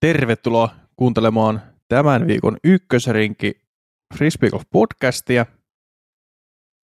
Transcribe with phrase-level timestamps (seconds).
[0.00, 3.60] Tervetuloa kuuntelemaan tämän viikon ykkösrinki
[4.14, 5.46] Frisbeegolf podcastia.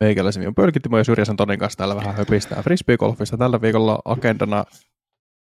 [0.03, 3.37] Meikäläisen on Pölkittimo ja Syrjäsen Tonin kanssa täällä vähän höpistää Frisbeegolfista.
[3.37, 4.63] Tällä viikolla agendana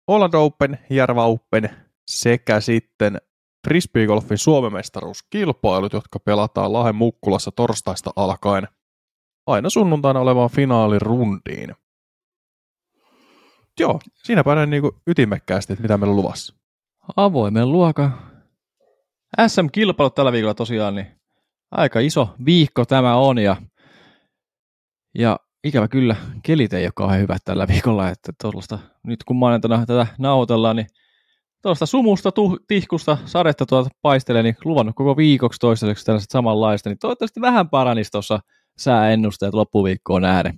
[0.09, 1.71] Holland Open, Järva Open
[2.11, 3.19] sekä sitten
[3.69, 8.69] Frisbeegolfin Suomen mestaruuskilpailut, jotka pelataan Lahen Mukkulassa torstaista alkaen
[9.47, 11.75] aina sunnuntaina olevaan finaalirundiin.
[13.81, 16.64] Joo, siinäpä näin niin ytimekkäästi, että mitä meillä on luvassa.
[17.17, 18.15] Avoimen luokan
[19.47, 21.07] SM-kilpailut tällä viikolla tosiaan, niin
[21.71, 23.57] aika iso viikko tämä on ja,
[25.19, 29.87] ja ikävä kyllä, kelit ei ole kauhean hyvät tällä viikolla, että tuollaista, nyt kun maanantaina
[29.87, 30.87] tätä nauhoitellaan, niin
[31.63, 36.99] tuollaista sumusta, tuh, tihkusta, sadetta tuolta paistelee, niin luvannut koko viikoksi toistaiseksi tällaiset samanlaista, niin
[36.99, 38.41] toivottavasti vähän paranisi tuossa
[38.79, 40.55] sääennusteet loppuviikkoon nähden,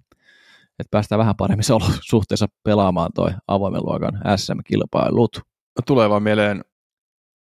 [0.78, 5.55] että päästään vähän paremmissa olosuhteissa pelaamaan toi avoimen luokan SM-kilpailut.
[5.86, 6.64] Tulee vaan mieleen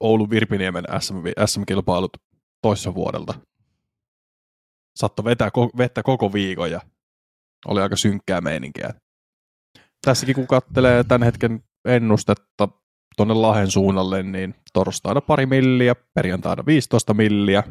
[0.00, 1.14] Oulu Virpiniemen SM,
[1.46, 2.16] SM-kilpailut
[2.62, 3.34] toisessa vuodelta.
[4.96, 6.80] Satto vetää vettä koko viikon ja
[7.66, 8.94] oli aika synkkää meininkiä.
[10.04, 12.68] Tässäkin kun katselee tämän hetken ennustetta
[13.16, 17.62] tuonne Lahen suunnalle, niin torstaina pari milliä, perjantaina 15 milliä,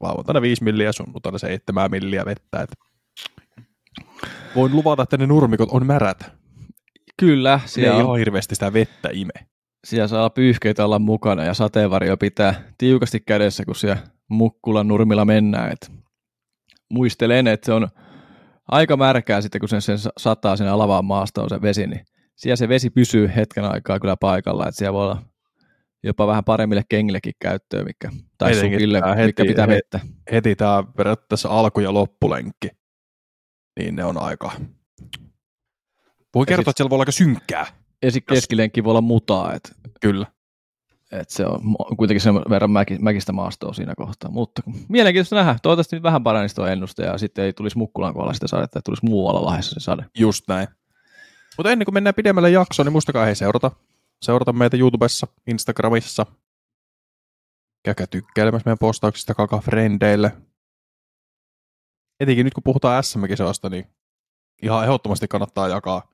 [0.00, 2.60] lauantaina 5 milliä, sunnuntaina 7 milliä vettä.
[2.60, 2.72] Et
[4.54, 6.32] voin luvata, että ne nurmikot on märät.
[7.16, 7.60] Kyllä.
[7.66, 8.18] Siellä ei on...
[8.18, 9.51] hirveästi sitä vettä ime.
[9.86, 15.72] Siellä saa pyyhkeitä olla mukana ja sateenvarjo pitää tiukasti kädessä, kun siellä Mukkulan nurmilla mennään.
[15.72, 15.92] Et
[16.90, 17.88] muistelen, että se on
[18.68, 22.04] aika märkää sitten, kun sen, sen sataa sinne alavaan maastoon se vesi, niin
[22.36, 25.22] siellä se vesi pysyy hetken aikaa kyllä paikalla, että siellä voi olla
[26.02, 30.00] jopa vähän paremmille kengillekin käyttöön, mikä, tai Etenkin sukille, heti, mikä pitää vettä.
[30.32, 32.68] Heti tämä periaatteessa alku- ja loppulenkki,
[33.78, 34.52] niin ne on aika...
[36.34, 37.66] Voi kertoa, siis, että siellä voi olla aika synkkää.
[38.28, 39.54] Keskilenkki voi olla mutaa.
[39.54, 40.26] Et, Kyllä.
[41.12, 41.60] Et se on
[41.96, 44.30] kuitenkin sen verran mäki, mäkistä maastoa siinä kohtaa.
[44.30, 45.56] Mutta mielenkiintoista nähdä.
[45.62, 48.86] Toivottavasti nyt vähän paranisi tuo ennuste ja sitten ei tulisi Mukkulan kohdalla sitä sadetta, että
[48.86, 50.04] tulisi muualla lahdessa se sade.
[50.18, 50.68] Just näin.
[51.56, 53.70] Mutta ennen kuin mennään pidemmälle jaksoon, niin muistakaa hei seurata.
[54.22, 56.26] Seurata meitä YouTubessa, Instagramissa.
[57.82, 60.32] Käykää tykkäilemässä meidän postauksista kaka frendeille.
[62.20, 63.86] Etenkin nyt kun puhutaan SM-kisoista, niin
[64.62, 66.11] ihan ehdottomasti kannattaa jakaa,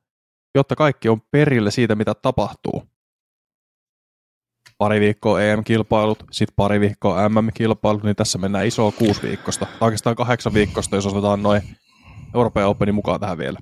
[0.59, 2.83] jotta kaikki on perille siitä, mitä tapahtuu.
[4.79, 10.55] Pari viikkoa EM-kilpailut, sitten pari viikkoa MM-kilpailut, niin tässä mennään isoa kuusi viikosta, oikeastaan kahdeksan
[10.55, 11.63] viikosta, jos otetaan noin
[12.35, 13.59] Euroopan Openin mukaan tähän vielä.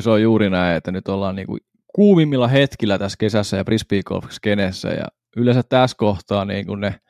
[0.00, 1.58] Se on juuri näin, että nyt ollaan niinku
[1.94, 5.04] kuumimmilla hetkillä tässä kesässä ja frisbee golf skenessä ja
[5.36, 7.00] yleensä tässä kohtaa niin kun ne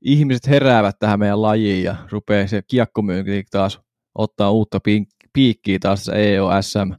[0.00, 3.80] ihmiset heräävät tähän meidän lajiin ja rupeaa se kiekkomyynti taas
[4.14, 4.78] ottaa uutta
[5.32, 6.92] piikkiä taas EOSM,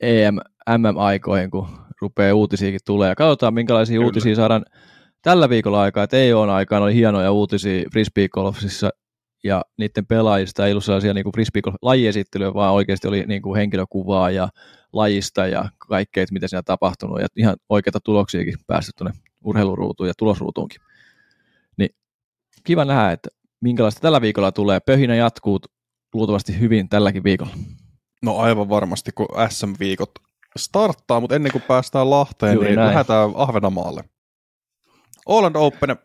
[0.00, 0.36] EM,
[0.78, 1.68] MM-aikoihin, kun
[2.00, 3.08] rupeaa uutisiakin tulee.
[3.08, 4.04] Ja katsotaan, minkälaisia Kyllä.
[4.04, 4.64] uutisia saadaan
[5.22, 8.90] tällä viikolla aikaa, että EOn aikaan oli hienoja uutisia frisbee golfissa
[9.44, 14.48] ja niiden pelaajista ei ollut sellaisia niin frisbee-lajiesittelyjä, vaan oikeasti oli niin kuin henkilökuvaa ja
[14.92, 20.80] lajista ja kaikkea, mitä siinä tapahtunut ja ihan oikeita tuloksiakin päästy tuonne urheiluruutuun ja tulosruutuunkin.
[21.76, 21.90] Niin
[22.64, 23.28] kiva nähdä, että
[23.60, 24.80] minkälaista tällä viikolla tulee.
[24.80, 25.60] Pöhinä jatkuu
[26.14, 27.52] luultavasti hyvin tälläkin viikolla.
[28.22, 30.10] No aivan varmasti, kun SM-viikot
[30.58, 32.88] starttaa, mutta ennen kuin päästään Lahteen, Juuri niin näin.
[32.88, 34.04] lähdetään Ahvenamaalle.
[35.28, 35.96] Holland Open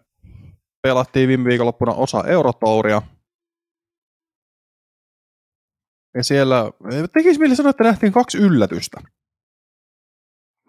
[0.81, 3.01] pelattiin viime viikonloppuna osa Eurotouria,
[6.16, 6.72] ja siellä,
[7.13, 9.01] tekisi mieli sanoa, että nähtiin kaksi yllätystä.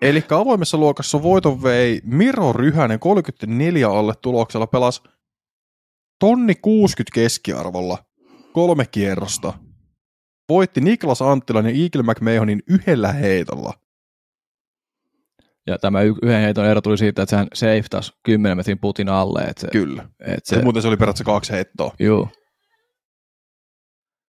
[0.03, 5.03] Eli avoimessa luokassa voiton vei Miro Ryhänen 34 alle tuloksella pelasi
[6.20, 7.98] tonni 60 keskiarvolla
[8.53, 9.53] kolme kierrosta.
[10.48, 13.72] Voitti Niklas Anttilan ja Eagle McMahonin yhdellä heitolla.
[15.66, 19.40] Ja tämä yhden heiton ero tuli siitä, että sehän taas 10 metrin putin alle.
[19.40, 20.08] Että se, Kyllä.
[20.20, 21.94] Että se, muuten se oli periaatteessa kaksi heittoa.
[21.98, 22.28] Joo.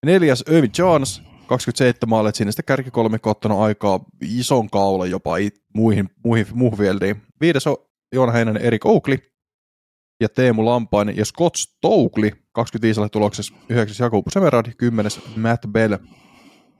[0.06, 5.32] Neljäs Irvin Jones, 27 maalle, siinä sitten kärki kolme ottanut aikaa ison kaula jopa
[5.74, 7.22] muihin, muihin muhvieldiin.
[7.42, 7.78] Viides on
[8.14, 9.18] Joona Heinänen, Erik Oakley
[10.20, 14.06] ja Teemu Lampainen ja Scott Stokely 25 tuloksessa, 9.
[14.06, 15.12] Jakub Semerad, 10.
[15.36, 15.92] Matt Bell.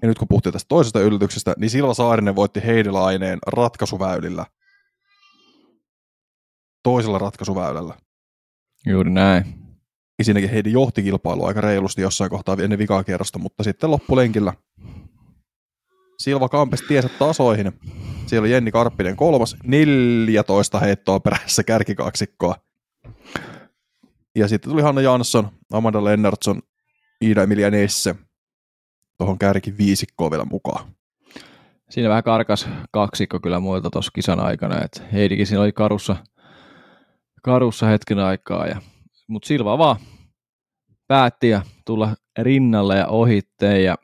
[0.02, 4.46] Ja nyt kun puhuttiin tästä toisesta yllätyksestä, niin Silva Saarinen voitti Heidelaineen ratkaisuväylillä.
[6.84, 7.94] Toisella ratkaisuväylällä.
[8.86, 9.68] Juuri näin
[10.24, 14.54] siinäkin Heidi johti kilpailua aika reilusti jossain kohtaa ennen vikaa kierrosta, mutta sitten loppulenkillä
[16.20, 17.72] Silva Kampes tiesä tasoihin.
[18.26, 22.56] Siellä oli Jenni Karppinen kolmas, 14 heittoa perässä kärkikaksikkoa.
[24.36, 26.62] Ja sitten tuli Hanna Jansson, Amanda Lennartson,
[27.26, 28.16] Iida Emilia Nesse
[29.18, 30.92] tuohon kärki viisikkoon vielä mukaan.
[31.90, 36.16] Siinä vähän karkas kaksikko kyllä muilta tuossa kisan aikana, että Heidikin siinä oli karussa–
[37.48, 38.68] karussa hetken aikaa.
[38.68, 38.82] Ja,
[39.28, 39.96] mutta Silva vaan
[41.08, 43.96] päätti ja tulla rinnalle ja ohitteen ja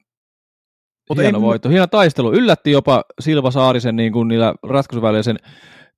[1.09, 1.69] Mut hieno ei, voitto.
[1.69, 2.33] Hieno taistelu.
[2.33, 5.39] Yllätti jopa Silva Saarisen niin kuin niillä ratkaisuväliä sen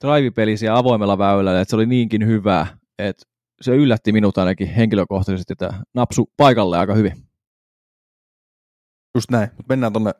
[0.06, 2.68] drive-pelisiä avoimella väylällä, että se oli niinkin hyvä,
[3.00, 3.26] että
[3.62, 7.28] se yllätti minut ainakin henkilökohtaisesti, että napsu paikalle aika hyvin.
[9.16, 10.12] Just näin, mutta mennään tuonne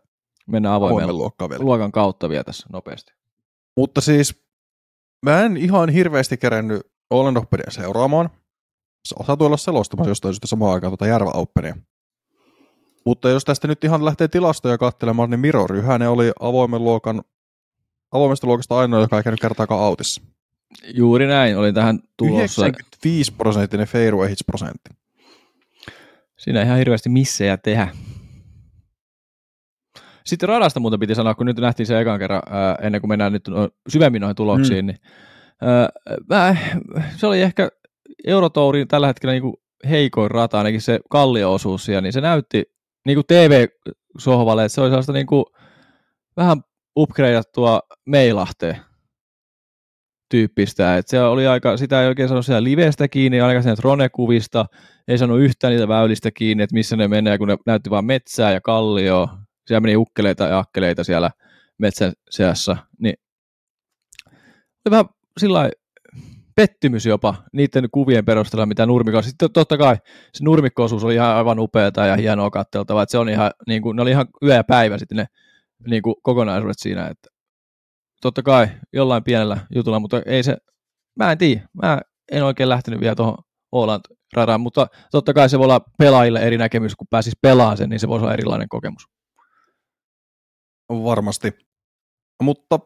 [0.48, 1.64] mennään avoimen luokkaan vielä.
[1.64, 3.14] luokan kautta vielä tässä nopeasti.
[3.78, 4.44] Mutta siis
[5.26, 8.30] mä en ihan hirveästi kerännyt Olen Openia seuraamaan.
[9.26, 11.76] Saatu olla selostamassa jostain syystä samaan aikaan tuota Järvä Openia.
[13.06, 17.22] Mutta jos tästä nyt ihan lähtee tilastoja katselemaan, niin Miro Ryhänen oli avoimen luokan,
[18.12, 20.22] avoimesta luokasta ainoa, joka ei käynyt kertaakaan autissa.
[20.84, 22.62] Juuri näin, oli tähän tulossa.
[22.62, 24.90] 95 prosenttinen fairway hits prosentti.
[26.38, 27.88] Siinä ei ihan hirveästi missejä tehdä.
[30.26, 33.34] Sitten radasta muuten piti sanoa, kun nyt nähtiin se ekan kerran, ää, ennen kuin mennään
[33.34, 33.44] nyt
[33.90, 34.88] syvemmin noihin tuloksiin, mm.
[34.88, 34.98] niin
[35.62, 35.90] ää,
[36.30, 36.56] mä,
[37.18, 37.70] se oli ehkä
[38.28, 39.54] Eurotourin tällä hetkellä niin kuin
[39.90, 42.64] heikoin rata, ainakin se kallio-osuus siellä, niin se näytti
[43.06, 45.46] niin kuin TV-sohvalle, että se oli sellaista niin kuin,
[46.38, 46.62] vähän
[46.96, 48.78] upgradeattua meilahteen
[50.36, 50.98] tyyppistä.
[50.98, 54.66] että se oli aika, sitä ei oikein saanut siellä livestä kiinni, ainakaan sen Rone-kuvista,
[55.08, 58.52] ei saanut yhtään niitä väylistä kiinni, että missä ne menee, kun ne näytti vain metsää
[58.52, 59.30] ja kallio.
[59.68, 61.32] Siellä meni ukkeleita ja akkeleita siellä
[61.78, 62.78] metsän seassa.
[63.00, 63.16] Niin
[64.86, 65.06] oli vähän
[65.40, 65.72] sillä
[66.56, 69.96] pettymys jopa niiden kuvien perusteella, mitä nurmikko Sitten totta kai
[70.34, 73.96] se nurmikkoosuus oli ihan aivan upeata ja hienoa katseltavaa, että se on ihan, niin kuin,
[73.96, 75.26] ne oli ihan yö ja päivä sitten ne
[75.88, 77.35] niin kuin kokonaisuudet siinä, että
[78.26, 80.58] totta kai jollain pienellä jutulla, mutta ei se,
[81.20, 82.02] mä en tiedä, mä
[82.32, 83.38] en oikein lähtenyt vielä tuohon
[83.72, 84.02] Åland
[84.34, 88.00] radaan, mutta totta kai se voi olla pelaajille eri näkemys, kun pääsis pelaamaan sen, niin
[88.00, 89.08] se voisi olla erilainen kokemus.
[90.90, 91.52] Varmasti.
[92.44, 92.80] Mutta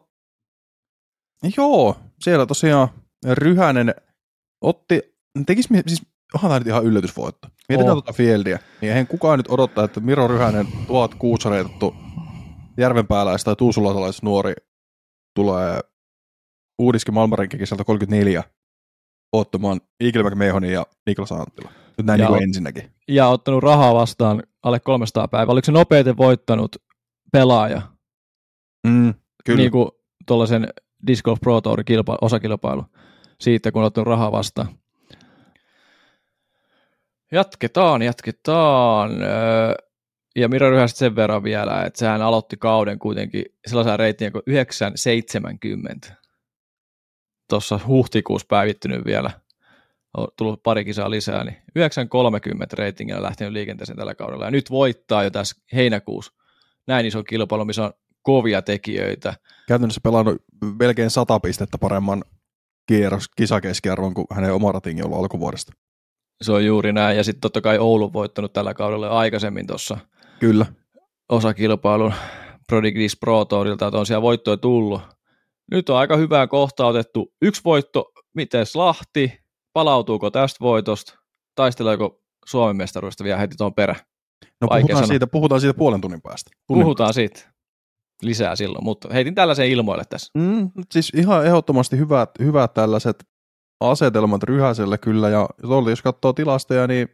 [1.56, 2.88] joo, siellä tosiaan
[3.32, 3.94] Ryhänen
[4.60, 5.00] otti,
[5.46, 6.02] tekis, siis
[6.34, 7.48] onhan tämä nyt ihan yllätysvoitto.
[7.68, 8.02] Mietitään oh.
[8.04, 11.94] tuota fieldiä, niin eihän kukaan nyt odottaa, että Miro Ryhänen, tuhat kuusareitettu
[12.78, 14.54] järvenpääläis tai tuusulatalaisen nuori
[15.34, 15.80] tulee
[16.78, 18.44] Uudiskin Malmarenkin sieltä 34
[19.32, 21.70] ottamaan Eagle McMahonin ja Niklas Anttila.
[21.98, 22.90] Nyt näin niin ensinnäkin.
[23.08, 25.52] Ja ottanut rahaa vastaan alle 300 päivää.
[25.52, 26.76] Oliko se nopeiten voittanut
[27.32, 27.82] pelaaja?
[28.86, 29.58] Mm, kyllä.
[29.58, 29.88] Niin kuin
[30.26, 30.68] tuollaisen
[31.06, 31.84] Disc Golf Pro Tour
[32.20, 32.84] osakilpailu
[33.40, 34.68] siitä, kun on ottanut rahaa vastaan.
[37.32, 39.10] Jatketaan, jatketaan.
[40.36, 46.16] Ja Miro Ryhästä sen verran vielä, että sehän aloitti kauden kuitenkin sellaisen reitin kuin 970.
[47.48, 49.30] Tuossa huhtikuussa päivittynyt vielä,
[50.16, 54.44] on tullut pari kisaa lisää, niin 930 reitingillä lähtenyt liikenteeseen tällä kaudella.
[54.44, 56.32] Ja nyt voittaa jo tässä heinäkuussa
[56.86, 57.92] näin iso kilpailu, missä on
[58.22, 59.34] kovia tekijöitä.
[59.68, 60.42] Käytännössä pelannut
[60.78, 62.24] melkein 100 pistettä paremman
[62.86, 65.72] kierros kisakeskiarvon kuin hänen oma ratingin ollut alkuvuodesta.
[66.42, 69.98] Se on juuri näin, ja sitten totta kai Oulu voittanut tällä kaudella aikaisemmin tuossa
[70.40, 70.66] Kyllä.
[71.28, 72.12] osakilpailun
[72.68, 75.02] Prodigris Pro Tourilta, että on siellä voittoja tullut.
[75.70, 79.40] Nyt on aika hyvää kohta otettu yksi voitto, miten Lahti,
[79.72, 81.18] palautuuko tästä voitosta,
[81.54, 83.96] taisteleeko Suomen mestaruudesta vielä heti tuon perä?
[84.60, 86.50] No puhutaan siitä, puhutaan siitä puolen tunnin päästä.
[86.66, 87.16] Tunnin puhutaan päästä.
[87.16, 87.54] siitä
[88.22, 90.30] lisää silloin, mutta heitin tällaisen ilmoille tässä.
[90.38, 93.24] Mm, siis ihan ehdottomasti hyvät, hyvät tällaiset
[93.80, 95.48] asetelmat Ryhäselle kyllä, ja
[95.90, 97.08] jos katsoo tilastoja, niin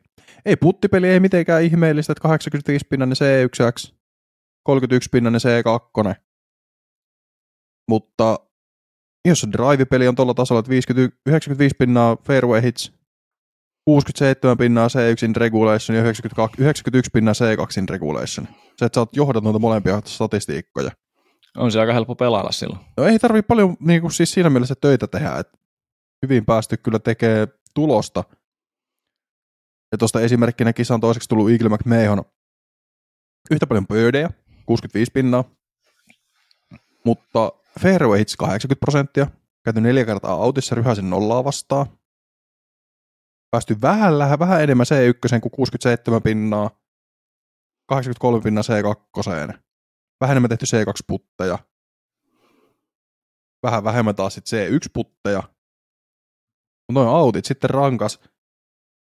[0.44, 3.94] ei puttipeli ei mitenkään ihmeellistä, että 85 pinnanen C1X,
[4.62, 6.14] 31 pinnanen C2,
[7.90, 8.38] mutta
[9.28, 12.92] jos se drive-peli on tuolla tasolla, että 50, 95 pinnaa fairway hits,
[13.84, 18.48] 67 pinnaa C1 in regulation ja 92, 91 pinnaa C2 in regulation.
[18.76, 20.90] Se, että sä oot johdat noita molempia statistiikkoja.
[21.56, 22.80] On se aika helppo pelailla silloin.
[22.96, 25.58] No ei tarvi paljon niin kuin, siis siinä mielessä töitä tehdä, että
[26.22, 28.24] hyvin päästy kyllä tekee tulosta.
[29.92, 32.24] Ja tuosta esimerkkinä kisan toiseksi tullut Eagle McMahon.
[33.50, 34.30] Yhtä paljon pöydejä,
[34.66, 35.44] 65 pinnaa,
[37.04, 39.26] mutta fairway hits 80 prosenttia,
[39.64, 41.86] käyty neljä kertaa autissa ryhäisen nollaa vastaan,
[43.50, 46.70] päästy vähän, vähän enemmän C1 kuin 67 pinnaa,
[47.88, 49.58] 83 pinnaa C2,
[50.20, 51.58] vähän enemmän tehty C2-putteja,
[53.62, 55.55] vähän vähemmän taas sit C1-putteja, mutta
[56.92, 58.20] noin autit sitten rankas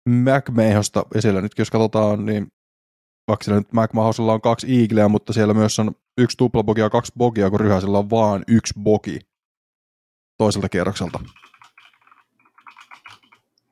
[0.09, 1.41] McMahosta esillä.
[1.41, 2.47] Nyt jos katsotaan, niin
[3.29, 7.13] vaikka siellä nyt McMahosella on kaksi Eagleä, mutta siellä myös on yksi tuplabogi ja kaksi
[7.19, 9.19] bogia, kun Ryhäsellä on vaan yksi bogi
[10.39, 11.21] toiselta kierrokselta.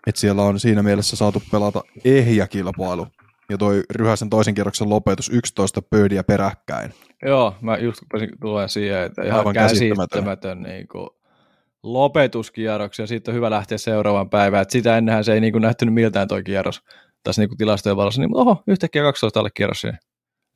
[0.07, 3.07] Et siellä on siinä mielessä saatu pelata ehjä kilpailu.
[3.51, 6.95] Ja toi Ryhäsen toisen kierroksen lopetus 11 pöydiä peräkkäin.
[7.23, 11.11] Joo, mä just rupesin tulee siihen, että ihan Aivan käsittämätön, käsittämätön niin kuin
[11.83, 14.63] lopetuskierroksen ja sitten on hyvä lähteä seuraavaan päivään.
[14.63, 16.83] Et sitä ennenhän se ei niin kuin näyttänyt miltään toi kierros
[17.23, 19.87] tässä niin kuin tilastojen valossa, niin oho, yhtäkkiä 12 alle kierros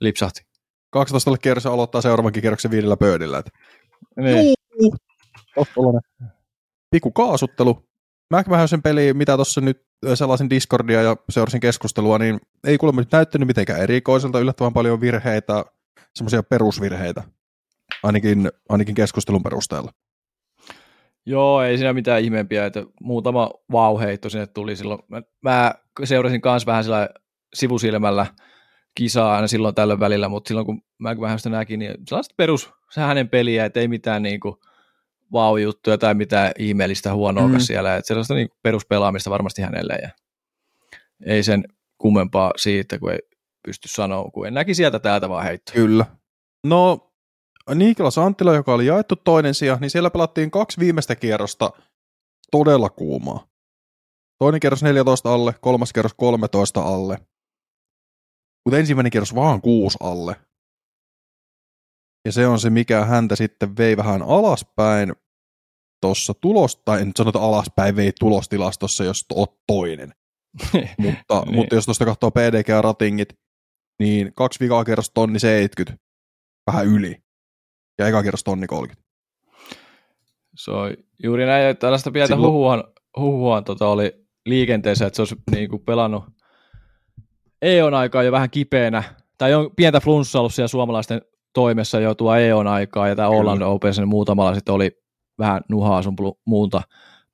[0.01, 0.43] lipsahti.
[0.91, 3.39] 12 alle kierros aloittaa seuraavankin kierroksen viidellä pöydillä.
[3.39, 3.51] Et.
[4.17, 4.55] Niin.
[6.91, 7.83] Pikku kaasuttelu.
[8.67, 9.83] sen peli, mitä tuossa nyt
[10.15, 15.65] sellaisin Discordia ja seurasin keskustelua, niin ei kuulemma nyt näyttänyt mitenkään erikoiselta, yllättävän paljon virheitä,
[16.15, 17.23] semmoisia perusvirheitä,
[18.03, 19.93] ainakin, ainakin keskustelun perusteella.
[21.27, 25.01] Joo, ei siinä mitään ihmeempiä, että muutama vauheitto sinne tuli silloin.
[25.09, 27.09] Mä, mä seurasin myös vähän sillä
[27.55, 28.27] sivusilmällä
[28.95, 32.71] kisaa aina silloin tällöin välillä, mutta silloin kun mä vähän sitä näkin, niin sellaista perus
[32.97, 34.55] hänen peliä, että ei mitään niin kuin
[35.33, 37.59] vau-juttuja tai mitään ihmeellistä huonoa mm.
[37.59, 40.11] siellä, että sellaista niin peruspelaamista varmasti hänelle ja
[41.27, 41.65] ei sen
[41.99, 43.19] kummempaa siitä, kun ei
[43.67, 45.75] pysty sanoa, kun en näki sieltä täältä vaan heittoa.
[45.75, 46.07] Kyllä.
[46.65, 47.13] No,
[47.75, 51.71] Niklas Anttila, joka oli jaettu toinen sija, niin siellä pelattiin kaksi viimeistä kierrosta
[52.51, 53.47] todella kuumaa.
[54.39, 57.19] Toinen kierros 14 alle, kolmas kierros 13 alle.
[58.65, 60.37] Mutta ensimmäinen kierros vaan 6 alle.
[62.25, 65.13] Ja se on se, mikä häntä sitten vei vähän alaspäin
[66.01, 70.15] tuossa tulos, tai en sanota alaspäin, vei tulostilastossa, jos oot toinen.
[70.99, 71.55] mutta, niin.
[71.55, 73.39] mutta jos tuosta katsoo PDG-ratingit,
[74.01, 76.05] niin kaksi vikaa kerros tonni 70,
[76.73, 77.24] vähän yli,
[77.99, 79.05] ja eka kerros tonni 30.
[80.57, 82.53] Se on juuri näin, että tällaista pientä Silloin...
[82.53, 82.85] huhuan,
[83.17, 86.25] huhuan tota oli liikenteessä, että se olisi niin kuin pelannut
[87.63, 89.03] EON aikaa jo vähän kipeänä,
[89.39, 91.23] tai on pientä flunssaa ollut siellä suomalaisten
[91.53, 94.91] toimessa jo tuo EON aikaa, ja tämä Holland Open sen muutamalla sitten oli
[95.39, 96.83] vähän nuhaa sun muunta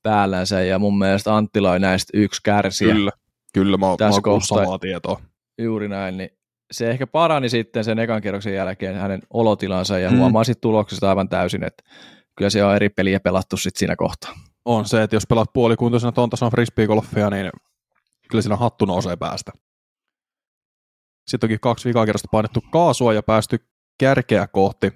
[0.03, 2.95] päällänsä, ja mun mielestä Anttila on näistä yksi kärsiä.
[2.95, 3.11] Kyllä,
[3.55, 5.21] kyllä mä, tässä mä samaa tietoa.
[5.59, 6.31] Juuri näin, niin
[6.71, 10.19] se ehkä parani sitten sen ekan kierroksen jälkeen hänen olotilansa, ja mm.
[10.19, 11.83] huomaa sitten tuloksesta aivan täysin, että
[12.37, 14.35] kyllä se on eri peliä pelattu sitten siinä kohtaa.
[14.65, 17.51] On se, että jos pelaat puolikuntoisena tuon tason frisbeegolfia, niin
[18.31, 19.53] kyllä siinä hattu nousee päästä.
[21.31, 23.59] Sitten onkin kaksi vikakierrosta painettu kaasua ja päästy
[24.01, 24.93] kärkeä kohti.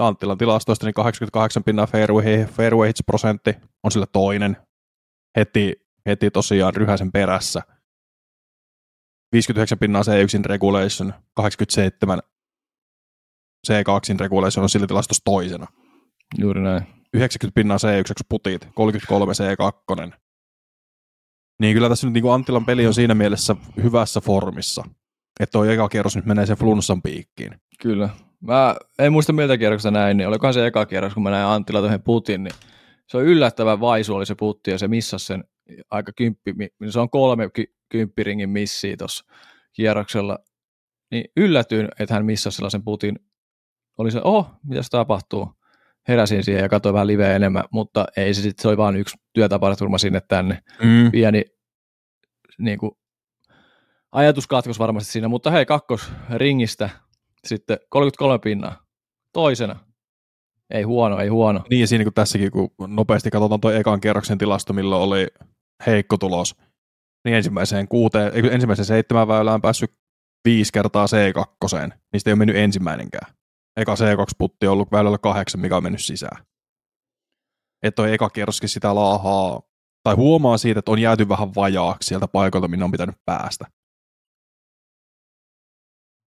[0.00, 4.56] Anttilan tilastoista niin 88 pinnan fairway, fairway hits prosentti on sillä toinen.
[5.36, 7.62] Heti, heti tosiaan ryhäisen perässä.
[9.36, 12.18] 59 pinnaa C1 regulation, 87
[13.68, 15.66] C2 regulation on sillä tilastossa toisena.
[16.38, 16.82] Juuri näin.
[17.14, 20.12] 90 pinnaa C1 putit, 33 C2.
[21.60, 24.84] Niin kyllä tässä nyt niin kuin Anttilan peli on siinä mielessä hyvässä formissa,
[25.40, 27.52] että tuo eka kierros nyt menee sen flunssan piikkiin.
[27.82, 28.08] Kyllä.
[28.40, 31.80] Mä en muista miltä kierroksesta näin, niin olikohan se eka kierros, kun mä näin Anttila
[31.80, 32.54] tuohon putin, niin
[33.08, 35.44] se on yllättävän vaisu oli se putti ja se missasi sen
[35.90, 36.54] aika kymppi,
[36.90, 37.50] se on kolme
[37.88, 39.24] kymppiringin missiä tuossa
[39.72, 40.38] kierroksella.
[41.10, 43.18] Niin yllätyin, että hän missasi sellaisen putin.
[43.98, 45.52] Oli se, oho, mitä tapahtuu?
[46.08, 49.16] Heräsin siihen ja katsoin vähän liveä enemmän, mutta ei se sitten, se oli vain yksi
[49.32, 50.62] työtapaturma sinne tänne.
[50.82, 51.10] Mm.
[51.10, 51.44] Pieni
[52.58, 52.92] niin kuin,
[54.12, 56.90] ajatuskatkos varmasti siinä, mutta hei, kakkos ringistä
[57.44, 58.86] sitten 33 pinnaa.
[59.32, 59.76] Toisena.
[60.70, 61.60] Ei huono, ei huono.
[61.70, 65.26] Niin ja siinä kuin tässäkin, kun nopeasti katsotaan tuo ekan kerroksen tilasto, milloin oli
[65.86, 66.54] heikko tulos,
[67.24, 69.92] niin ensimmäiseen, kuuteen, ensimmäiseen seitsemän väylään päässyt
[70.44, 73.32] viisi kertaa C2, niistä ei ole mennyt ensimmäinenkään.
[73.76, 76.44] Eka C2-putti on ollut väylällä kahdeksan, mikä on mennyt sisään.
[77.82, 79.62] Että toi eka kierroskin sitä laahaa,
[80.02, 83.66] tai huomaa siitä, että on jääty vähän vajaaksi sieltä paikalta, minne on pitänyt päästä.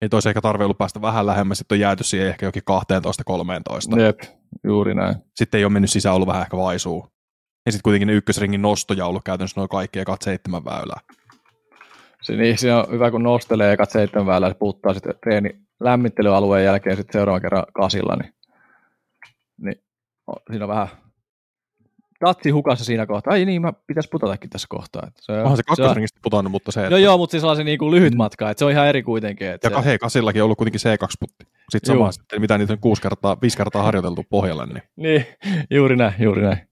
[0.01, 2.63] Että olisi ehkä tarve ollut päästä vähän lähemmäs, sitten on jääty siihen ehkä jokin
[3.95, 4.01] 12-13.
[4.01, 4.19] Jep,
[4.63, 5.15] juuri näin.
[5.35, 7.07] Sitten ei ole mennyt sisään ollut vähän ehkä vaisuu.
[7.65, 10.99] Ja sitten kuitenkin ne ykkösringin nostoja ollut käytännössä noin kaikki ekat seitsemän väylää.
[12.21, 15.49] Se, niin, se on hyvä, kun nostelee ekat seitsemän väylää, se puuttaa sitten treeni
[15.79, 18.33] lämmittelyalueen jälkeen sitten seuraavan kerran kasilla, niin,
[19.57, 19.83] niin
[20.51, 20.87] siinä on vähän
[22.25, 23.33] tatsi hukassa siinä kohtaa.
[23.33, 25.03] Ai niin, mä pitäisi putatakin tässä kohtaa.
[25.07, 26.79] Että se, Onhan se kakkosringistä putannut, mutta se...
[26.79, 26.89] Että...
[26.89, 29.47] No joo, mutta siis sellainen niin kuin lyhyt matka, että se on ihan eri kuitenkin.
[29.47, 29.85] Että ja se...
[29.85, 31.45] hei, kasillakin on ollut kuitenkin C2-putti.
[31.69, 34.65] Sitten sama, sitten, mitä niitä on kuusi kertaa, viisi kertaa harjoiteltu pohjalle.
[34.65, 35.25] Niin, niin
[35.69, 36.70] juuri näin, juuri näin.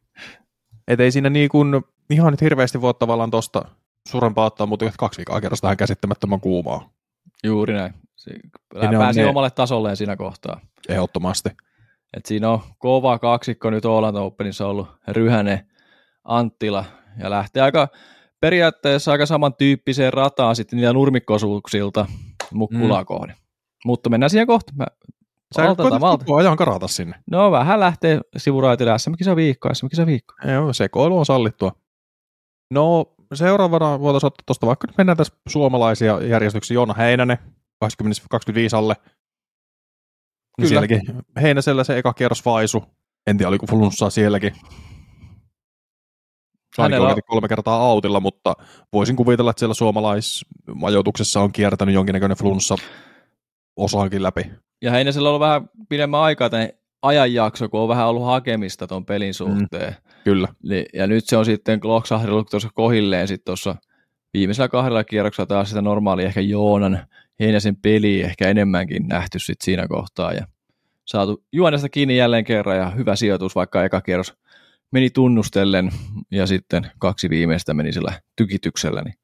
[0.89, 3.61] Et ei siinä niin kuin, ihan nyt hirveästi voi tavallaan tuosta
[4.07, 6.89] suurempaa ottaa, mutta kaksi viikkoa kerrasta tähän käsittämättömän kuumaa.
[7.43, 7.93] Juuri näin.
[8.91, 9.25] Pääsi ne...
[9.25, 10.59] omalle tasolleen siinä kohtaa.
[10.89, 11.49] Ehdottomasti.
[12.17, 15.69] Et siinä on kova kaksikko nyt Oland Openissa ollut Ryhänen,
[16.23, 16.85] Anttila
[17.19, 17.87] ja lähtee aika
[18.39, 22.05] periaatteessa aika samantyyppiseen rataan sitten niitä nurmikkosuuksilta
[22.51, 23.05] Mukkulaa mm.
[23.05, 23.35] kohden.
[23.85, 24.73] Mutta mennään siihen kohta.
[24.75, 24.85] Mä
[25.55, 27.15] Sä koetat koko ajan karata sinne.
[27.31, 30.33] No vähän lähtee sivuraitille SM-kisa viikko, SM-kisa viikko.
[30.51, 31.71] Joo, sekoilu on sallittua.
[32.73, 36.75] No seuraavana voitaisiin ottaa tuosta vaikka nyt mennään tässä suomalaisia järjestyksiä.
[36.75, 37.37] Joona Heinänen,
[37.79, 38.93] 20, 25 alle.
[38.93, 39.11] Niin
[40.57, 40.69] Kyllä.
[40.69, 41.01] Sielläkin
[41.41, 42.83] Heinäsellä se eka kierros vaisu.
[43.27, 44.55] En tiedä, oliko flunssaa sielläkin.
[46.77, 47.17] Hänellä on...
[47.27, 48.53] kolme kertaa autilla, mutta
[48.93, 52.75] voisin kuvitella, että siellä suomalaismajoituksessa on kiertänyt jonkinnäköinen flunssa
[53.77, 54.51] osaankin läpi.
[54.81, 56.69] Ja Heinesellä on ollut vähän pidemmän aikaa tämän
[57.01, 59.91] ajanjakso, kun on vähän ollut hakemista tuon pelin mm, suhteen.
[59.91, 60.47] Mm, kyllä.
[60.93, 63.75] Ja nyt se on sitten loksahdellut tuossa kohilleen sitten tuossa
[64.33, 67.07] viimeisellä kahdella kierroksella taas sitä normaali ehkä Joonan
[67.39, 70.47] Heinäsen peli ehkä enemmänkin nähty sitten siinä kohtaa ja
[71.05, 74.33] saatu juonesta kiinni jälleen kerran ja hyvä sijoitus, vaikka eka kierros
[74.91, 75.91] meni tunnustellen
[76.31, 79.15] ja sitten kaksi viimeistä meni sillä tykityksellä, niin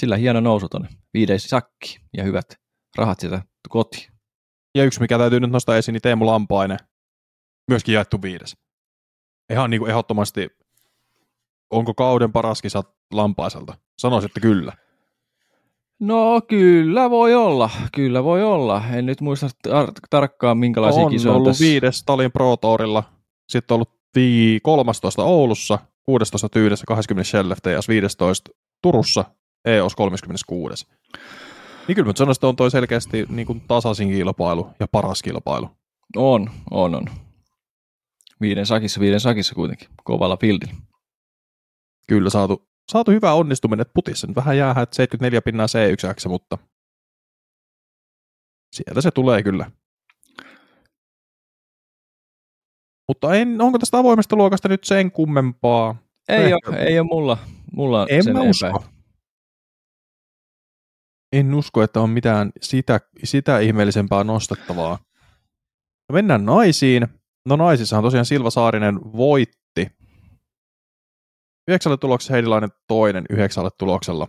[0.00, 2.46] sillä hieno nousu tuonne viides sakki ja hyvät
[2.96, 4.13] rahat sieltä kotiin.
[4.74, 6.78] Ja yksi, mikä täytyy nyt nostaa esiin, niin Teemu Lampainen,
[7.70, 8.56] myöskin jaettu viides.
[9.52, 10.48] Ihan niin kuin ehdottomasti,
[11.70, 13.74] onko kauden paras kisa Lampaiselta?
[13.98, 14.72] Sanoisin, että kyllä.
[16.00, 18.82] No kyllä voi olla, kyllä voi olla.
[18.92, 21.64] En nyt muista tar- tarkkaan minkälaisia on kisoja On ollut tässä.
[21.64, 23.04] viides Stalin Pro Tourilla,
[23.48, 28.50] sitten on ollut vii 13 Oulussa, 16 Tyydessä, 20 Shellef 15
[28.82, 29.24] Turussa,
[29.64, 30.86] EOS 36.
[31.88, 35.70] Niin kyllä mä sanoisin, että on toi selkeästi niin kuin tasaisin kilpailu ja paras kilpailu.
[36.16, 37.04] On, on, on.
[38.40, 40.74] Viiden sakissa, viiden sakissa kuitenkin, kovalla fieldillä.
[42.08, 46.58] Kyllä saatu, saatu hyvä onnistuminen, että putissa nyt vähän jäähän, että 74 pinnaa C1X, mutta
[48.72, 49.70] sieltä se tulee kyllä.
[53.08, 55.96] Mutta en, onko tästä avoimesta luokasta nyt sen kummempaa?
[56.28, 57.38] Ei ole, ei ole mulla,
[57.72, 58.84] mulla en sen mä usko.
[61.34, 64.98] En usko, että on mitään sitä, sitä ihmeellisempää nostettavaa.
[66.08, 67.06] No mennään naisiin.
[67.48, 69.86] No naisissahan tosiaan Silva Saarinen voitti.
[71.68, 74.28] Yhdeksälle tuloksessa Heidilainen toinen yhdeksälle tuloksella.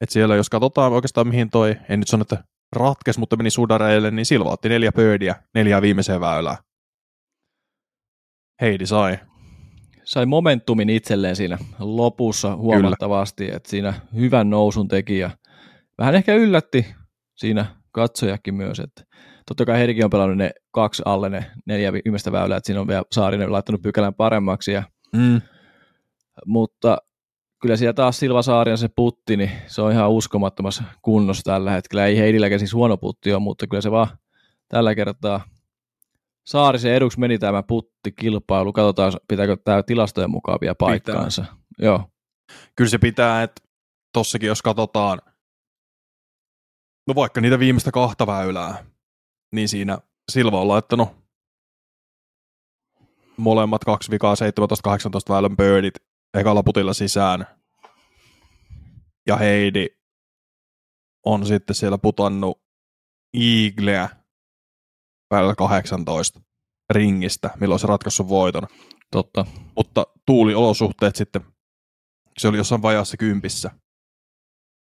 [0.00, 2.44] Et siellä jos katsotaan oikeastaan mihin toi, en nyt sano, että
[2.76, 6.56] ratkes, mutta meni sudareille, niin Silva otti neljä pöydiä, neljä viimeiseen väylää.
[8.60, 9.18] Heidi sai.
[10.04, 15.30] Sai momentumin itselleen siinä lopussa huomattavasti, että siinä hyvän nousun teki ja
[15.98, 16.86] vähän ehkä yllätti
[17.36, 19.04] siinä katsojakin myös, että
[19.46, 22.88] totta kai Heidikin on pelannut ne kaksi alle ne neljä viimeistä väylää, että siinä on
[22.88, 24.82] vielä Saarinen laittanut pykälän paremmaksi, ja,
[25.16, 25.40] Mm.
[26.46, 26.98] mutta
[27.62, 32.06] kyllä siellä taas Silva Saarinen se putti, niin se on ihan uskomattomassa kunnossa tällä hetkellä.
[32.06, 34.06] Ei Heidilläkään siis huono putti ole, mutta kyllä se vaan
[34.68, 35.40] tällä kertaa
[36.46, 38.72] Saarisen eduksi meni tämä puttikilpailu.
[38.72, 41.44] Katsotaan, pitääkö tämä tilastojen mukaan vielä paikkaansa.
[41.78, 42.04] Joo,
[42.76, 43.62] Kyllä se pitää, että
[44.12, 45.18] tossakin jos katsotaan,
[47.08, 48.84] no vaikka niitä viimeistä kahta väylää,
[49.54, 49.98] niin siinä
[50.32, 51.08] Silva on laittanut
[53.36, 54.38] molemmat kaksi vikaa 17-18
[55.28, 55.94] väylän birdit
[56.34, 57.46] ekalla putilla sisään.
[59.26, 59.86] Ja Heidi
[61.26, 62.60] on sitten siellä putannut
[63.34, 64.08] Eagleä
[65.30, 66.40] väylällä 18
[66.90, 68.68] ringistä, milloin se ratkaissut voiton.
[69.10, 69.46] totta.
[69.76, 71.42] Mutta tuuliolosuhteet sitten,
[72.38, 73.70] se oli jossain vajaassa kympissä,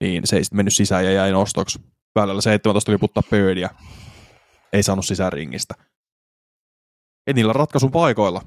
[0.03, 1.79] niin se ei sitten mennyt sisään ja jäi nostoksi.
[2.15, 3.69] Väylällä 17 tuli puttaa birdia.
[4.73, 5.73] Ei saanut sisään ringistä.
[7.27, 8.41] Ei niillä ratkaisun paikoilla.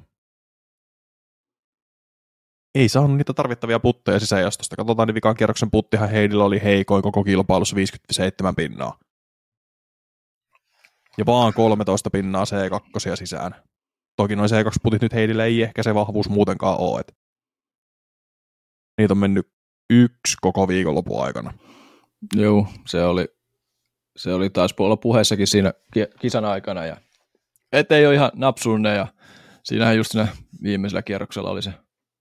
[2.74, 4.76] Ei saanut niitä tarvittavia putteja sisäjastosta.
[4.76, 8.98] Katsotaan, niin vikan kierroksen puttihan Heidillä oli heikoin koko kilpailussa 57 pinnaa.
[11.18, 13.54] Ja vaan 13 pinnaa C2 sisään.
[14.16, 17.00] Toki noin C2-putit nyt Heidillä ei ehkä se vahvuus muutenkaan ole.
[17.00, 17.16] Et
[18.98, 19.52] niitä on mennyt
[19.90, 21.52] yksi koko viikonlopun aikana.
[22.34, 23.28] Joo, se oli,
[24.16, 26.86] se oli taas olla puheessakin siinä ki- kisan aikana.
[26.86, 26.96] Ja,
[27.72, 29.06] et ei ole ihan napsunne ja
[29.64, 30.28] siinähän just siinä
[30.62, 31.72] viimeisellä kierroksella oli se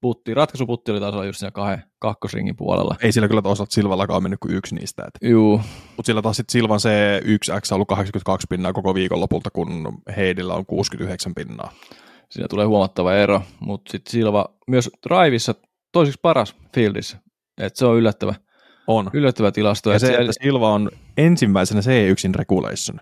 [0.02, 0.34] putti.
[0.34, 2.96] Ratkaisuputti oli taas olla just siinä kahden, kakkosringin puolella.
[3.04, 5.04] Ei sillä kyllä toisaalta Silvallakaan mennyt kuin yksi niistä.
[5.08, 5.30] Et.
[5.30, 5.62] Juu,
[5.98, 10.54] Mutta sillä taas sitten Silvan se 1X on ollut 82 pinnaa koko viikonlopulta, kun Heidillä
[10.54, 11.72] on 69 pinnaa.
[12.30, 15.56] siinä tulee huomattava ero, mutta sitten Silva myös drivissa
[15.92, 17.18] toiseksi paras fieldissä.
[17.58, 18.34] Et se on yllättävä,
[18.92, 19.10] On.
[19.14, 19.92] yllättävä tilasto.
[19.92, 23.00] Ja se, että Silva on ensimmäisenä C1 regulation.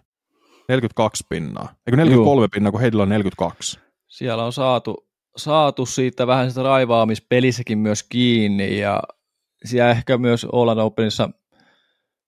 [0.70, 1.74] 42 pinnaa.
[1.88, 3.80] Eikö 43 pinnaa, kun Heidillä on 42.
[4.08, 9.04] siellä on saatu, saatu siitä vähän sitä raivaamispelissäkin myös kiinni ja
[9.66, 11.30] siellä ehkä myös Olan Openissa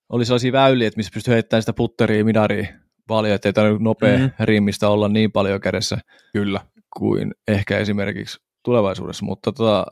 [0.10, 2.67] oli sellaisia väyliä, että missä pystyy heittämään sitä putteria, midaria
[3.08, 4.21] paljon, ettei tarvitse nopea Mhm.
[4.21, 4.45] mm-hmm.
[4.45, 5.97] rimmistä olla niin paljon kädessä
[6.34, 6.62] Kyllä.
[6.97, 9.86] kuin ehkä esimerkiksi tulevaisuudessa, mutta tota,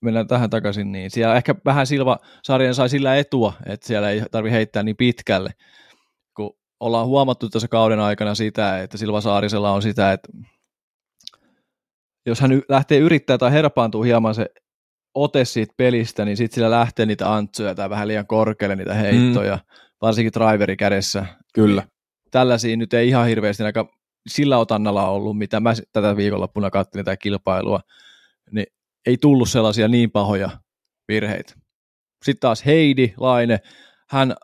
[0.00, 4.22] mennään tähän takaisin, niin siellä ehkä vähän Silva sarjan sai sillä etua, että siellä ei
[4.30, 5.50] tarvi heittää niin pitkälle,
[6.36, 10.28] kun ollaan huomattu tässä kauden aikana sitä, että Silva Saarisella on sitä, että
[12.26, 14.46] jos hän lähtee yrittää tai herpaantuu hieman se
[15.14, 19.56] ote siitä pelistä, niin sitten sillä lähtee niitä antsoja tai vähän liian korkealle niitä heittoja,
[19.56, 19.62] mm.
[20.00, 21.26] varsinkin driveri kädessä.
[21.54, 21.82] Kyllä.
[22.30, 23.88] Tällaisia nyt ei ihan hirveästi aika
[24.28, 27.80] sillä otannalla ollut, mitä mä tätä viikonloppuna katselin tätä kilpailua,
[28.50, 28.66] niin
[29.06, 30.50] ei tullut sellaisia niin pahoja
[31.08, 31.54] virheitä.
[32.24, 33.58] Sitten taas Heidi Laine,
[34.10, 34.34] hän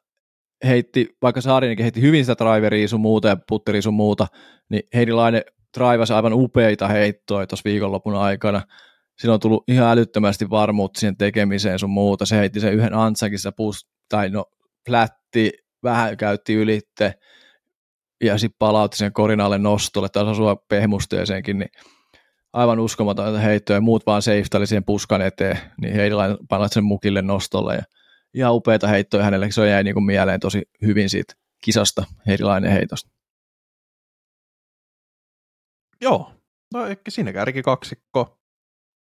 [0.64, 4.26] heitti, vaikka Saarinenkin heitti hyvin sitä driveria sun muuta ja putteri sun muuta,
[4.70, 5.42] niin Heidi Laine
[5.78, 8.62] draivasi aivan upeita heittoja tuossa viikonlopun aikana.
[9.18, 12.26] Siinä on tullut ihan älyttömästi varmuutta siihen tekemiseen sun muuta.
[12.26, 14.44] Se heitti sen yhden antsakin, pus, tai no
[14.88, 17.14] flätti, vähän käytti ylitte,
[18.24, 21.70] ja sitten palautti sen korinalle nostolle, taas asua pehmusteeseenkin, niin
[22.56, 27.74] aivan uskomatonta heittoja, muut vaan safety siihen puskan eteen, niin Heidilainen palautti sen mukille nostolle,
[27.74, 27.82] ja
[28.34, 33.10] ihan upeita heittoja hänelle, se jäi niin kuin mieleen tosi hyvin siitä kisasta, Heidilainen heitosta.
[36.00, 36.32] Joo,
[36.74, 38.38] no ehkä siinä kärki kaksikko.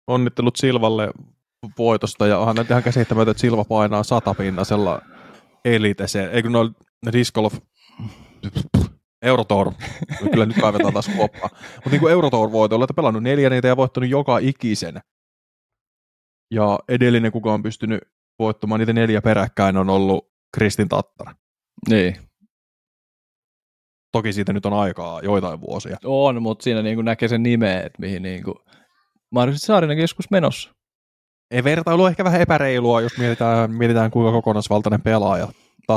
[0.06, 1.10] Onnittelut Silvalle
[1.78, 5.02] voitosta, ja onhan nyt ihan käsittämätöntä, että Silva painaa satapinnasella
[5.64, 6.76] eliteseen, eikö noin
[7.12, 7.58] disc golf
[9.26, 9.72] Eurotour,
[10.32, 11.48] kyllä nyt kaivetaan taas kuoppaa.
[11.74, 15.00] Mutta niin kuin Eurotour voitolla, että pelannut neljä niitä ja voittanut joka ikisen.
[16.50, 18.00] Ja edellinen, kuka on pystynyt
[18.38, 21.34] voittamaan niitä neljä peräkkäin, on ollut Kristin Tattara.
[21.88, 22.16] Niin.
[24.12, 25.96] Toki siitä nyt on aikaa joitain vuosia.
[26.04, 28.56] On, mutta siinä niin kuin näkee sen nimeä, että mihin niin kuin
[29.30, 30.70] mahdollisesti Saarinen joskus menossa.
[31.50, 35.48] Ei vertailu on ehkä vähän epäreilua, jos mietitään, mietitään kuinka kokonaisvaltainen pelaaja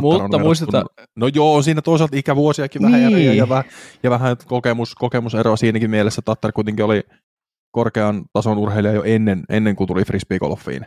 [0.02, 0.86] mutta muistetaan...
[1.15, 2.91] No joo, siinä toisaalta ikävuosiakin niin.
[2.91, 3.63] vähän ja, vähän,
[4.04, 6.21] ja vähän kokemus, kokemuseroa siinäkin mielessä.
[6.21, 7.02] Tattar kuitenkin oli
[7.71, 10.86] korkean tason urheilija jo ennen, ennen kuin tuli frisbeegolfiin.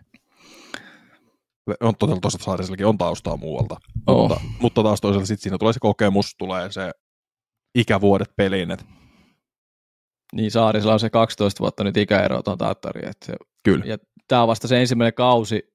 [1.81, 3.77] On toisaalta Saarisellakin on taustaa muualta.
[4.07, 4.29] Oh.
[4.29, 6.91] Mutta, mutta taas toisaalta sitten siinä tulee se kokemus, tulee se
[7.79, 8.71] ikävuodet peliin.
[8.71, 8.85] Et...
[10.35, 13.13] Niin Saarisella on se 12 vuotta nyt ikäero tuon Tattariin.
[13.65, 13.85] Kyllä.
[13.85, 15.72] Ja tämä on vasta se ensimmäinen kausi,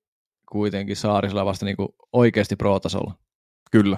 [0.51, 3.13] kuitenkin Saarisella vasta niin kuin oikeasti pro-tasolla.
[3.71, 3.97] Kyllä.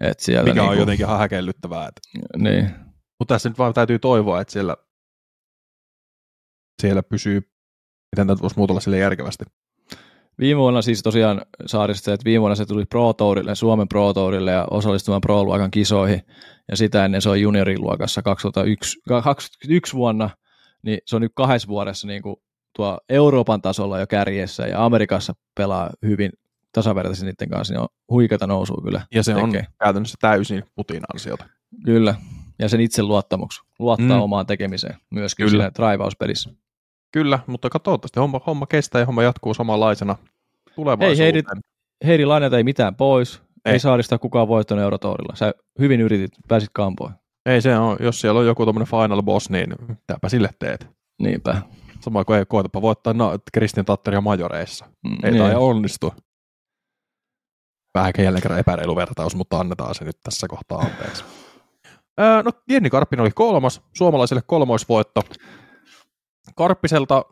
[0.00, 1.88] Et sieltä Mikä niin on jotenkin ihan häkellyttävää.
[1.88, 2.00] Että...
[2.36, 2.70] Niin.
[3.18, 4.76] Mutta tässä nyt vaan täytyy toivoa, että siellä,
[6.82, 7.40] siellä pysyy,
[8.16, 9.44] miten tätä voisi muutella sille järkevästi.
[10.38, 14.52] Viime vuonna siis tosiaan Saarista, että viime vuonna se tuli Pro Tourille, Suomen Pro Tourille
[14.52, 16.22] ja osallistumaan Pro-luokan kisoihin.
[16.70, 20.30] Ja sitä ennen se on junioriluokassa 2001, 2021 vuonna,
[20.82, 22.36] niin se on nyt kahdessa vuodessa niin kuin
[22.76, 26.32] tuo Euroopan tasolla jo kärjessä ja Amerikassa pelaa hyvin
[26.72, 29.02] tasavertaisesti niiden kanssa, niin on huikeata nousua kyllä.
[29.14, 29.60] Ja se tekee.
[29.60, 31.44] on käytännössä täysin putin ansiota.
[31.84, 32.14] Kyllä,
[32.58, 34.22] ja sen itse luottamus, luottaa mm.
[34.22, 35.70] omaan tekemiseen myöskin kyllä.
[35.70, 36.50] trivauspelissä.
[37.12, 40.16] Kyllä, mutta toivottavasti homma, homma kestää ja homma jatkuu samanlaisena
[40.74, 41.34] tulevaisuuteen.
[41.34, 41.42] Hei,
[42.04, 45.36] Heidi, Heidi ei mitään pois, ei, ei saarista kukaan voittanut Eurotourilla.
[45.36, 47.12] Sä hyvin yritit, pääsit kampoon.
[47.46, 50.88] Ei se on, jos siellä on joku tämmöinen final boss, niin mitäpä sille teet.
[51.22, 51.62] Niinpä.
[52.06, 54.84] Sama kuin ei koetapa voittaa no, Kristin Tatteria majoreissa.
[55.04, 55.42] Mm, ei niin.
[55.42, 56.14] tai onnistu.
[57.94, 61.24] Vähän jälleen kerran epäreilu vertaus, mutta annetaan se nyt tässä kohtaa anteeksi.
[62.20, 65.22] Öö, no, Jenni Karppinen oli kolmas, suomalaiselle kolmoisvoitto.
[66.56, 67.24] Karppiselta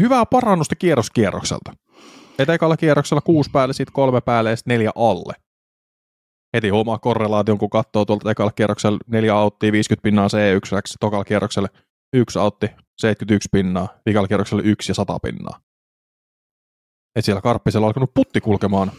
[0.00, 1.72] hyvää parannusta kierroskierrokselta.
[2.38, 5.34] Että ekalla kierroksella kuusi päälle, sitten kolme päälle ja sitten neljä alle.
[6.54, 11.68] Heti huomaa korrelaation, kun katsoo tuolta ekalla kierroksella neljä auttia, 50 pinnaa C1, tokalla kierroksella
[12.12, 12.66] yksi autti
[13.00, 15.60] 71 pinnaa, vikalla kierroksella yksi ja 100 pinnaa.
[17.16, 18.92] Et siellä Karppisella alkanut putti kulkemaan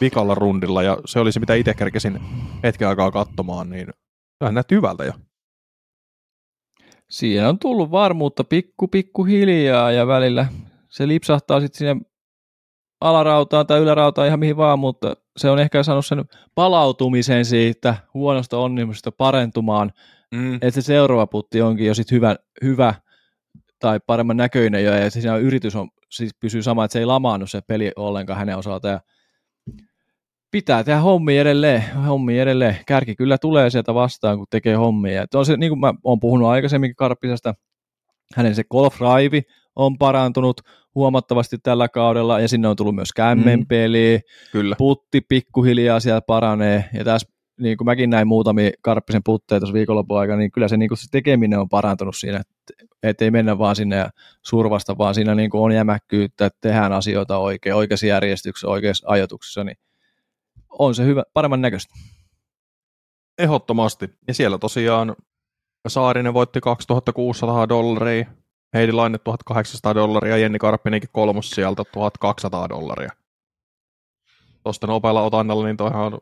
[0.00, 2.20] vikalla rundilla, ja se oli se, mitä itse kerkesin
[2.62, 3.88] hetken aikaa katsomaan, niin
[4.40, 5.12] vähän näytti hyvältä jo.
[7.10, 10.46] Siinä on tullut varmuutta pikku pikku hiljaa ja välillä
[10.88, 11.96] se lipsahtaa sitten sinne
[13.00, 18.58] alarautaan tai ylärautaan ihan mihin vaan, mutta se on ehkä saanut sen palautumisen siitä huonosta
[18.58, 19.92] onnimusta parentumaan
[20.34, 20.54] mm.
[20.54, 22.94] että se seuraava putti onkin jo sit hyvä, hyvä
[23.78, 27.46] tai paremman näköinen jo, ja siinä yritys on, siis pysyy sama, että se ei lamaannu
[27.46, 29.00] se peli ollenkaan hänen osalta, ja
[30.50, 32.76] pitää tehdä hommia edelleen, hommia edelleen.
[32.86, 35.22] Kärki kyllä tulee sieltä vastaan, kun tekee hommia.
[35.22, 37.54] Että on se, niin kuin mä oon puhunut aikaisemminkin Karppisesta,
[38.36, 39.42] hänen se golf drive
[39.76, 40.60] on parantunut
[40.94, 44.76] huomattavasti tällä kaudella, ja sinne on tullut myös kämmenpeli, mm, kyllä.
[44.78, 47.28] putti pikkuhiljaa siellä paranee, ja tässä
[47.60, 50.98] niin kuin mäkin näin muutamia Karppisen putteja tuossa viikonlopun aikana, niin kyllä se, niin kuin
[50.98, 52.42] se tekeminen on parantunut siinä,
[53.02, 54.10] että ei mennä vaan sinne ja
[54.42, 59.64] survasta, vaan siinä niin kuin on jämäkkyyttä, että tehdään asioita oikein, oikeassa järjestyksessä, oikeassa ajoituksessa,
[59.64, 59.76] niin
[60.68, 61.94] on se hyvä, paremman näköistä.
[63.38, 64.10] Ehdottomasti.
[64.28, 65.16] Ja siellä tosiaan
[65.88, 68.26] Saarinen voitti 2600 dollaria,
[68.74, 73.12] Heidi Laine 1800 dollaria, Jenni Karppinenkin kolmos sieltä 1200 dollaria.
[74.62, 76.20] Tuosta nopealla otannalla, niin toihan on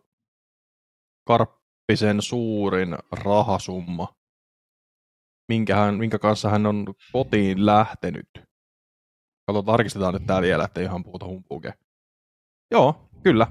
[1.28, 4.14] Karppisen suurin rahasumma,
[5.48, 8.28] minkä, hän, minkä kanssa hän on kotiin lähtenyt.
[9.46, 11.74] Katsotaan, tarkistetaan nyt tämä vielä, ettei ihan puhuta humpuuke.
[12.70, 13.46] Joo, kyllä.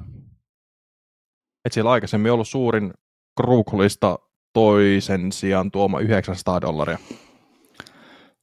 [1.66, 2.94] Et siellä aikaisemmin ollut suurin
[3.42, 4.20] Kruukulista
[4.54, 6.98] toisen sijaan tuoma 900 dollaria.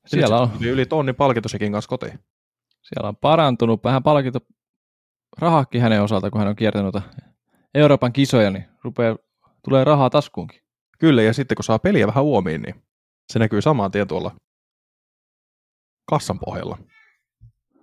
[0.06, 2.18] Siellä on, Yli, yli tonnin palkinto sekin kanssa kotiin.
[2.82, 4.38] siellä on parantunut vähän palkinto
[5.38, 6.94] rahakin hänen osalta, kun hän on kiertänyt
[7.74, 9.16] Euroopan kisoja, niin rupeaa,
[9.64, 10.60] tulee rahaa taskuunkin.
[10.98, 12.74] Kyllä, ja sitten kun saa peliä vähän uomiin, niin
[13.32, 14.36] se näkyy saman tien tuolla
[16.10, 16.78] kassan pohjalla.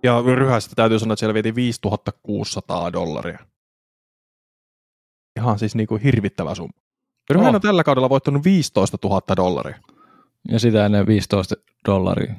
[0.02, 3.38] Ja ryhästä täytyy sanoa, että siellä vietiin 5600 dollaria.
[5.36, 6.80] Ihan siis niin kuin hirvittävä summa.
[7.30, 7.54] Ryhän Oh.
[7.54, 9.78] on tällä kaudella voittanut 15 000 dollaria.
[10.48, 11.54] Ja sitä ennen 15
[11.86, 12.34] dollaria.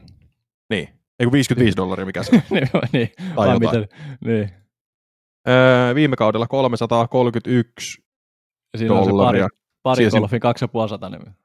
[0.70, 0.90] Niin.
[1.20, 2.42] Eikö 55 dollaria, mikä se on?
[2.52, 3.60] niin, niin, Tai jotain.
[3.60, 3.88] miten,
[4.26, 4.50] niin.
[5.48, 8.04] Öö, viime kaudella 331
[8.74, 9.48] Ja siinä on se pari, dollaria.
[9.84, 11.36] pari Siis- golfin 250 niin.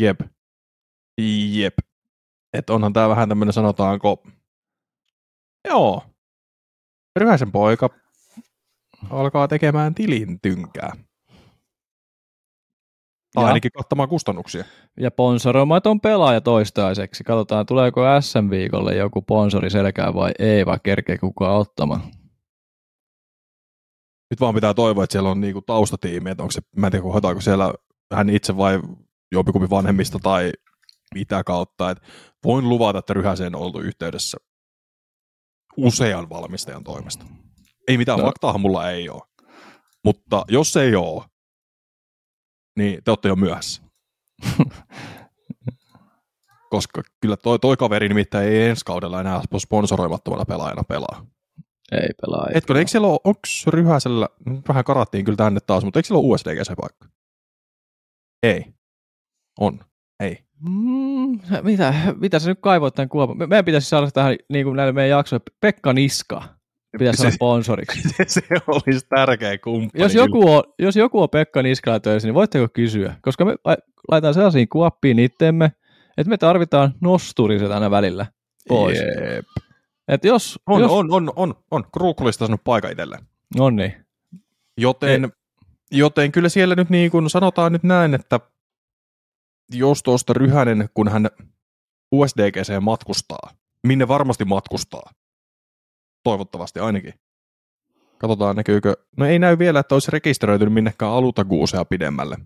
[0.00, 0.20] Jep.
[1.52, 1.74] Jep.
[2.52, 4.22] Et onhan tää vähän tämmönen sanotaanko...
[5.68, 6.02] Joo.
[7.18, 7.90] Ryhäsen poika
[9.10, 10.92] alkaa tekemään tilin tynkää.
[13.34, 13.48] Tai Ja.
[13.48, 14.64] ainakin kattamaan kustannuksia.
[15.00, 17.24] Ja sponsoroimaton pelaaja toistaiseksi.
[17.24, 22.00] Katsotaan, tuleeko SM-viikolle joku sponsori selkään vai ei, vai kerkee kukaan ottamaan.
[24.30, 27.04] Nyt vaan pitää toivoa, että siellä on niinku taustatiimi, että onko se, mä en tiedä,
[27.04, 27.74] hoitaako siellä
[28.14, 28.80] hän itse vai
[29.32, 30.52] jompikumpi vanhemmista tai
[31.14, 31.90] mitä kautta.
[31.90, 31.98] Et
[32.44, 34.36] voin luvata, että Ryhäseen on oltu yhteydessä
[35.76, 37.24] usean valmistajan toimesta.
[37.88, 38.24] Ei mitään No.
[38.24, 39.22] faktaahan mulla ei ole.
[40.04, 41.24] Mutta jos ei ole,
[42.76, 43.82] niin te olette jo myöhässä.
[46.70, 51.26] Koska kyllä toi, toi kaveri nimittäin ei ensi kaudella enää sponsoroimattomana pelaajana pelaa.
[51.92, 52.46] Ei pelaa.
[52.46, 56.06] Ei Etkö, eikö siellä ole, onko Ryhäsellä, nyt vähän karattiin kyllä tänne taas, mutta eikö
[56.06, 57.08] siellä ole USDG se paikka?
[58.42, 58.64] Ei.
[59.60, 59.80] On.
[60.20, 60.38] Ei.
[60.68, 63.38] Mm, mitä, mitä sä nyt kaivoit tämän kuopan?
[63.38, 66.42] Me, meidän pitäisi saada tähän niin kuin näille meidän jaksoille Pekka Niska.
[66.98, 68.02] Pitäisi saada Se- sponsoriksi.
[68.08, 70.02] Se, se olisi tärkeä kumppani.
[70.04, 73.14] Jos joku, on, jos joku on Pekka Niskala töissä, niin voitteko kysyä?
[73.22, 73.76] Koska me la-
[74.10, 75.72] laitetaan sellaisiin kuoppiin itsemme,
[76.18, 78.26] että me tarvitaan nosturiset aina välillä
[78.68, 78.98] pois.
[78.98, 79.46] Jep.
[80.08, 81.84] Et jos, On, jos, on, on, on, on.
[81.92, 83.26] Kruukulista sanonut paikan itselleen.
[83.58, 84.06] on niin.
[84.76, 85.32] Joten,
[85.90, 88.40] joten kyllä siellä nyt niin kuin sanotaan nyt näin, että
[89.72, 91.30] jos tuosta Ryhänen, kun hän
[92.12, 93.50] USDGC matkustaa,
[93.86, 95.10] minne varmasti matkustaa,
[96.22, 97.14] toivottavasti ainakin.
[98.18, 102.36] Katsotaan näkyykö, no ei näy vielä, että olisi rekisteröitynyt minnekään alutakuusea pidemmälle.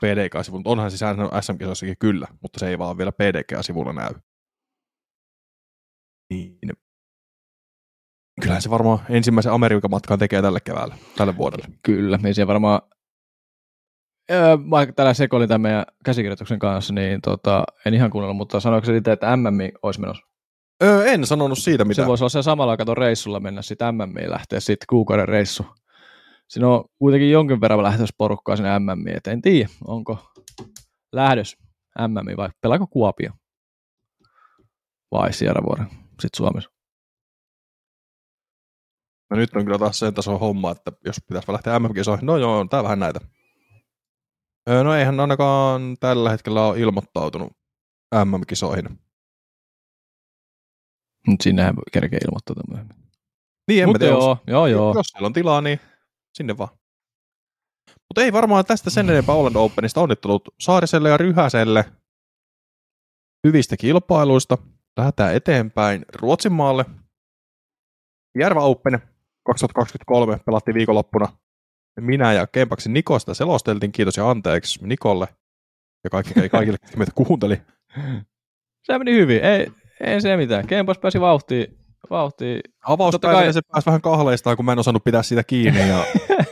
[0.00, 1.02] PDK-sivulla, onhan siis
[1.40, 4.14] SM-kisoissakin kyllä, mutta se ei vaan vielä PDK-sivulla näy.
[6.30, 6.58] Niin.
[8.40, 11.66] Kyllähän se varmaan ensimmäisen Amerikan matkan tekee tälle keväällä, tälle vuodelle.
[11.82, 12.80] Kyllä, ei siellä varmaan,
[14.30, 18.86] öö, vaikka tällä sekoilin tämän meidän käsikirjoituksen kanssa, niin tota, en ihan kuunnellut, mutta sanoiko
[18.86, 20.26] se sitten, että MMI olisi menossa?
[20.82, 22.08] Öö, en sanonut siitä Se mitään.
[22.08, 25.66] voisi olla se samalla kato reissulla mennä sitten MMI lähteä sitten kuukauden reissu.
[26.48, 30.18] Siinä on kuitenkin jonkin verran lähtössä porukkaa sinne MMI, että en tiedä, onko
[31.12, 31.56] lähdös
[32.08, 33.30] MMI vai pelaako Kuopio
[35.12, 35.84] vai Sierravuori
[36.20, 36.70] sitten Suomessa.
[39.30, 42.66] No nyt on kyllä taas sen tason homma, että jos pitäisi lähteä MM-kisoihin, no joo,
[42.70, 43.20] tää vähän näitä.
[44.84, 47.52] No eihän ainakaan tällä hetkellä ole ilmoittautunut
[48.24, 49.00] MM-kisoihin.
[51.26, 52.96] Mutta sinnehän kerkee ilmoittaa myöhemmin.
[53.68, 54.94] Niin, en Mutta tiedä, joo, joo, joo.
[54.94, 55.80] jos siellä on tilaa, niin
[56.34, 56.78] sinne vaan.
[58.08, 61.84] Mutta ei varmaan tästä sen enempää Holland Openista onnittelut Saariselle ja Ryhäselle
[63.46, 64.58] hyvistä kilpailuista.
[64.98, 66.84] Lähdetään eteenpäin Ruotsin maalle.
[68.38, 68.98] Järvä Open
[69.46, 71.28] 2023 pelattiin viikonloppuna.
[72.00, 73.92] Minä ja Kempaksen Niko sitä selosteltiin.
[73.92, 75.28] Kiitos ja anteeksi Nikolle
[76.04, 77.60] ja kaikille, kaikille ketkä meitä kuunteli.
[78.82, 79.66] Se meni hyvin, ei,
[80.00, 80.66] ei se mitään.
[80.66, 81.78] Kempas pääsi vauhtiin.
[82.10, 82.60] vauhtiin.
[82.86, 85.88] Avauspäivänä kai- se pääsi vähän kahleistaan, kun mä en osannut pitää siitä kiinni.
[85.88, 86.04] Ja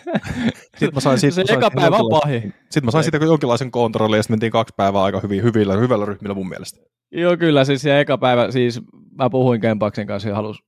[0.79, 2.55] Sitten mä sain, sit, se sain eka siitä päivä on pahin.
[2.63, 6.05] Sitten mä sain siitä jonkinlaisen kontrollin ja sitten mentiin kaksi päivää aika hyvin, hyvillä, hyvällä
[6.05, 6.81] ryhmillä mun mielestä.
[7.11, 8.81] Joo, kyllä, siis se eka päivä, siis
[9.19, 10.63] mä puhuin Kempaksen kanssa ja halus,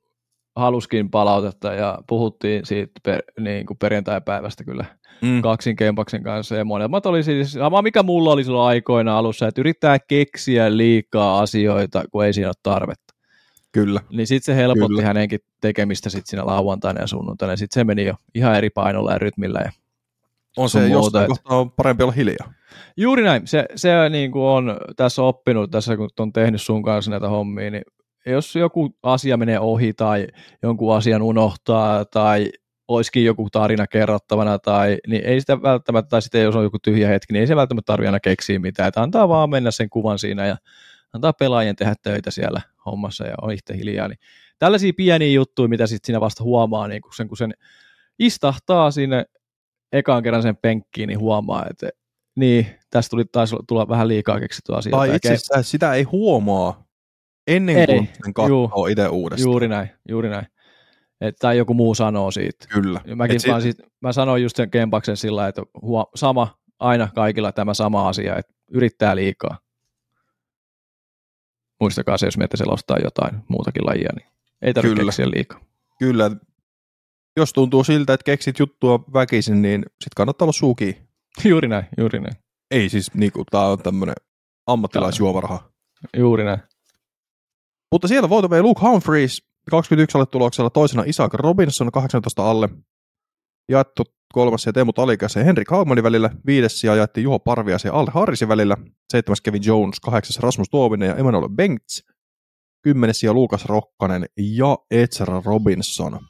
[0.56, 4.84] haluskin palautetta ja puhuttiin siitä per, niin kuin perjantai-päivästä kyllä
[5.22, 5.42] Mm.
[5.42, 9.60] kaksin Kempaksen kanssa ja molemmat oli siis sama mikä mulla oli silloin aikoina alussa, että
[9.60, 13.14] yrittää keksiä liikaa asioita, kun ei siinä ole tarvetta.
[13.72, 14.00] Kyllä.
[14.10, 14.88] Niin sitten se helpotti Kyllä.
[14.88, 15.02] kyllä.
[15.02, 17.56] hänenkin tekemistä sit siinä lauantaina ja sunnuntaina.
[17.56, 19.60] Sitten se meni jo ihan eri painolla ja rytmillä.
[19.64, 19.72] Ja
[20.58, 22.52] On se muuta, jostain et- kohtaa on parempi olla hiljaa.
[22.96, 23.46] Juuri näin.
[23.46, 27.70] Se, se niin kuin on tässä oppinut, tässä kun on tehnyt sun kanssa näitä hommia,
[27.70, 27.82] niin
[28.26, 30.26] jos joku asia menee ohi tai
[30.62, 32.50] jonkun asian unohtaa tai
[32.88, 37.08] olisikin joku tarina kerrottavana, tai, niin ei sitä välttämättä, tai sitten jos on joku tyhjä
[37.08, 40.18] hetki, niin ei se välttämättä tarvitse aina keksiä mitään, että antaa vaan mennä sen kuvan
[40.18, 40.56] siinä ja
[41.12, 44.08] antaa pelaajien tehdä töitä siellä hommassa ja on itse hiljaa.
[44.08, 44.18] Niin
[44.58, 47.54] tällaisia pieniä juttuja, mitä sitten siinä vasta huomaa, niin kun sen, kun sen
[48.18, 49.24] istahtaa sinne
[49.92, 51.88] ekaan kerran sen penkkiin, niin huomaa, että
[52.36, 54.96] niin, tästä tuli taisi tulla vähän liikaa keksittyä asioita.
[54.96, 56.84] Tai itse asiassa sitä ei huomaa,
[57.46, 59.50] ennen Ei, kuin sen katsoo itse uudestaan.
[59.50, 60.46] Juuri näin, juuri näin.
[61.20, 62.66] Et, tai joku muu sanoo siitä.
[62.68, 63.00] Kyllä.
[63.06, 67.52] Ja Mäkin Et sit- mä sanoin just sen Kempaksen sillä että huo, sama, aina kaikilla
[67.52, 69.58] tämä sama asia, että yrittää liikaa.
[71.80, 74.28] Muistakaa se, jos miette selostaa jotain muutakin lajia, niin
[74.62, 75.08] ei tarvitse Kyllä.
[75.08, 75.60] keksiä liikaa.
[75.98, 76.30] Kyllä.
[77.38, 80.98] Jos tuntuu siltä, että keksit juttua väkisin, niin sit kannattaa olla suuki.
[81.44, 82.34] Juuri näin, juuri näin,
[82.70, 84.14] Ei siis, niinku, tää on tämmönen
[84.66, 85.70] ammattilaisjuomaraha.
[86.16, 86.60] juuri näin.
[87.92, 92.68] Mutta siellä voitu vei Luke Humphreys 21 alle tuloksella, toisena Isaac Robinson 18 alle.
[93.68, 96.30] Jaettu kolmas ja Teemu Talikas ja Henrik Haugmanin välillä.
[96.46, 98.76] Viides sija jaettiin Juho Parvias ja Alde Harrisin välillä.
[99.12, 102.04] Seitsemäs Kevin Jones, kahdeksas Rasmus Tuovinen ja Emmanuel Bengts.
[102.82, 106.20] Kymmenes sija Luukas Rokkanen ja Etsara Robinson.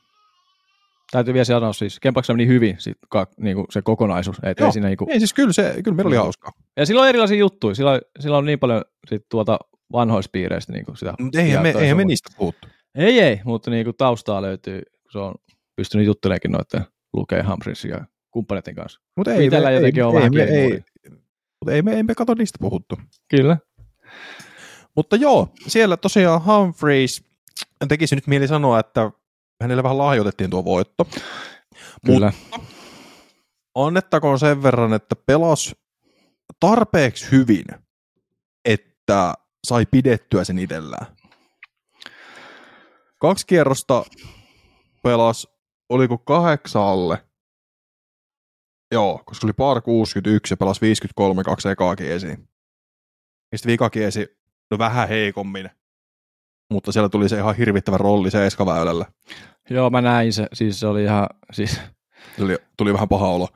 [1.10, 4.36] Täytyy vielä sanoa siis, Kempaksen meni hyvin sit, ka, niinku se kokonaisuus.
[4.42, 4.66] Et Joo.
[4.68, 6.22] ei siinä, niinku, Ei siis kyllä, se, kyllä meillä oli Mm.
[6.22, 6.52] hauskaa.
[6.76, 9.58] ja sillä on erilaisia juttuja, sillä, sillä on niin paljon sit, tuolta
[9.92, 11.14] vanhoista piireistä niinku sitä.
[11.20, 12.68] Mutta eihän me, eihän me niistä puhuttu.
[12.94, 15.34] Ei, ei, mutta niinku taustaa löytyy, kun se on
[15.76, 19.00] pystynyt juttelemaan noiden Luke Humphreys ja kumppaneiden kanssa.
[19.16, 20.82] Mutta ei, Itellä me, jotenkin ei, on ei, vähän me, ei,
[21.60, 22.98] mutta ei, me, ei me kato niistä puhuttu.
[23.30, 23.58] Kyllä.
[24.96, 27.24] Mutta joo, siellä tosiaan Humphreys,
[27.88, 29.10] tekisi nyt mieli sanoa, että
[29.60, 31.08] hänelle vähän lahjoitettiin tuo voitto.
[32.06, 32.32] Kyllä.
[33.74, 35.74] Annettakoon sen verran, että pelas
[36.60, 37.64] tarpeeksi hyvin,
[38.64, 39.34] että
[39.66, 41.06] sai pidettyä sen itsellään.
[43.20, 44.04] Kaksi kierrosta
[45.02, 45.48] pelas,
[45.88, 47.24] oliko kahdeksalle?
[48.92, 52.48] Joo, koska oli par 61 ja pelas 53 kaksi ekaakin esiin.
[53.52, 54.38] Ja sitten vikakin esi,
[54.70, 55.70] no vähän heikommin,
[56.70, 59.06] mutta siellä tuli se ihan hirvittävä rolli seiskaväylällä.
[59.70, 60.46] Joo, mä näin se.
[60.52, 61.80] Siis se oli ihan, siis,
[62.36, 63.48] Tuli, tuli vähän paha olo.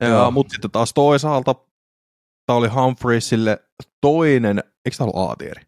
[0.00, 1.54] Ja, mutta sitten taas toisaalta
[2.46, 3.58] tämä oli Humphreysille
[4.00, 5.62] toinen, eikö tämä ollut A-tieri?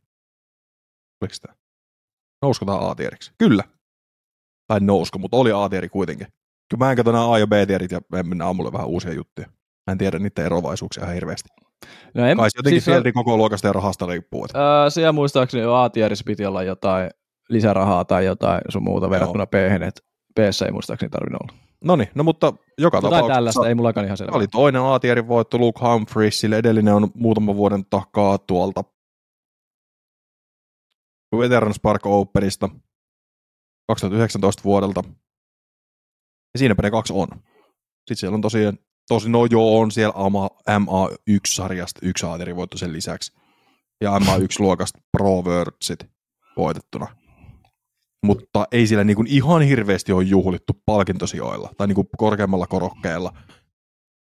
[1.23, 1.55] Oliko tämä?
[2.42, 3.33] Nousko tämä A-tieriksi?
[3.38, 3.64] Kyllä.
[4.66, 6.27] Tai nousko, mutta oli A-tieri kuitenkin.
[6.70, 9.47] Kyllä mä en katso nämä A- ja B-tierit ja me mennään aamulla vähän uusia juttuja.
[9.87, 11.49] Mä en tiedä niiden eroavaisuuksia ihan hirveästi.
[12.14, 14.44] No en, Kai se jotenkin siis, siis koko luokasta ja rahasta riippuu.
[14.44, 17.11] Että Ää, siellä muistaakseni A-tierissä piti olla jotain
[17.49, 20.01] lisärahaa tai jotain sun muuta verrattuna b että
[20.35, 21.59] b ei muistaakseni tarvinnut olla.
[21.85, 24.37] no niin, no mutta joka Jotain tapauksessa tällaista, ei mullakaan ihan selvä.
[24.37, 26.59] oli toinen A-tierin voitto Luke Humphreysille.
[26.59, 28.85] Edellinen on muutaman vuoden takaa tuolta
[31.38, 32.68] Veterans Park Openista
[33.88, 35.03] 2019 vuodelta.
[36.55, 37.29] Ja siinäpä ne kaksi on.
[37.33, 42.93] Sitten siellä on tosiaan, tosi no joo, on siellä AMA, MA1-sarjasta yksi A-tierin voitto sen
[42.93, 43.33] lisäksi.
[44.01, 46.07] Ja MA1-luokasta Pro Worldsit
[46.57, 47.07] voitettuna.
[48.27, 53.33] Mutta ei siellä niin kuin ihan hirveästi ole juhlittu palkintosijoilla tai niin kuin korkeammalla korokkeella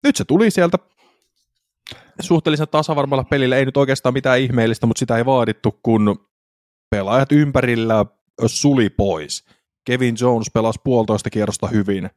[0.06, 0.78] nyt se tuli sieltä
[2.20, 3.56] suhteellisen tasavarmalla pelillä.
[3.56, 6.28] Ei nyt oikeastaan mitään ihmeellistä, mutta sitä ei vaadittu, kun
[6.90, 8.06] pelaajat ympärillä
[8.46, 9.44] suli pois.
[9.84, 12.10] Kevin Jones pelasi puolitoista kierrosta hyvin.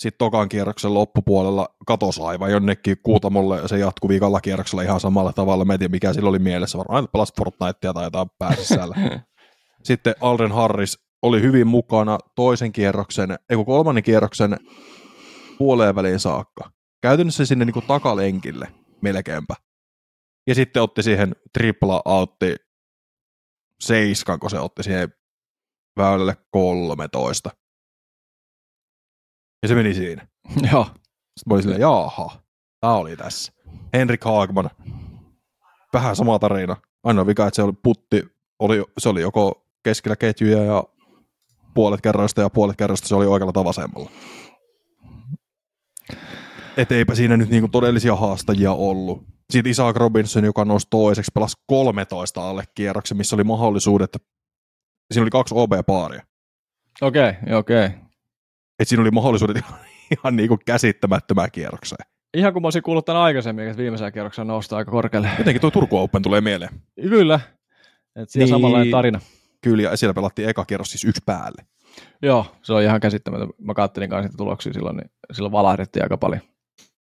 [0.00, 5.32] Sitten tokan kierroksen loppupuolella katosi aivan jonnekin Kuutamolle ja se jatkui viikalla kierroksella ihan samalla
[5.32, 5.64] tavalla.
[5.64, 6.78] Mä en tiedä, mikä sillä oli mielessä.
[6.78, 8.96] Varmaan pelasi Fortnitea tai jotain pääsisällä.
[9.84, 14.56] Sitten Alden Harris oli hyvin mukana toisen kierroksen, ei kun kolmannen kierroksen
[15.58, 16.70] puoleen väliin saakka.
[17.02, 18.68] Käytännössä sinne niin kuin takalenkille
[19.00, 19.54] melkeinpä.
[20.46, 22.56] Ja sitten otti siihen tripla outti
[23.80, 25.14] seiskan, kun se otti siihen
[25.96, 27.50] väylälle 13.
[29.62, 30.26] Ja se meni siinä.
[30.72, 30.84] Joo.
[30.84, 32.40] Sitten mä olin silleen, jaaha,
[32.80, 33.52] tää oli tässä.
[33.92, 34.70] Henrik Haagman,
[35.92, 36.76] vähän sama tarina.
[37.04, 38.24] Ainoa vika, että se oli putti,
[38.58, 40.84] oli, se oli joko keskellä ketjuja ja
[41.74, 44.10] puolet kerroista ja puolet kerroista se oli oikealla tai vasemmalla.
[46.76, 49.24] Et eipä siinä nyt niinku todellisia haastajia ollut.
[49.50, 54.16] Sitten Isaac Robinson, joka nousi toiseksi, pelasi 13 alle kierroksen, missä oli mahdollisuudet,
[55.12, 56.22] siinä oli kaksi OB-paaria.
[57.00, 57.86] Okei, okay, okei.
[57.86, 58.09] Okay.
[58.80, 59.78] Et siinä oli mahdollisuudet ihan,
[60.18, 62.06] ihan niinku käsittämättömään kierrokseen.
[62.34, 65.30] Ihan kun mä olisin kuullut tämän aikaisemmin, että viimeisellä kierroksella nousta aika korkealle.
[65.38, 66.70] Jotenkin tuo Turku Open tulee mieleen.
[67.02, 67.40] Kyllä.
[68.16, 68.38] Et siellä Niin.
[68.38, 68.48] niin.
[68.48, 69.20] samanlainen tarina.
[69.60, 71.64] Kyllä, ja siellä pelattiin eka kierros siis yksi päälle.
[72.22, 73.48] Joo, se on ihan käsittämätön.
[73.58, 76.40] Mä kattelin kanssa niitä tuloksia silloin, niin silloin valahdettiin aika paljon.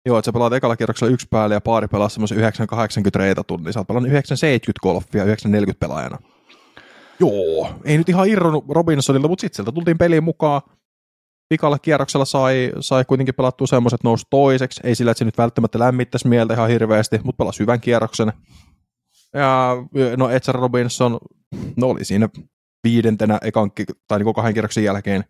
[0.06, 3.64] Joo, että sä pelaat ekalla kierroksella yksi päälle ja paari pelaa semmoisen 980 reitatunnin.
[3.66, 6.18] niin Sä oot pelannut 970 golfia 940 pelaajana.
[7.20, 10.62] Joo, ei nyt ihan irronnut Robinsonilta, mutta sitten sieltä tultiin peliin mukaan.
[11.50, 14.82] Pikalla kierroksella sai, sai kuitenkin pelattua semmoiset nousi toiseksi.
[14.84, 18.34] Ei sillä, että se nyt välttämättä lämmittäisi mieltä ihan hirveästi, mutta pelasi hyvän kierroksen.
[19.34, 19.76] Ja
[20.18, 21.20] no Edger Robinson,
[21.76, 22.30] no oli siinä
[22.84, 23.72] viidentenä ekan,
[24.08, 25.24] tai niin kahden kierroksen jälkeen.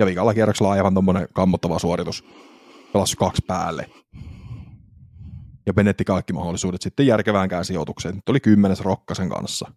[0.00, 2.24] Ja vikalla kierroksella aivan tommonen kammottava suoritus.
[2.92, 3.90] Pelasi kaksi päälle.
[5.66, 8.14] Ja menetti kaikki mahdollisuudet sitten järkeväänkään sijoitukseen.
[8.14, 9.72] Nyt oli kymmenes Rokkasen kanssa.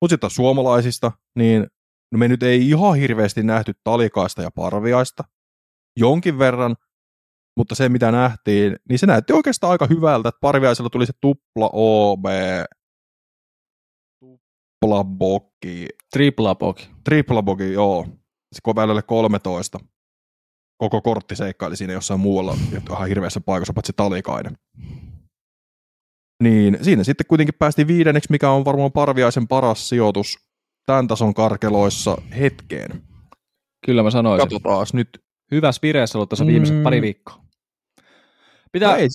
[0.00, 1.66] Mutta sitten suomalaisista, niin
[2.12, 5.24] no me nyt ei ihan hirveästi nähty talikaista ja parviaista.
[5.98, 6.76] Jonkin verran,
[7.56, 11.70] mutta se mitä nähtiin, niin se näytti oikeastaan aika hyvältä, että parviaisella tuli se tupla
[11.72, 12.24] OB,
[14.20, 16.90] tupla bokki, Tripla boki.
[17.04, 18.06] tripla bogi, joo,
[18.54, 19.78] se välillä 13.
[20.78, 22.56] Koko kortti seikkaili siinä jossain muualla,
[22.90, 24.58] ihan hirveässä paikassa, paitsi talikainen.
[26.42, 30.45] Niin siinä sitten kuitenkin päästiin viidenneksi, mikä on varmaan Parviaisen paras sijoitus
[30.86, 33.02] tämän tason karkeloissa hetkeen.
[33.86, 34.48] Kyllä mä sanoisin.
[34.48, 35.24] Katsotaan nyt.
[35.50, 36.82] Hyvässä vireessä ollut tässä viimeiset Mm.
[36.82, 37.40] pari viikkoa.
[38.72, 39.08] Pitää, No ei,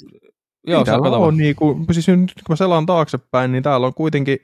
[0.68, 1.26] joo, täällä katsoa.
[1.28, 4.40] on niinku, siis nyt kun mä selaan taaksepäin, niin täällä on kuitenkin,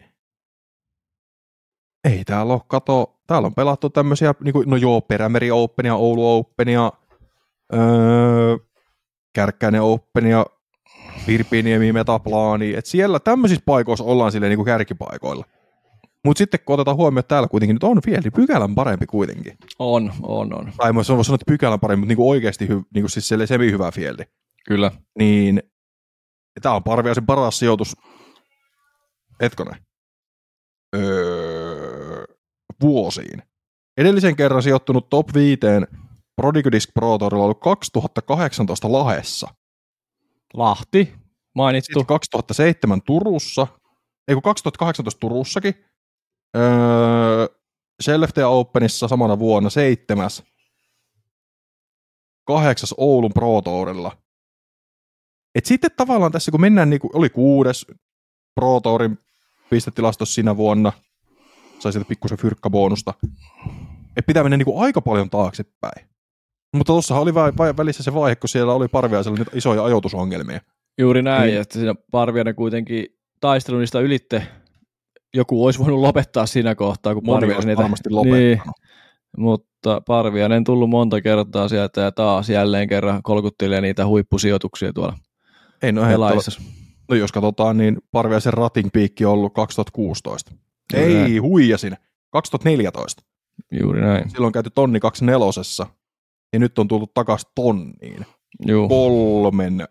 [2.03, 6.91] ei täällä ole, kato, täällä on pelattu tämmöisiä, niinku, no joo, Perämeri Openia, Oulu Openia,
[7.73, 8.57] öö,
[9.35, 10.45] Kärkkäinen Openia,
[11.27, 15.45] Virpiniemi Metaplaani, että siellä tämmöisissä paikoissa ollaan silleen niinku kärkipaikoilla.
[16.27, 19.57] Mutta sitten kun otetaan huomioon, että täällä kuitenkin nyt on vielä pykälän parempi kuitenkin.
[19.79, 20.73] On, on, on.
[20.77, 24.23] Tai mä sanoa, että pykälän parempi, mutta niinku oikeasti hy, niinku siis semi hyvä fieldi
[24.65, 24.91] Kyllä.
[25.19, 25.61] niin
[26.61, 27.95] tämä on Parviaisen paras sijoitus,
[29.39, 29.71] etkone,
[30.95, 32.25] öö,
[32.81, 33.43] vuosiin.
[33.97, 35.59] Edellisen kerran sijoittunut top 5
[36.35, 39.47] Prodigy Disc Pro Tourilla ollut 2018 Lahessa,
[40.53, 41.13] Lahti,
[41.55, 41.85] mainittu.
[41.85, 43.67] sitten 2007 Turussa,
[44.27, 45.73] ei kun 2018 Turussakin,
[46.55, 47.47] öö,
[48.01, 50.43] Skellefteå Openissa samana vuonna seitsemäs,
[52.47, 54.17] kahdeksas Oulun Pro Tourilla.
[55.55, 57.85] Et sitten tavallaan tässä, kun mennään, niin kuin, oli kuudes
[58.55, 59.17] Pro Tourin
[59.69, 60.91] pistetilastossa siinä vuonna,
[61.79, 63.13] sai sieltä pikkusen fyrkkabonusta,
[64.07, 66.07] että pitää mennä niin kuin aika paljon taaksepäin.
[66.73, 70.61] Mutta tuossahan oli vai, vai, välissä se vaihe, kun siellä oli Parviaisella nyt isoja ajoitusongelmia.
[70.97, 71.61] Juuri näin, Niin.
[71.61, 73.05] että siinä Parviainen kuitenkin
[73.41, 74.47] taistelu niistä ylitte.
[75.33, 77.81] Joku olisi voinut lopettaa siinä kohtaa, kun Moni Parviainen olisi niitä...
[77.81, 78.39] varmasti lopettanut.
[78.39, 78.61] Niin,
[79.37, 85.17] mutta Parviainen tullut monta kertaa sieltä ja taas jälleen kerran kolkuttelee niitä huippusijoituksia tuolla
[85.81, 86.61] Ei, no, pelaajissa.
[87.09, 90.51] no jos katsotaan, niin Parviaisen rating piikki on ollut 2016.
[90.91, 91.25] Kyllä.
[91.25, 91.97] Ei, huijasin.
[92.29, 93.23] 2014.
[93.81, 94.29] Juuri näin.
[94.29, 95.85] Silloin on käyty tonni 24
[96.53, 98.25] ja nyt on tullut takaisin tonniin.
[98.67, 98.89] Juu.
[98.89, 99.87] Kolmen,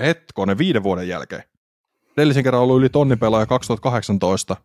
[0.00, 1.42] hetkonen, viiden vuoden jälkeen.
[2.16, 4.56] Edellisen kerran ollut yli tonnin pelaaja 2018.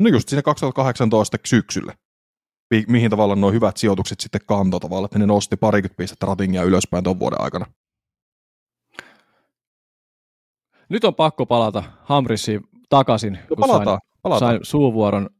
[0.00, 1.94] No just siinä 2018 syksyllä.
[2.74, 6.62] Mi- mihin tavallaan nuo hyvät sijoitukset sitten kantoi tavallaan, että ne nosti parikymmentä pistettä ratingia
[6.62, 7.66] ylöspäin ton vuoden aikana.
[10.88, 14.52] Nyt on pakko palata Hamrissiin takaisin, No kun palataan, sain, palataan.
[14.52, 15.30] sain suuvuoron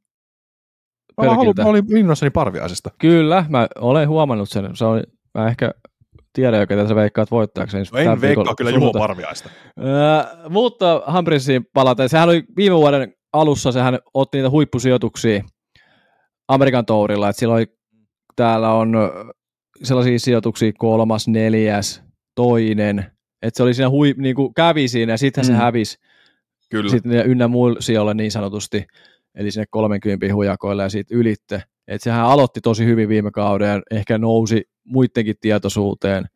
[1.22, 2.91] Mä, haluan, mä olin innoissani parviaisesta.
[2.99, 4.76] Kyllä, mä olen huomannut sen.
[4.76, 5.03] Se on,
[5.34, 5.74] mä ehkä
[6.33, 7.87] tiedän jo, ketä sä veikkaat voittajakseen.
[7.93, 9.51] No en veikkaa kyllä Juho Parviaista.
[9.79, 15.45] Öö, mutta Humphreisiin palaten, sehän oli viime vuoden alussa, sehän otti niitä huippusijoituksia
[16.49, 17.66] Amerikan tourilla, että silloin
[18.37, 19.11] täällä on ö,
[19.83, 22.03] sellaisia sijoituksia kolmas, neljäs,
[22.35, 22.99] toinen,
[23.43, 25.47] että se oli siinä hui, niin kuin kävi siinä ja sitten mm.
[25.47, 25.99] se hävisi
[26.70, 26.91] Kyllä.
[26.91, 28.87] sitten ne ynnä muilla sijoilla niin sanotusti,
[29.35, 31.62] eli sinne 30 hujakoille ja siitä ylitte.
[31.89, 36.26] Et sehän aloitti tosi hyvin viime kauden ja ehkä nousi muidenkin tietoisuuteen,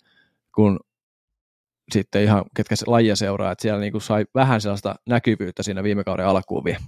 [0.54, 0.80] kun
[1.92, 6.04] sitten ihan ketkä se lajia seuraa, että siellä niinku sai vähän sellaista näkyvyyttä siinä viime
[6.04, 6.84] kauden alkuun vielä.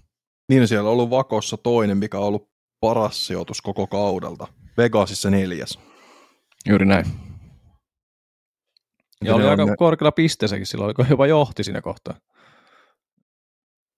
[0.48, 2.48] Niin siellä on ollut Vakossa toinen, mikä on ollut
[2.80, 4.46] paras sijoitus koko kaudelta.
[4.78, 5.78] Vegasissa neljäs.
[6.68, 7.06] Juuri näin.
[9.24, 12.14] Ja ne oli aika ne- korkealla pisteessäkin silloin, oliko jopa johti siinä kohtaa.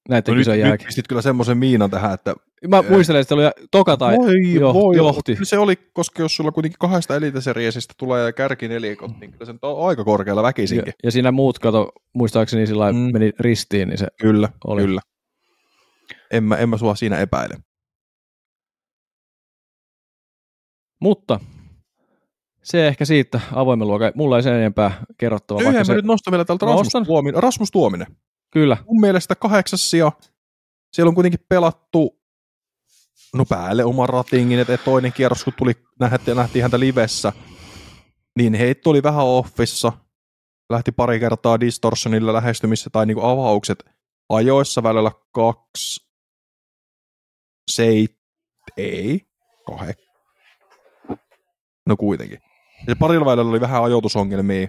[0.08, 0.86] Näiden No nyt, kisojen nyt jälkeen.
[0.86, 2.34] pistit kyllä semmoisen miinan tähän, että
[2.68, 5.36] Mä muistelen, että se oli toka tai voi, jo- voi, johti.
[5.42, 9.88] Se oli, koska jos sulla kuitenkin kahdesta eliteseriesistä tulee kärkinelikot, niin kyllä se nyt on
[9.88, 10.92] aika korkealla Ja, väkisinkin.
[11.04, 12.98] ja siinä muut, kato, muistaakseni sillä mm.
[13.12, 14.82] Meni ristiin, niin se Kyllä, Oli.
[14.82, 15.00] kyllä.
[16.30, 17.54] En mä, en mä sua siinä epäile.
[21.00, 21.40] Mutta
[22.62, 24.12] se ehkä siitä avoimen luokan.
[24.14, 25.62] Mulla ei sen enempää kerrottavaa.
[25.62, 26.66] Yhden se, nyt nostan vielä täältä.
[26.66, 27.42] Rasmus Tuominen.
[27.42, 28.06] Rasmus Tuominen.
[28.50, 30.12] Kyllä, Mun mielestä kahdeksas sija.
[30.92, 32.20] Siellä on kuitenkin pelattu
[33.34, 37.32] no päälle oman ratingin, että toinen kierros, kun tuli, nähtiin, nähtiin häntä livessä,
[38.38, 39.92] niin heitto oli vähän offissa.
[40.70, 43.84] Lähti pari kertaa distortionilla lähestymissä tai niinku avaukset
[44.28, 46.06] ajoissa välillä kaksi,
[47.70, 48.18] seit,
[48.76, 49.20] ei,
[49.66, 49.94] kahe.
[51.86, 52.38] No kuitenkin.
[52.86, 54.68] Ja parilla välillä oli vähän ajoitusongelmia,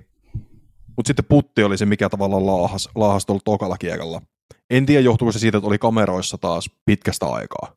[0.98, 4.22] mutta sitten putti oli se, mikä tavallaan laahas, laahas tuolla tokalla kiekalla.
[4.70, 7.76] En tiedä, johtuuko se siitä, että oli kameroissa taas pitkästä aikaa.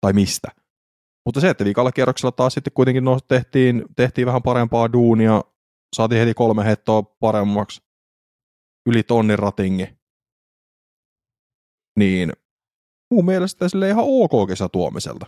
[0.00, 0.48] Tai mistä.
[1.26, 5.44] Mutta se, että viikalla kierroksella taas sitten kuitenkin no, tehtiin, tehtiin vähän parempaa duunia,
[5.96, 7.82] saatiin heti kolme hettoa paremmaksi,
[8.86, 9.88] yli tonnin ratingi.
[11.98, 12.32] Niin
[13.10, 15.26] mun mielestä sille ihan ok kesä tuomiselta.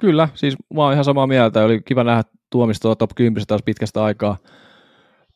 [0.00, 1.64] Kyllä, siis mä oon ihan samaa mieltä.
[1.64, 4.36] Oli kiva nähdä tuomistoa top 10 taas pitkästä aikaa.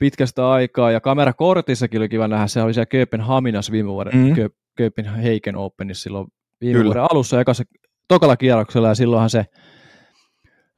[0.01, 4.34] Pitkästä aikaa, ja kamerakortissakin oli kiva nähdä, se oli siellä Kööpenhaminas viime vuoden, mm.
[4.76, 6.26] Kööpenhagen Openissa silloin
[6.61, 6.86] viime Kyllä.
[6.86, 7.64] vuoden alussa, ekassa,
[8.09, 9.44] tokalla kierroksella, ja silloinhan se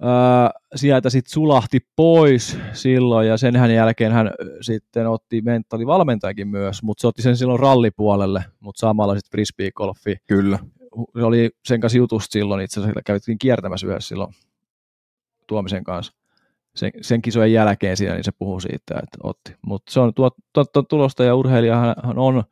[0.02, 7.00] ää, sieltä sitten sulahti pois silloin, ja sen jälkeen hän sitten otti mentaalivalmentajakin myös, mutta
[7.00, 10.16] se otti sen silloin rallipuolelle, mutta samalla sitten frisbee-golfi.
[10.26, 10.58] Kyllä.
[11.18, 14.34] Se oli sen kanssa jutusta silloin, itse asiassa käytiin kiertämässä yhdessä silloin
[15.46, 16.21] tuomisen kanssa.
[16.76, 19.54] Sen, sen kisojen jälkeen siinä, niin se puhuu siitä, että otti.
[19.66, 22.44] Mutta se on tuo, tuo, tuo tulosta ja urheilijahan on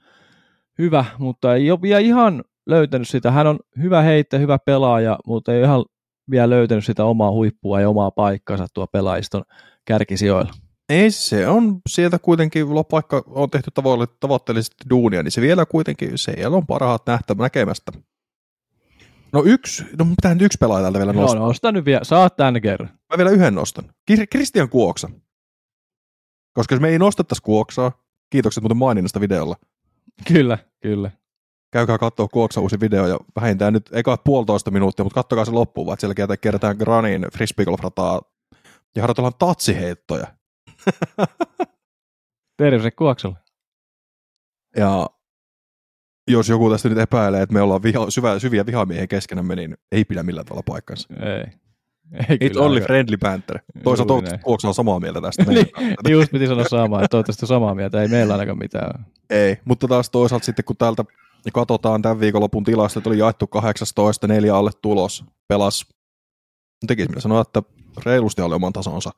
[0.78, 3.30] hyvä, mutta ei ole vielä ihan löytänyt sitä.
[3.30, 5.84] Hän on hyvä heitte, hyvä pelaaja, mutta ei ihan
[6.30, 9.42] vielä löytänyt sitä omaa huippua ja omaa paikkansa tuo pelaajiston
[9.84, 10.52] kärkisijoilla.
[10.88, 13.70] Ei se on sieltä kuitenkin, vaikka on tehty
[14.20, 17.92] tavoitteellisesti duunia, niin se vielä kuitenkin, siellä on parhaat nähtä, näkemästä.
[19.32, 21.40] No yksi, no pitää nyt yksi pelaaja täältä vielä nostaa.
[21.40, 22.99] No nosta nyt vielä, saat tämän kerran.
[23.10, 23.84] Mä vielä yhden nostan.
[24.30, 25.10] Kristian Kuoksa.
[26.52, 27.92] Koska jos me ei nostettaisi Kuoksaa,
[28.30, 29.56] kiitokset muuten maininnasta videolla.
[30.28, 31.10] Kyllä, kyllä
[31.70, 35.86] käykää katsoa Kuoksa uusi video ja vähintään nyt, eikä puolitoista minuuttia, mutta kattokaa se loppuun,
[35.86, 38.20] vaan siellä kerätään Granin frisbeegolf-rataa
[38.96, 40.26] ja harjoitellaan tatsiheittoja.
[42.58, 43.36] Terveisiä Kuoksalle.
[44.76, 45.10] Ja
[46.28, 50.04] jos joku tästä nyt epäilee, että me ollaan viha, syvä, syviä vihamiehiä keskenämme, niin ei
[50.04, 51.08] pidä millään tavalla paikkansa.
[51.14, 51.60] Ei.
[52.12, 53.58] Ei It only friendly banter.
[53.84, 55.44] Toisaalta toivottavasti on samaa mieltä tästä.
[55.52, 55.66] niin,
[56.08, 58.02] just piti sanoa samaa, että toivottavasti samaa mieltä.
[58.02, 59.06] Ei meillä ainakaan mitään.
[59.30, 61.04] Ei, mutta taas toisaalta sitten kun täältä
[61.44, 65.86] ja katsotaan tämän viikonlopun tilastot, oli jaettu 18, neljä alle tulos, pelas,
[66.86, 67.62] tekisi minä sanoa, että
[68.04, 69.10] reilusti alle oman tasonsa.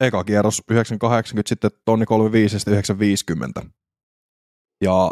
[0.00, 3.62] Eka kierros 980, sitten tonni 35 ja 950.
[4.84, 5.10] Ja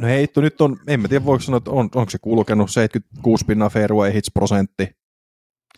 [0.00, 3.44] no heitto nyt on, en mä tiedä voiko sanoa, että on, onko se kulkenut 76
[3.44, 4.88] pinnaa fairway hits prosentti.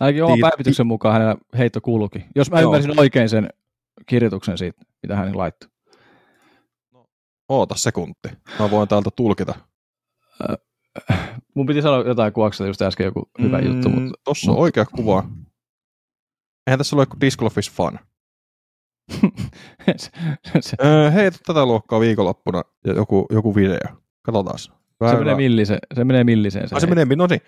[0.00, 2.24] Ainakin oman päivityksen mukaan hänellä heitto kulki.
[2.34, 2.72] Jos mä Joo.
[2.72, 3.48] ymmärsin oikein sen
[4.06, 5.68] kirjoituksen siitä, mitä hän laittoi.
[7.48, 8.28] Oota sekunti.
[8.58, 9.54] Mä voin täältä tulkita.
[11.54, 13.88] mun piti sanoa jotain kuvaksesta just äsken joku hyvä mm, juttu.
[13.88, 14.20] Mutta...
[14.24, 15.24] Tossa on oikea kuva.
[16.66, 17.98] Eihän tässä ole kuin Disc Golf is fun.
[19.96, 20.10] se,
[20.60, 20.76] se.
[21.14, 24.01] hei, tätä luokkaa viikonloppuna ja joku, joku video.
[24.22, 24.58] Katsotaan.
[24.58, 25.78] Se menee milliseen.
[25.94, 26.68] Se menee milliseen.
[26.68, 27.40] Se, ah, se menee, no niin.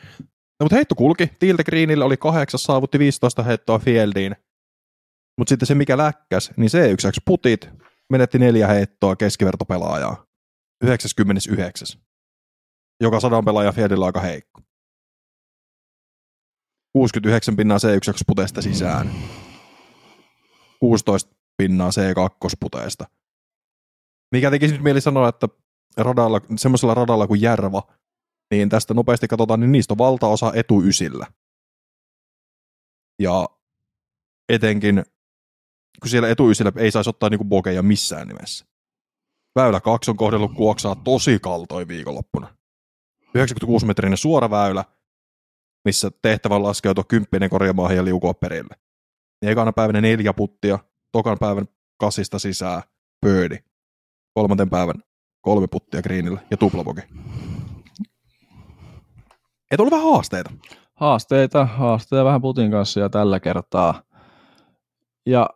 [0.61, 1.31] No, mutta heitto kulki.
[1.39, 4.37] Tiiltä Greenille oli kahdeksan, saavutti 15 heittoa fieldiin.
[5.39, 7.71] Mutta sitten se, mikä läkkäs, niin se yksi putit,
[8.11, 10.27] menetti neljä heittoa keskivertopelaajaa.
[10.85, 12.01] 99.
[13.01, 14.61] Joka sadan pelaaja Fiedillä aika heikko.
[16.93, 19.11] 69 pinnaa C1 puteesta sisään.
[20.81, 23.05] 16 pinnaa C2 puteesta.
[24.33, 25.49] Mikä tekisi nyt mieli sanoa, että
[25.97, 27.83] radalla, semmoisella radalla kuin Järva,
[28.51, 31.27] niin tästä nopeasti katsotaan, niin niistä on valtaosa etuysillä.
[33.23, 33.49] Ja
[34.49, 35.05] etenkin
[36.01, 38.67] kun siellä etuysillä ei saisi ottaa niinku bokeja missään nimessä.
[39.59, 42.57] Väylä 2 on kohdellut kuoksaa tosi kaltoin viikonloppuna.
[43.35, 44.85] 96 metrinen suora väylä,
[45.85, 48.77] missä tehtävä laskeutua kymppinen korjaamaan ja liukua perille.
[49.43, 50.79] Niin ekana päivänä neljä puttia,
[51.13, 51.69] tokan päivän
[52.01, 52.83] kasista sisään,
[53.21, 53.59] pöydi.
[54.35, 55.03] Kolmanten päivän
[55.45, 57.01] kolme puttia greenillä ja tuplaboki.
[59.71, 60.51] Et ollut vähän haasteita.
[60.95, 64.03] Haasteita, haasteita vähän putin kanssa ja tällä kertaa.
[65.27, 65.51] Ja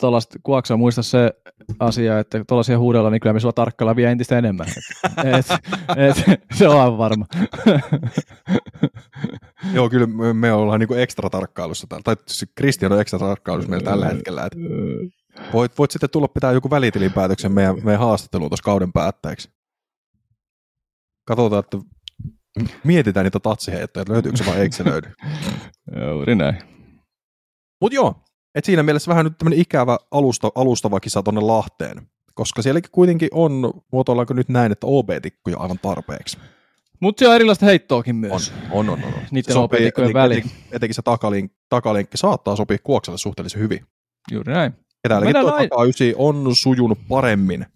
[0.00, 1.30] tuollaista kuoksaa muista se
[1.78, 4.66] asia, että tuollaisia huudella, niin kyllä me sulla tarkkailla vielä entistä enemmän.
[4.68, 5.46] Et,
[5.96, 7.26] et, et, se on aivan varma.
[9.74, 12.16] Joo, kyllä me, me ollaan niinku ekstra tarkkailussa, tai
[12.54, 14.46] Kristian on ekstra tarkkailussa meillä tällä hetkellä.
[14.46, 14.52] Et
[15.52, 19.50] voit, voit sitten tulla pitää joku välitilinpäätöksen meidän, meidän haastatteluun tuossa kauden päätteeksi.
[21.24, 21.78] Katsotaan, että
[22.84, 25.12] mietitään niitä tatsiheittoja, että löytyykö se vai eikö se löydy.
[26.10, 26.56] Juuri näin.
[27.80, 28.14] Mutta joo,
[28.54, 33.28] et siinä mielessä vähän nyt tämmöinen ikävä alusta, alustava kisa tuonne Lahteen, koska sielläkin kuitenkin
[33.32, 36.38] on, muotoillaanko nyt näin, että OB-tikkuja aivan tarpeeksi.
[37.00, 38.52] Mutta siellä on erilaista heittoakin myös.
[38.70, 39.04] On, on, on.
[39.04, 39.12] on.
[39.30, 40.38] Niiden OB-tikkujen väliin.
[40.38, 43.86] Etenkin, etenkin se takalink, takalinkki saattaa sopia kuokselle suhteellisen hyvin.
[44.32, 44.72] Juuri näin.
[45.04, 45.68] Ja täälläkin tuo näin.
[45.68, 45.82] taka
[46.16, 47.66] on sujunut paremmin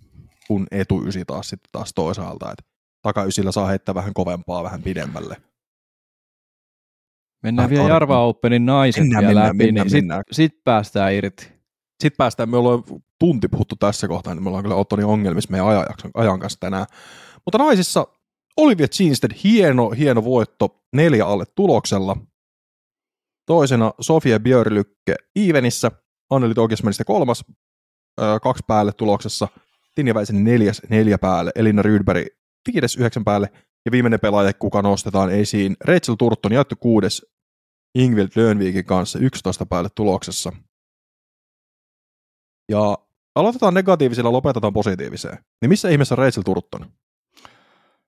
[0.47, 2.53] kuin etuysi taas sitten taas toisaalta.
[2.53, 2.66] Et
[3.03, 5.37] takaysillä saa heittää vähän kovempaa, vähän pidemmälle.
[7.43, 10.22] Mennään vielä Jarva Openin naiset mennään, vielä mennään, läpi, mennään, niin mennään.
[10.31, 11.45] sit, sit päästään irti.
[12.03, 12.83] Sitten päästään, me ollaan
[13.18, 16.87] tunti puhuttu tässä kohtaa, niin me ollaan kyllä Ottoni ongelmissa meidän ajan, ajan kanssa tänään.
[17.45, 18.07] Mutta naisissa
[18.57, 22.16] Olivia Ginstead, hieno, hieno voitto neljä alle tuloksella.
[23.47, 25.91] Toisena Sofia Björlykke Ivenissä,
[26.31, 27.45] Anneli Togismanista kolmas,
[28.43, 29.49] kaksi päälle tuloksessa.
[29.95, 32.27] Tinja Väisänen neljäs neljä päälle, Elina Rydberg
[32.72, 33.49] viides yhdeksän päälle,
[33.85, 37.27] ja viimeinen pelaaja, kuka nostetaan esiin, Rachel Turton jaettu kuudes
[37.95, 40.53] Ingvild Löönviikin kanssa 11 päälle tuloksessa.
[42.68, 42.99] Ja
[43.35, 45.39] aloitetaan negatiivisella, lopetetaan positiiviseen.
[45.61, 46.93] Niin missä ihmeessä Rachel Turton?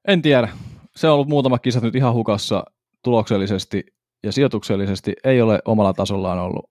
[0.08, 0.48] En tiedä.
[0.96, 2.64] Se on ollut muutama kisat nyt ihan hukassa
[3.04, 3.84] tuloksellisesti
[4.22, 6.70] ja sijoituksellisesti ei ole omalla tasollaan ollut.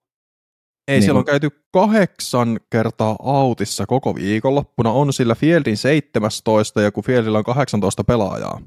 [0.87, 4.91] Ei, niin siellä on käyty kahdeksan kertaa autissa koko viikonloppuna.
[4.91, 8.61] On sillä Fieldin 17 ja kun Fieldillä on 18 pelaajaa,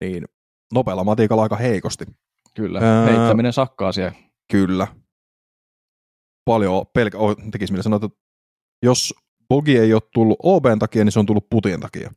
[0.00, 0.24] niin
[0.74, 2.04] nopealla matikalla aika heikosti.
[2.54, 3.06] Kyllä, Ää...
[3.06, 4.12] heittäminen sakkaa siellä.
[4.52, 4.86] Kyllä.
[6.44, 7.18] Paljon pelkä...
[7.18, 8.18] Oh, tekisi millä sanoa, että
[8.82, 9.14] jos
[9.48, 12.12] Bogi ei ole tullut OBn takia, niin se on tullut putien takia.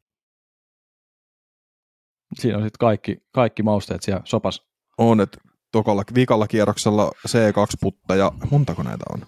[2.39, 4.68] Siinä on sitten kaikki, kaikki mausteet siellä sopas.
[4.97, 5.38] On, että
[5.74, 9.28] tokalla, viikalla kierroksella C2-putta ja montako näitä on?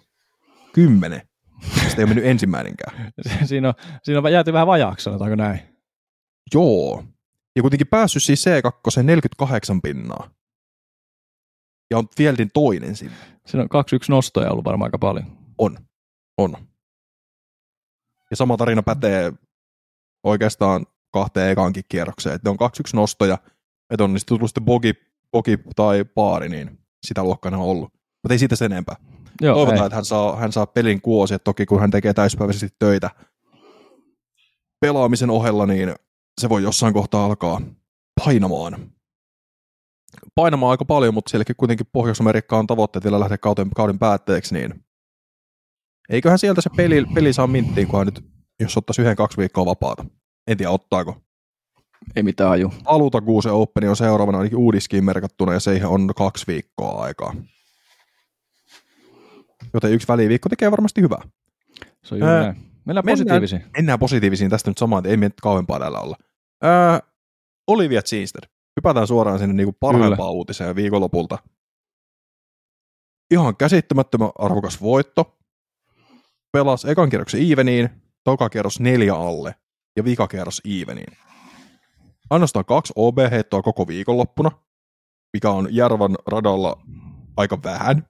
[0.74, 1.22] Kymmenen.
[1.74, 3.14] Sitä ei ole mennyt ensimmäinenkään.
[3.50, 3.74] siinä, on,
[4.04, 5.60] siinä on jääty vähän vajaaksi, sanotaanko näin.
[6.54, 7.04] Joo.
[7.56, 10.30] Ja kuitenkin päässyt siis C2 48 pinnaa.
[11.92, 13.18] Ja on Fieldin toinen sinne.
[13.46, 15.38] Siinä on 2-1 nostoja ollut varmaan aika paljon.
[15.58, 15.78] On.
[16.38, 16.56] On.
[18.32, 19.34] Ja sama tarina pätee
[20.24, 22.36] oikeastaan kahteen ekaankin kierrokseen.
[22.36, 23.38] Että ne on 2-1 nostoja,
[23.90, 24.94] että on niistä tullut sitten bogi,
[25.36, 27.94] bogi tai paari, niin sitä luokkaa on ollut.
[27.94, 28.96] Mutta ei siitä sen enempää.
[29.42, 29.86] Joo, Toivotaan, ei.
[29.86, 33.10] että hän saa, hän saa pelin kuosi, että toki kun hän tekee täyspäiväisesti töitä
[34.80, 35.96] pelaamisen ohella, niin
[36.42, 37.62] se voi jossain kohtaa alkaa
[38.26, 38.92] painamaan.
[40.36, 44.86] Painamaan aika paljon, mutta sielläkin kuitenkin Pohjois-Amerikka on tavoitteet vielä lähteä kauden, kauden päätteeksi, niin
[46.10, 48.26] eiköhän sieltä se peli, peli saa minttiin, kunhan nyt,
[48.60, 50.06] jos ottaisi yhden kaksi viikkoa vapaata.
[50.48, 51.25] En tiedä, ottaako.
[52.16, 52.74] Ei mitään aju.
[52.86, 57.36] Alutakuusen Open on seuraavana ainakin uudiskiin merkattuna ja siihen on kaksi viikkoa aikaa.
[59.74, 61.22] Joten yksi väliviikko tekee varmasti hyvää.
[62.04, 62.56] Se on juuri näin.
[62.86, 63.62] Mennään positiivisiin.
[63.62, 66.16] Mennään, mennään positiivisiin tästä nyt samaan, että ei meitä kauempaa täällä olla.
[66.62, 67.00] Ää,
[67.68, 68.46] Olivia Zinster.
[68.76, 71.38] Hypätään suoraan sinne niin parhaimpaan uutiseen viikonlopulta.
[73.32, 75.38] Ihan käsittämättömän arvokas voitto.
[76.52, 77.90] Pelas ekan kierroksen Eveniin,
[78.24, 79.56] toka kierros neljä alle
[79.96, 81.18] ja vikakierros Eveniin.
[82.30, 84.52] Ainoastaan kaksi OB-heittoa koko viikonloppuna,
[85.34, 86.82] mikä on Järvan radalla
[87.38, 88.08] aika vähän.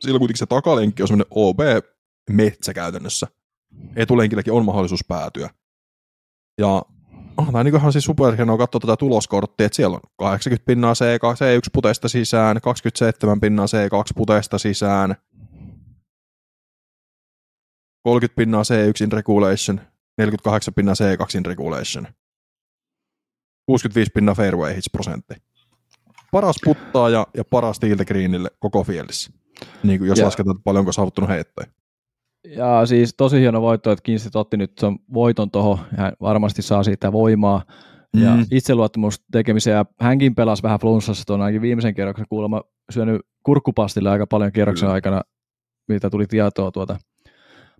[0.00, 3.26] Silloin kuitenkin se takalenkki on semmoinen OB-metsä käytännössä.
[3.96, 5.50] Etulenkilläkin on mahdollisuus päätyä.
[6.58, 6.82] Ja
[7.36, 11.34] on tämä niin ihan siis superhienoa katsoa tätä tuloskorttia, että siellä on 80 pinnaa C2,
[11.36, 15.16] C1 puteista sisään, 27 pinnaa C2 puteista sisään,
[18.02, 19.80] 30 pinnaa C1 in regulation,
[20.18, 22.06] 48 pinnaa C2 in regulation,
[23.70, 25.34] 65 pinnaa fairway hits prosentti.
[26.32, 29.32] Paras puttaaja ja paras tiiltä greenille koko fieldissä.
[29.82, 30.24] Niin kuin jos ja.
[30.24, 31.70] lasketaan, että paljonko saavuttanut heittäjä.
[32.56, 36.82] Ja siis tosi hieno voitto, että Kinstit otti nyt sen voiton tuohon, hän varmasti saa
[36.82, 37.62] siitä voimaa
[38.16, 38.46] ja mm.
[38.50, 42.62] itseluottamus tekemiseen, ja hänkin pelasi vähän flunssassa tuon ainakin viimeisen kierroksen kuulemma
[42.92, 45.22] syönyt kurkkupastille aika paljon kierroksen aikana,
[45.88, 46.98] mitä tuli tietoa tuota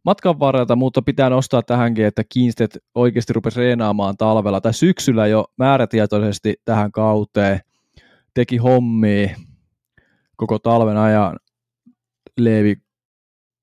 [0.05, 4.61] matkan varrelta, mutta pitää nostaa tähänkin, että Kinstet oikeasti rupesi reenaamaan talvella.
[4.61, 7.61] Tai syksyllä jo määrätietoisesti tähän kauteen,
[8.35, 9.37] teki hommia
[10.37, 11.37] koko talven ajan
[12.39, 12.77] Leevi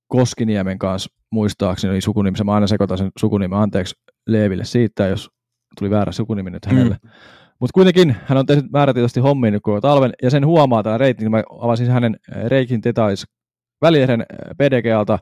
[0.07, 3.95] Koskiniemen kanssa muistaakseni oli sukunimi, mä aina sekoitan sen sukunimen, anteeksi
[4.27, 5.29] Leeville siitä, jos
[5.79, 6.97] tuli väärä sukunimi nyt hänelle.
[7.03, 7.09] Mm.
[7.59, 11.31] Mutta kuitenkin hän on tehnyt määrätietoisesti hommiin nyt koko talven, ja sen huomaa tällä reitin,
[11.31, 12.17] mä avasin hänen
[12.47, 13.25] Reikin Tetais
[13.81, 14.25] välierhen
[14.57, 15.19] PDG-alta,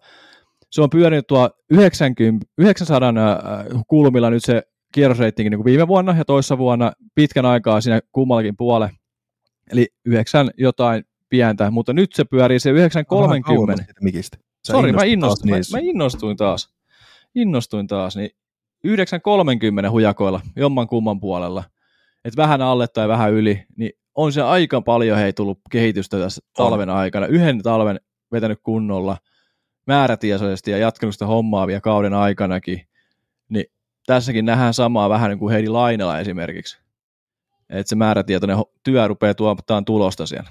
[0.76, 3.14] se on pyörinyt tuo 90, 900
[3.88, 4.64] kulmilla nyt se
[4.94, 8.94] kierrosreitingi niin kuin viime vuonna ja toissa vuonna pitkän aikaa siinä kummallakin puolelle.
[9.72, 13.84] Eli 9 jotain pientä, mutta nyt se pyörii se 930.
[14.66, 16.70] Sori, mä, innostuin, mä, mä innostuin taas.
[17.36, 18.30] Innostuin taas, niin
[18.84, 21.64] 930 hujakoilla jomman kumman puolella.
[22.26, 26.42] Et vähän alle tai vähän yli, niin on se aika paljon hei tullut kehitystä tässä
[26.58, 27.26] talven aikana.
[27.26, 28.00] Yhden talven
[28.32, 29.18] vetänyt kunnolla
[29.88, 32.88] määrätietoisesti ja jatkanut sitä hommaa vielä kauden aikanakin.
[33.50, 33.66] Niin
[34.06, 36.78] tässäkin nähdään samaa vähän niin kuin Heidi Lainela esimerkiksi.
[37.70, 40.50] Että se määrätietoinen työ rupeaa tuottamaan tulosta siellä.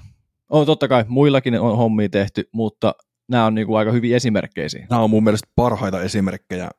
[0.49, 2.95] On totta kai muillakin on hommia tehty, mutta
[3.27, 6.69] nämä on niin kuin aika hyviä esimerkkejä Nämä on mun mielestä parhaita esimerkkejä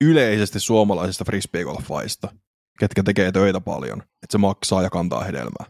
[0.00, 2.28] yleisesti suomalaisista frisbeegolfaista,
[2.78, 5.66] ketkä tekee töitä paljon, että se maksaa ja kantaa hedelmää.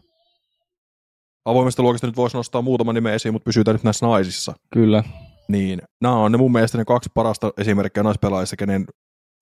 [1.45, 4.53] Avoimesta luokasta nyt voisi nostaa muutama nimen esiin, mutta pysytään nyt näissä naisissa.
[4.73, 5.03] Kyllä.
[5.47, 8.85] Niin, nämä on ne mun mielestä ne kaksi parasta esimerkkiä naispelaajista, kenen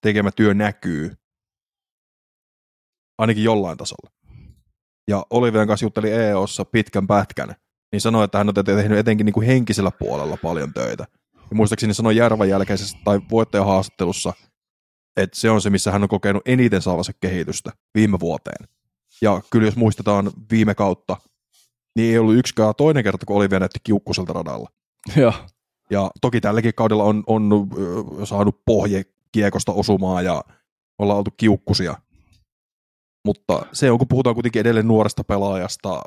[0.02, 1.12] tekemä työ näkyy.
[3.18, 4.12] Ainakin jollain tasolla.
[5.08, 7.56] Ja Olivian kanssa jutteli EOssa pitkän pätkän,
[7.92, 11.08] niin sanoi, että hän on tehnyt etenkin niin kuin henkisellä puolella paljon töitä.
[11.34, 14.34] Ja muistaakseni sanoi Järvan jälkeisessä tai voittajahaastattelussa,
[15.18, 18.68] että se on se, missä hän on kokenut eniten saavansa kehitystä viime vuoteen.
[19.22, 21.18] Ja kyllä jos muistetaan viime kautta,
[21.96, 24.70] niin ei ollut yksikään toinen kerta, kun Olivia näytti kiukkuselta radalla.
[25.16, 25.34] Joo.
[25.92, 27.68] Ja toki tälläkin kaudella on, on
[28.24, 30.44] saanut pohje kiekosta osumaan ja
[31.00, 31.96] ollaan oltu kiukkusia.
[33.26, 36.04] Mutta se on, kun puhutaan kuitenkin edelleen nuoresta pelaajasta,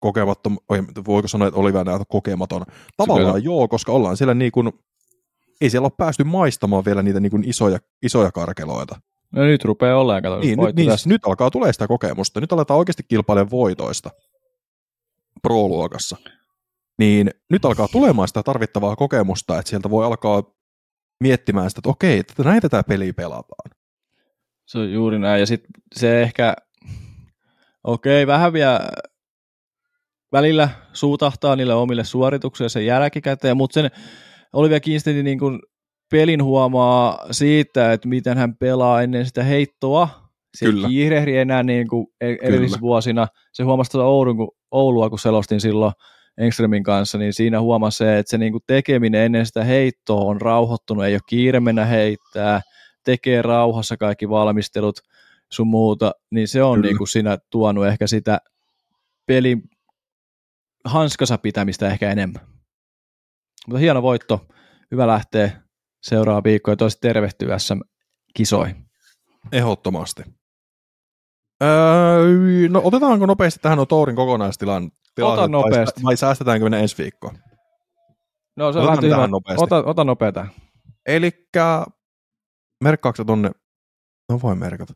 [0.00, 2.62] kokematon, oi, voiko sanoa, että Olivia näytä kokematon?
[2.96, 3.44] Tavallaan Kyllä.
[3.44, 4.72] joo, koska ollaan siellä niin kuin,
[5.60, 9.00] ei siellä ole päästy maistamaan vielä niitä niin kuin isoja, isoja karkeloita.
[9.32, 12.40] No nyt rupeaa olemaan, kato, Niin, nyt, niin nyt alkaa tulee sitä kokemusta.
[12.40, 14.10] Nyt aletaan oikeasti kilpailemaan voitoista
[15.42, 16.16] pro-luokassa.
[16.98, 20.42] Niin nyt alkaa tulemaan sitä tarvittavaa kokemusta, että sieltä voi alkaa
[21.22, 23.70] miettimään sitä, että okei, että näitä tämä peli pelataan.
[24.66, 25.40] Se on juuri näin.
[25.40, 26.54] Ja sitten se ehkä,
[27.84, 28.80] okei, vähän vielä
[30.32, 33.90] välillä suutahtaa niille omille suorituksille sen jälkikäteen, mutta sen
[34.52, 35.60] Olivia Kiinstedin niin kuin
[36.10, 40.08] pelin huomaa siitä, että miten hän pelaa ennen sitä heittoa.
[40.56, 40.88] Se Kyllä.
[40.88, 43.28] kiirehdi enää niin kuin e- edellisvuosina.
[43.52, 45.92] Se huomasi tuota Oulun, kun, Oulua, kun selostin silloin
[46.38, 50.40] Engströmin kanssa, niin siinä huomasi se, että se niin kuin tekeminen ennen sitä heittoa on
[50.40, 52.60] rauhoittunut, ei ole kiire mennä heittää,
[53.04, 55.00] tekee rauhassa kaikki valmistelut
[55.52, 56.88] sun muuta, niin se on Kyllä.
[56.88, 58.38] niin kuin siinä tuonut ehkä sitä
[59.26, 59.62] pelin
[60.84, 62.46] hanskassa pitämistä ehkä enemmän.
[63.66, 64.46] Mutta hieno voitto,
[64.90, 65.62] hyvä lähteä
[66.02, 68.76] seuraava viikko ja toiset tervehtyä SM-kisoihin.
[69.52, 70.22] Ehdottomasti.
[71.62, 76.02] Öö, no otetaanko nopeasti tähän on Tourin kokonaistilan tilanne, Ota nopeasti.
[76.02, 77.38] Vai, vai säästetäänkö mennä ensi viikkoon?
[78.56, 79.26] No se on vähän tyhmä.
[79.26, 79.64] nopeasti.
[79.64, 80.46] Ota, ota nopeata.
[81.06, 81.86] Elikkä
[82.84, 83.50] merkkaako se tonne,
[84.28, 84.94] no voi merkata.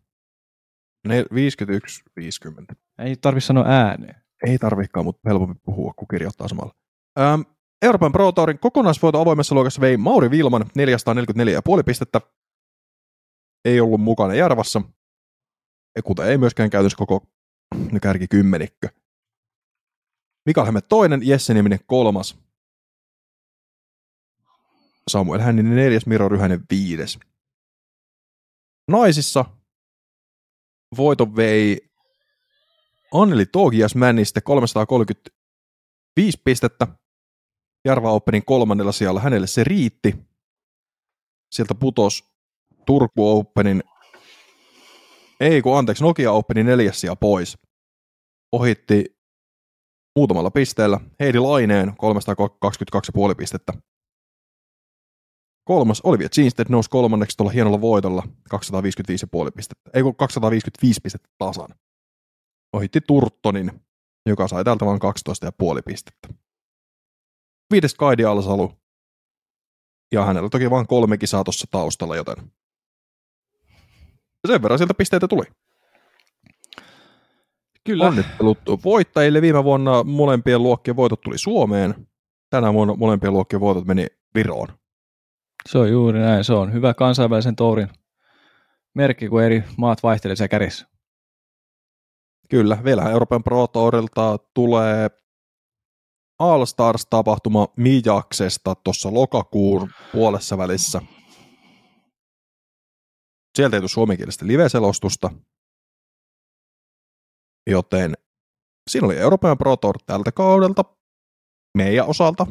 [1.09, 2.75] Ne 51, 50.
[2.99, 4.23] Ei tarvi sanoa ääneen.
[4.47, 6.73] Ei tarvikaan, mutta helpompi puhua, kun kirjoittaa samalla.
[7.21, 7.41] Ähm,
[7.83, 10.69] Euroopan Pro Tourin kokonaisvoito avoimessa luokassa vei Mauri Vilman 444,5
[11.87, 12.21] pistettä.
[13.65, 14.83] Ei ollut mukana Järvassa.
[16.05, 17.26] Kuten ei myöskään käytössä koko
[18.03, 18.88] kärki kymmenikkö.
[20.47, 22.38] Mikael Häme toinen, Jesse Nieminen kolmas.
[25.09, 27.18] Samuel Hänninen neljäs, Miro Ryhänen viides.
[28.88, 29.45] Naisissa
[30.97, 31.93] voiton vei
[33.14, 36.86] Anneli Togias Männistä 335 pistettä.
[37.84, 39.20] Jarva Openin kolmannella sijalla.
[39.20, 40.14] Hänelle se riitti.
[41.53, 42.24] Sieltä putos
[42.86, 43.82] Turku Openin,
[45.43, 47.59] ei kun anteeksi, Nokia Openin neljäs sija pois.
[48.53, 49.05] Ohitti
[50.18, 51.95] muutamalla pisteellä Heidi Laineen 322,5
[53.36, 53.72] pistettä.
[55.64, 58.22] Kolmas Olivia Jeansted nousi kolmanneksi tuolla hienolla voitolla
[58.55, 59.90] 255,5 pistettä.
[59.95, 61.68] Ei kun 255 pistettä tasan
[62.72, 63.80] ohitti Turttonin,
[64.26, 65.01] joka sai täältä vain
[65.78, 66.28] 12,5 pistettä.
[67.72, 68.72] Viides Kaidi Alsalu.
[70.14, 72.53] Ja hänellä toki vain kolme kisaa tuossa taustalla, joten
[74.47, 75.45] sen verran sieltä pisteitä tuli.
[77.84, 78.07] Kyllä.
[78.07, 79.43] Onnittelut voittajille.
[79.43, 82.07] Viime vuonna molempien luokkien voitot tuli Suomeen.
[82.51, 84.68] Tänä vuonna molempien luokkien voitot meni Viroon.
[85.68, 86.45] Se on juuri näin.
[86.45, 87.88] Se on hyvä kansainvälisen tourin
[88.95, 90.86] merkki, kun eri maat vaihtelee siellä kädessä.
[92.49, 95.11] Kyllä, vielä Euroopan Pro Tourilta tulee
[96.38, 101.03] All Stars-tapahtuma Mijaksesta tuossa lokakuun puolessa välissä.
[103.57, 105.30] Sieltä ei tule suomenkielistä live-selostusta,
[107.66, 108.14] joten
[108.90, 110.84] siinä oli Euroopan Pro Tour tältä kaudelta
[111.76, 112.46] meidän osalta.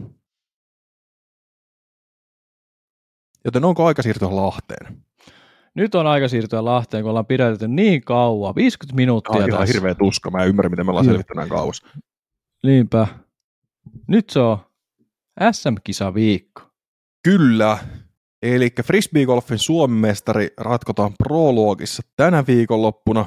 [3.46, 5.04] Joten onko aika siirtyä Lahteen?
[5.76, 9.68] Nyt on aika siirtyä Lahteen, kun ollaan pidätetty niin kauan, 50 minuuttia Tämä on ihan
[9.68, 10.32] hirveä tuska.
[10.32, 11.82] Mä en ymmärrä, miten me ollaan selvitty näin kauas.
[12.64, 13.08] Niinpä.
[14.08, 14.58] Nyt se on
[15.52, 16.62] SM-kisa viikko.
[17.24, 17.78] Kyllä.
[18.42, 23.26] Eli frisbeegolfin Suomen mestari ratkotaan Pro-luokissa tänä viikonloppuna.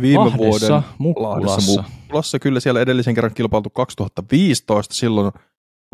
[0.00, 1.82] Viime Lahdessa, vuoden Lahdessa Mukkulassa.
[1.82, 2.38] Mukkulassa.
[2.38, 4.94] Kyllä siellä edellisen kerran kilpailtu 2015.
[4.94, 5.32] Silloin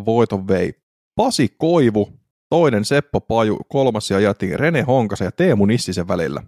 [0.07, 0.75] voiton vei
[1.17, 2.13] Pasi Koivu,
[2.51, 6.43] toinen Seppo Paju, kolmas ja jätiin Rene Honkasen ja Teemu Nissisen välillä.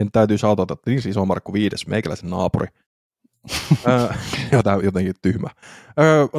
[0.00, 2.66] En täytyy saattaa, että niin iso Markku viides, meikäläisen naapuri.
[4.52, 5.48] Jotain jotenkin tyhmä.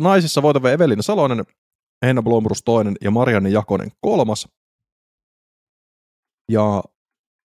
[0.01, 1.45] Naisissa voiton vei Evelina Salonen,
[2.05, 4.47] Henna Blomrus toinen ja Marianne Jakonen kolmas.
[6.51, 6.83] Ja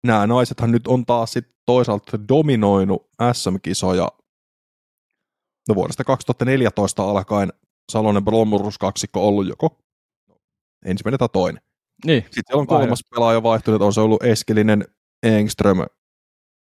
[0.07, 4.09] nämä naisethan nyt on taas sit toisaalta dominoinut SM-kisoja
[5.68, 7.53] no vuodesta 2014 alkaen
[7.92, 9.78] Salonen Blomrus kaksikko ollut joko
[10.84, 11.62] ensimmäinen tai toinen.
[12.05, 14.84] Niin, Sitten on kolmas pelaaja vaihtunut, on se ollut Eskelinen,
[15.22, 15.78] Engström,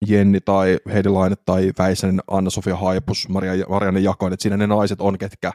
[0.07, 5.01] Jenni tai Heidi Laine tai Väisänen, Anna-Sofia Haipus, Maria, Marianne Jakoinen, että siinä ne naiset
[5.01, 5.53] on, ketkä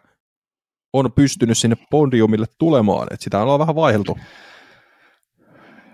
[0.92, 4.18] on pystynyt sinne podiumille tulemaan, että sitä ollaan vähän vaihdeltu.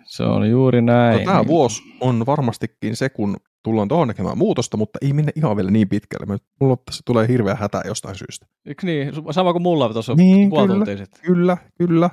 [0.05, 1.19] Se on juuri näin.
[1.19, 5.57] No, tämä vuosi on varmastikin se, kun tullaan tuohon näkemään muutosta, mutta ei mennä ihan
[5.57, 6.39] vielä niin pitkälle.
[6.61, 8.47] Mulla tässä tulee hirveä hätä jostain syystä.
[8.67, 9.13] Eikö niin?
[9.31, 11.07] Sama kuin mulla tuossa Niin, kyllä.
[11.23, 12.11] Kyllä, kyllä.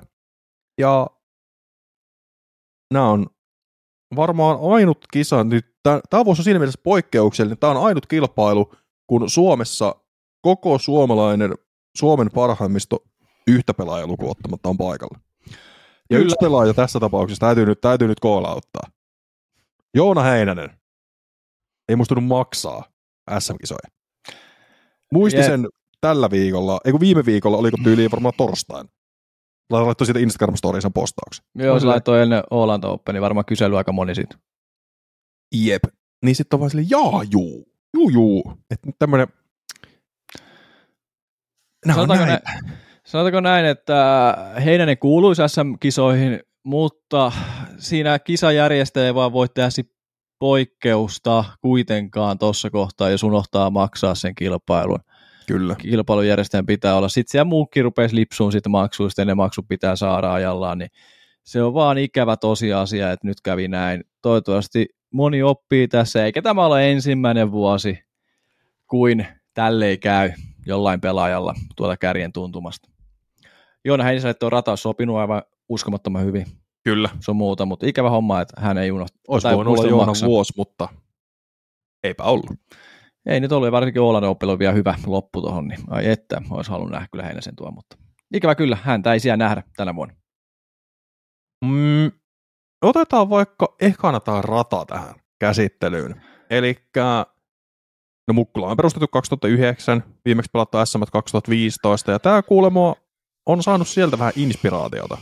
[0.77, 1.07] Ja
[2.93, 3.27] nämä on
[4.15, 5.65] varmaan ainut kisa nyt.
[5.83, 7.57] Tämä vuosi on siinä mielessä poikkeuksellinen.
[7.57, 8.73] Tämä on ainut kilpailu,
[9.07, 9.95] kun Suomessa
[10.41, 11.53] koko suomalainen,
[11.97, 12.97] Suomen parhaimmista
[13.47, 15.19] yhtä pelaaja lukuun ottamatta on paikalla.
[15.47, 16.21] Ja Kyllä.
[16.23, 18.91] yksi pelaaja tässä tapauksessa täytyy nyt, täytyy nyt koolauttaa.
[19.95, 20.69] Joona Heinänen.
[21.89, 22.83] Ei muistunut maksaa
[23.39, 23.91] SM-kisoja.
[25.13, 25.47] Muisti Jep.
[25.47, 25.67] sen
[26.01, 28.87] tällä viikolla, ei kun viime viikolla, oliko tyyliin varmaan torstain.
[29.69, 31.45] Laittoi siitä Instagram-storiinsa postauksen.
[31.55, 34.37] Joo, se laittoi ennen Åland Open, niin varmaan kysely aika moni siitä.
[35.55, 35.83] Jep.
[36.25, 38.53] Niin sitten on vaan silleen, jaa juu, juu juu.
[38.71, 39.27] Että tämmönen...
[41.85, 42.39] No, Sanotaanko, näin.
[42.45, 42.73] näin,
[43.05, 47.31] sanotaanko näin, että Heinänen kuuluisi SM-kisoihin, mutta
[47.77, 49.69] siinä kisajärjestäjä ei vaan voi tehdä
[50.39, 54.99] poikkeusta kuitenkaan tuossa kohtaa, jos unohtaa maksaa sen kilpailun.
[55.47, 55.75] Kyllä.
[55.75, 57.09] Kilpailujärjestäjän pitää olla.
[57.09, 60.89] Sitten siellä muukin rupesi lipsuun siitä maksuista ja ne maksut pitää saada ajallaan, niin
[61.43, 64.03] se on vaan ikävä tosiasia, että nyt kävi näin.
[64.21, 67.99] Toivottavasti moni oppii tässä, eikä tämä ole ensimmäinen vuosi
[68.87, 70.31] kuin tälleen käy
[70.65, 72.89] jollain pelaajalla tuolta kärjen tuntumasta.
[73.85, 76.45] Joona Heiniselle tuo rata on sopinut aivan uskomattoman hyvin,
[76.83, 77.09] Kyllä.
[77.19, 79.19] se on muuta, mutta ikävä homma, että hän ei unohta.
[79.27, 80.29] Olisi tai voinut olla Joonan maksaa.
[80.29, 80.87] vuosi, mutta
[82.03, 82.59] eipä ollut.
[83.25, 86.71] Ei nyt ollut, ja varsinkin Oolan oppelu vielä hyvä loppu tuohon, niin ai että, olisi
[86.71, 87.97] halunnut nähdä kyllä Heinäsen tuo, mutta
[88.33, 90.15] ikävä kyllä, häntä ei siellä nähdä tänä vuonna.
[91.65, 92.11] Mm,
[92.81, 96.21] otetaan vaikka ekana tämä rata tähän käsittelyyn.
[96.49, 96.75] Eli
[98.27, 102.95] no Mukkula on perustettu 2009, viimeksi pelattu SM 2015, ja tämä kuulemma
[103.45, 105.17] on saanut sieltä vähän inspiraatiota.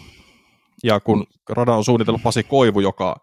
[0.84, 3.16] Ja kun rada on suunnitellut Pasi Koivu, joka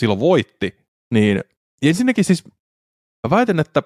[0.00, 0.74] silloin voitti,
[1.10, 1.40] niin
[1.82, 2.44] ensinnäkin siis
[3.24, 3.82] mä väitän, että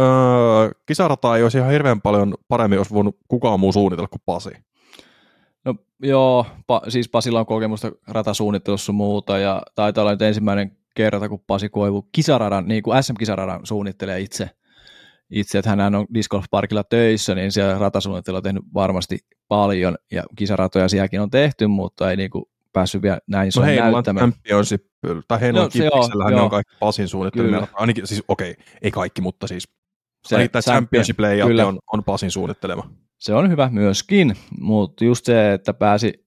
[0.00, 4.50] öö, kisarata ei olisi ihan hirveän paljon paremmin olisi voinut kukaan muu suunnitella kuin Pasi.
[5.64, 11.28] No joo, pa, siis Pasilla on kokemusta ratasuunnittelussa muuta, ja taitaa olla nyt ensimmäinen kerta,
[11.28, 14.50] kun Pasi Koivu kisaradan, niin kuin SM-kisaradan suunnittelee itse,
[15.30, 19.18] itse, että hän on Disc Golf Parkilla töissä, niin siellä ratasuunnittelu on tehnyt varmasti
[19.48, 23.92] paljon, ja kisaratoja sielläkin on tehty, mutta ei niin kuin päässyt vielä näin No Heinolan
[23.92, 24.32] näyttämään.
[24.32, 24.84] Championship,
[25.28, 27.66] tai Heinolan No, Kippiksellähän ne on kaikki Pasin suunnittelemia.
[27.72, 29.68] Ainakin, siis okei, ei kaikki, mutta siis
[30.26, 31.66] Se ainakin tämä champion- Championship layout kyllä.
[31.66, 32.90] on, on Pasin suunnittelema.
[33.18, 36.26] Se on hyvä myöskin, mutta just se, että pääsi,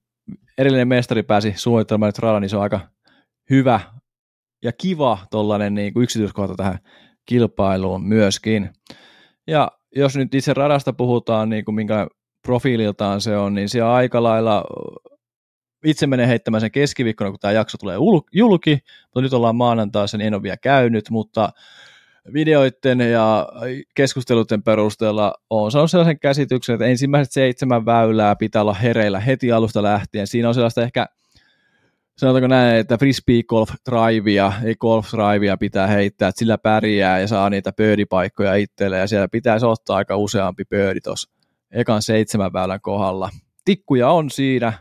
[0.58, 2.80] erillinen mestari pääsi suunnittelemaan nyt radan, niin se on aika
[3.50, 3.80] hyvä
[4.62, 6.78] ja kiva tuollainen niin kuin yksityiskohta tähän
[7.26, 8.70] kilpailuun myöskin.
[9.46, 12.06] Ja jos nyt itse radasta puhutaan, niin kuin minkä
[12.42, 14.64] profiililtaan se on, niin on aika lailla,
[15.84, 20.18] itse menee heittämään sen keskiviikkona, kun tämä jakso tulee ul- julki, mutta nyt ollaan maanantaissa,
[20.18, 21.48] niin en ole vielä käynyt, mutta
[22.32, 23.48] videoiden ja
[23.94, 29.82] keskusteluiden perusteella on saanut sellaisen käsityksen, että ensimmäiset seitsemän väylää pitää olla hereillä heti alusta
[29.82, 30.26] lähtien.
[30.26, 31.06] Siinä on sellaista ehkä,
[32.18, 37.28] sanotaanko näin, että frisbee golf drivea, ei golf drivea pitää heittää, että sillä pärjää ja
[37.28, 41.30] saa niitä birdie-paikkoja itselleen ja siellä pitäisi ottaa aika useampi birdie tuossa
[41.70, 43.30] ekan seitsemän väylän kohdalla.
[43.64, 44.72] Tikkuja on siinä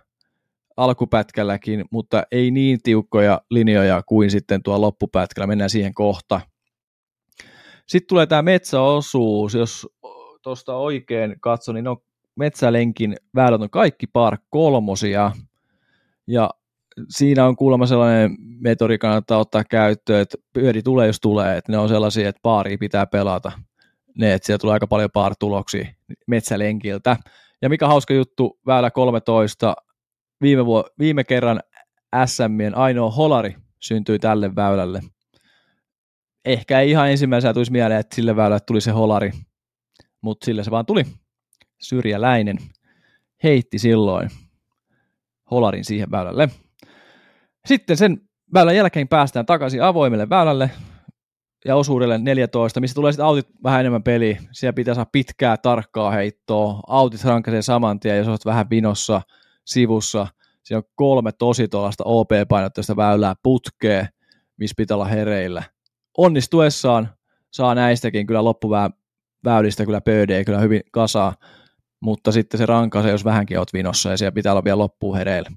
[0.78, 5.48] alkupätkälläkin, mutta ei niin tiukkoja linjoja kuin sitten tuo loppupätkällä.
[5.48, 6.42] Mennään siihen kohta.
[7.88, 9.88] Sitten tulee tämä metsäosuus, jos
[10.42, 11.98] tuosta oikein katso, niin on
[12.36, 15.32] metsälenkin väylät on kaikki par kolmosia,
[16.28, 16.50] ja
[17.10, 21.78] siinä on kuulemma sellainen metodi kannattaa ottaa käyttöön, että pyöri tulee, jos tulee, että ne
[21.78, 23.52] on sellaisia, että paari pitää pelata,
[24.18, 25.86] ne, että siellä tulee aika paljon par-tuloksia
[26.28, 27.18] metsälenkiltä.
[27.62, 29.76] Ja mikä hauska juttu, väylä 13,
[30.42, 31.60] viime, vuo, viime kerran
[32.26, 35.02] SMien ainoa holari syntyi tälle väylälle.
[36.46, 39.32] Ehkä ei ihan ensimmäisenä tulisi mieleen, että sille väylälle tuli se holari,
[40.22, 41.04] mutta sille se vaan tuli.
[41.82, 42.58] Syrjäläinen
[43.44, 44.30] heitti silloin
[45.52, 46.50] holarin siihen väylälle.
[47.66, 48.18] Sitten sen
[48.54, 50.72] väylän jälkeen päästään takaisin avoimelle väylälle
[51.66, 54.38] ja osuudelle 14, missä tulee sitten autit vähän enemmän peli.
[54.52, 56.80] Siellä pitää saada pitkää, tarkkaa heittoa.
[56.88, 59.22] Autit rankaisee saman tien, jos olet vähän vinossa
[59.66, 60.28] sivussa.
[60.64, 64.08] Siinä on kolme tosi tuollaista OP-painotteista väylää putkee,
[64.58, 65.64] missä pitää olla hereillä.
[66.18, 67.10] Onnistuessaan
[67.52, 71.36] saa näistäkin kyllä loppuväylistä kyllä pöydejä kyllä hyvin kasaa,
[72.00, 75.50] mutta sitten se rankaisee, jos vähänkin olet vinossa ja siellä pitää olla vielä loppuun hereillä.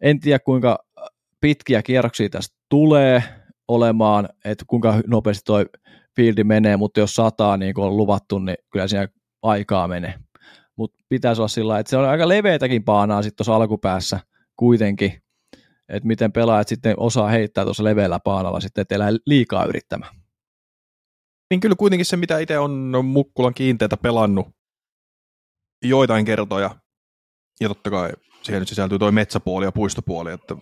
[0.00, 0.87] En tiedä kuinka
[1.40, 3.22] pitkiä kierroksia tästä tulee
[3.68, 5.66] olemaan, että kuinka nopeasti toi
[6.16, 9.08] fieldi menee, mutta jos sataa niin kuin on luvattu, niin kyllä siinä
[9.42, 10.14] aikaa menee.
[10.76, 14.20] Mutta pitäisi olla sillä että se on aika leveätäkin paanaa sitten tuossa alkupäässä
[14.56, 15.22] kuitenkin,
[15.88, 20.14] että miten pelaajat sitten osaa heittää tuossa leveällä paanalla sitten, että elää liikaa yrittämään.
[21.50, 24.48] Niin kyllä kuitenkin se, mitä itse on Mukkulan kiinteitä pelannut
[25.84, 26.76] joitain kertoja,
[27.60, 28.12] ja totta kai
[28.42, 30.56] siihen nyt sisältyy toi metsäpuoli ja puistopuoli, että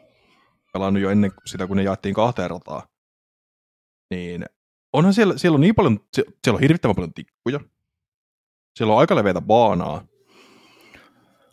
[0.77, 2.87] pelannut jo ennen sitä, kun ne jaettiin kahteen rataa,
[4.11, 4.47] niin
[4.93, 7.61] onhan siellä, siellä on niin paljon, siellä on hirvittävän paljon tikkuja,
[8.77, 10.05] siellä on aika leveätä baanaa,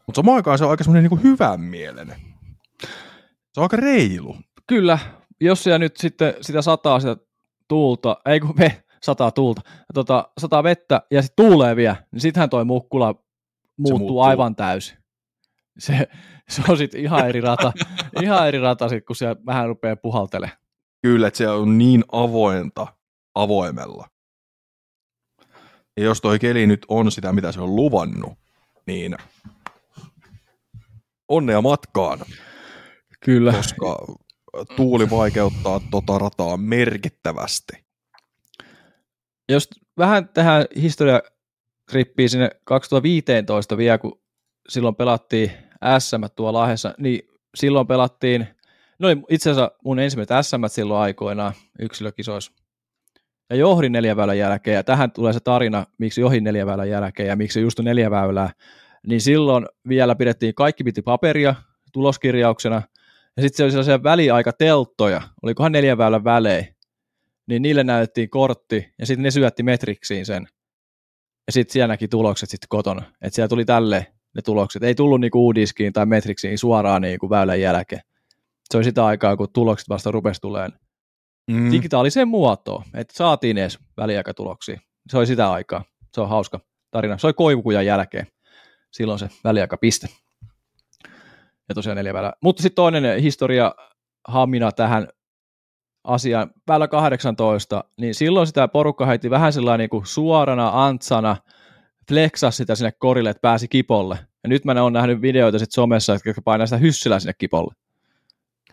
[0.05, 2.15] mutta samaan aikaan se on aika semmoinen niin hyvän mielenen.
[3.53, 4.35] Se on aika reilu.
[4.67, 4.99] Kyllä,
[5.41, 7.17] jos siellä nyt sitten sitä sataa sitä
[7.67, 9.61] tuulta, ei kun me sataa tuulta,
[9.93, 13.15] tota, sataa vettä ja sitten tuulee vielä, niin sittenhän toi mukkula
[13.77, 14.21] muuttuu, muuttuu.
[14.21, 15.02] aivan täysin.
[15.79, 16.07] Se,
[16.49, 17.73] se on sitten ihan eri rata,
[18.21, 20.57] ihan eri rata sit, kun siellä vähän rupeaa puhaltelemaan.
[21.01, 22.87] Kyllä, että se on niin avointa
[23.35, 24.09] avoimella.
[25.97, 28.33] Ja jos toi keli nyt on sitä, mitä se on luvannut,
[28.85, 29.15] niin
[31.27, 32.19] onnea matkaan.
[33.25, 33.53] Kyllä.
[33.53, 34.05] Koska
[34.75, 37.73] tuuli vaikeuttaa tota rataa merkittävästi.
[39.49, 44.22] Jos vähän tähän historiakrippiin sinne 2015 vielä, kun
[44.69, 45.51] silloin pelattiin
[45.99, 48.47] SM tuolla Lahdessa, niin silloin pelattiin,
[48.99, 52.51] no itse asiassa mun ensimmäiset SM silloin aikoinaan yksilökisoissa.
[53.49, 57.29] Ja johdin neljä väylän jälkeen, ja tähän tulee se tarina, miksi johdin neljä väylän jälkeen,
[57.29, 58.49] ja miksi just neljä väylää,
[59.07, 61.55] niin silloin vielä pidettiin, kaikki piti paperia
[61.93, 62.81] tuloskirjauksena,
[63.37, 66.75] ja sitten se oli sellaisia väliaikatelttoja, olikohan neljän väylän välein,
[67.47, 70.47] niin niille näytettiin kortti, ja sitten ne syötti metriksiin sen.
[71.47, 73.01] Ja sitten siellä näki tulokset sitten kotona.
[73.21, 74.83] Että siellä tuli tälle ne tulokset.
[74.83, 78.01] Ei tullut niinku uudiskiin tai metriksiin suoraan niinku väylän jälkeen.
[78.69, 80.79] Se oli sitä aikaa, kun tulokset vasta rupesi tulemaan
[81.51, 81.71] mm.
[81.71, 82.83] digitaaliseen muotoon.
[82.93, 84.79] Että saatiin edes väliaikatuloksia.
[85.09, 85.83] Se oli sitä aikaa.
[86.13, 86.59] Se on hauska
[86.91, 87.17] tarina.
[87.17, 88.27] Se oli koivukujan jälkeen.
[88.91, 90.07] Silloin se väliaikapiste.
[91.69, 92.33] Ja tosiaan neljä väylää.
[92.43, 93.75] Mutta sitten toinen historia
[94.27, 95.07] hamina tähän
[96.03, 101.37] asiaan, väylä 18, niin silloin sitä porukka heitti vähän sellainen niin kuin suorana antsana,
[102.09, 104.19] flexas sitä sinne korille, että pääsi kipolle.
[104.43, 107.73] Ja nyt mä oon nähnyt videoita sit somessa, että painaa sitä hyssylää sinne kipolle.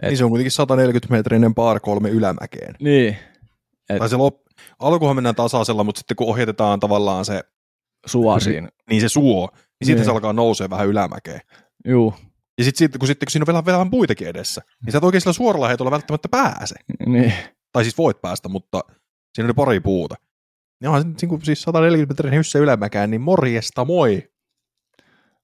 [0.03, 0.09] Et...
[0.09, 2.74] Niin se on kuitenkin 140 metrinen par kolme ylämäkeen.
[2.81, 3.16] Niin.
[3.91, 3.99] Et...
[3.99, 4.41] Tai se lop...
[4.78, 7.41] Alkuhan mennään tasaisella, mutta sitten kun ohjatetaan tavallaan se...
[8.07, 8.68] Suo siinä.
[8.91, 9.87] Niin se suo, niin, niin.
[9.87, 11.41] sitten se alkaa nousee vähän ylämäkeen.
[11.85, 12.14] Juu.
[12.59, 15.05] Ja sitten sit, kun, sitten, kun siinä on vielä vähän puitakin edessä, niin sä et
[15.05, 16.74] oikein sillä suoralla heitolla välttämättä pääse.
[17.07, 17.33] Niin.
[17.72, 18.81] Tai siis voit päästä, mutta
[19.35, 20.14] siinä oli pari puuta.
[20.81, 24.31] Niin onhan niin kuin, siis 140 metrin hyssä ylämäkään, niin morjesta moi.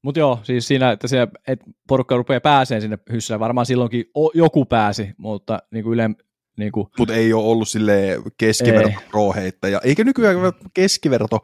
[0.03, 4.65] Mutta joo, siis siinä, että, se, että porukka rupeaa pääseen sinne hyssään, varmaan silloinkin joku
[4.65, 6.11] pääsi, mutta niin kuin yle,
[6.59, 6.87] niin kuin...
[6.99, 9.81] Mutta ei ole ollut sille keskiverto pro-heittäjä.
[9.85, 10.37] Eikä nykyään
[10.75, 11.39] keskiverto,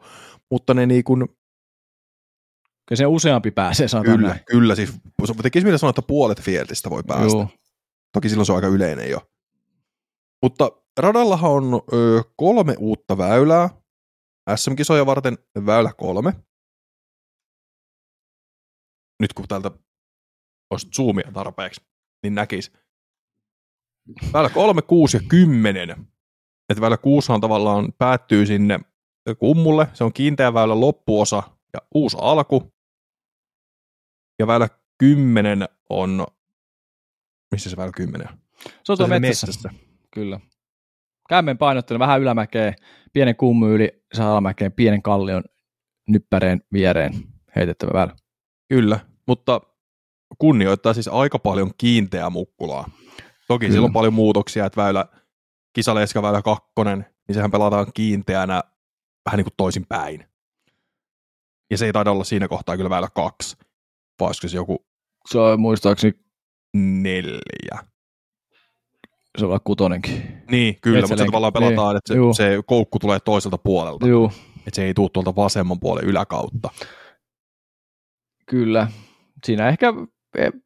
[0.49, 1.27] mutta ne niin kuin
[2.85, 4.41] Kyllä se useampi pääsee, sanotaan Kyllä, näin.
[4.45, 4.75] kyllä.
[4.75, 4.93] Siis,
[5.41, 7.37] tekisi mitä sanoa, että puolet Fieltistä voi päästä.
[7.37, 7.47] Joo.
[8.13, 9.19] Toki silloin se on aika yleinen jo.
[10.41, 13.69] Mutta radallahan on ö, kolme uutta väylää.
[14.55, 16.33] SM-kisoja varten väylä kolme.
[19.19, 19.71] Nyt kun täältä
[20.69, 21.81] olisi zoomia tarpeeksi,
[22.23, 22.71] niin näkisi.
[24.33, 25.91] Väylä kolme, kuusi ja kymmenen.
[26.69, 28.79] Että väylä kuusihan tavallaan päättyy sinne
[29.39, 29.87] kummulle.
[29.93, 32.73] Se on kiinteä väylä loppuosa ja uusi alku.
[34.39, 36.27] Ja väylä 10 on,
[37.51, 38.37] missä se väylä 10 on?
[38.83, 39.47] Se on tuolla metsässä.
[39.47, 39.69] metsässä.
[40.11, 40.39] Kyllä.
[41.29, 42.73] Kämmen painottelu vähän ylämäkeen,
[43.13, 45.43] pienen kummu yli alamäkeen, pienen kallion
[46.09, 47.13] nyppäreen viereen
[47.55, 48.15] heitettävä väylä.
[48.69, 49.61] Kyllä, mutta
[50.37, 52.89] kunnioittaa siis aika paljon kiinteää mukkulaa.
[53.47, 53.73] Toki Kyllä.
[53.73, 55.05] sillä on paljon muutoksia, että väylä,
[55.73, 58.63] kisaleska väylä kakkonen, niin sehän pelataan kiinteänä
[59.25, 60.25] vähän niin kuin toisin päin.
[61.71, 63.57] Ja se ei taida olla siinä kohtaa kyllä väylä kaksi
[64.21, 64.85] olisiko se joku...
[65.29, 66.13] Se on muistaakseni...
[66.77, 67.79] Neljä.
[69.37, 70.23] Se on kutonenkin.
[70.51, 74.07] Niin, kyllä, mutta se tavallaan pelataan, niin, että se, se koukku tulee toiselta puolelta.
[74.07, 74.31] Juu.
[74.57, 76.69] Että se ei tule tuolta vasemman puolen yläkautta.
[78.45, 78.87] Kyllä.
[79.45, 79.93] Siinä ehkä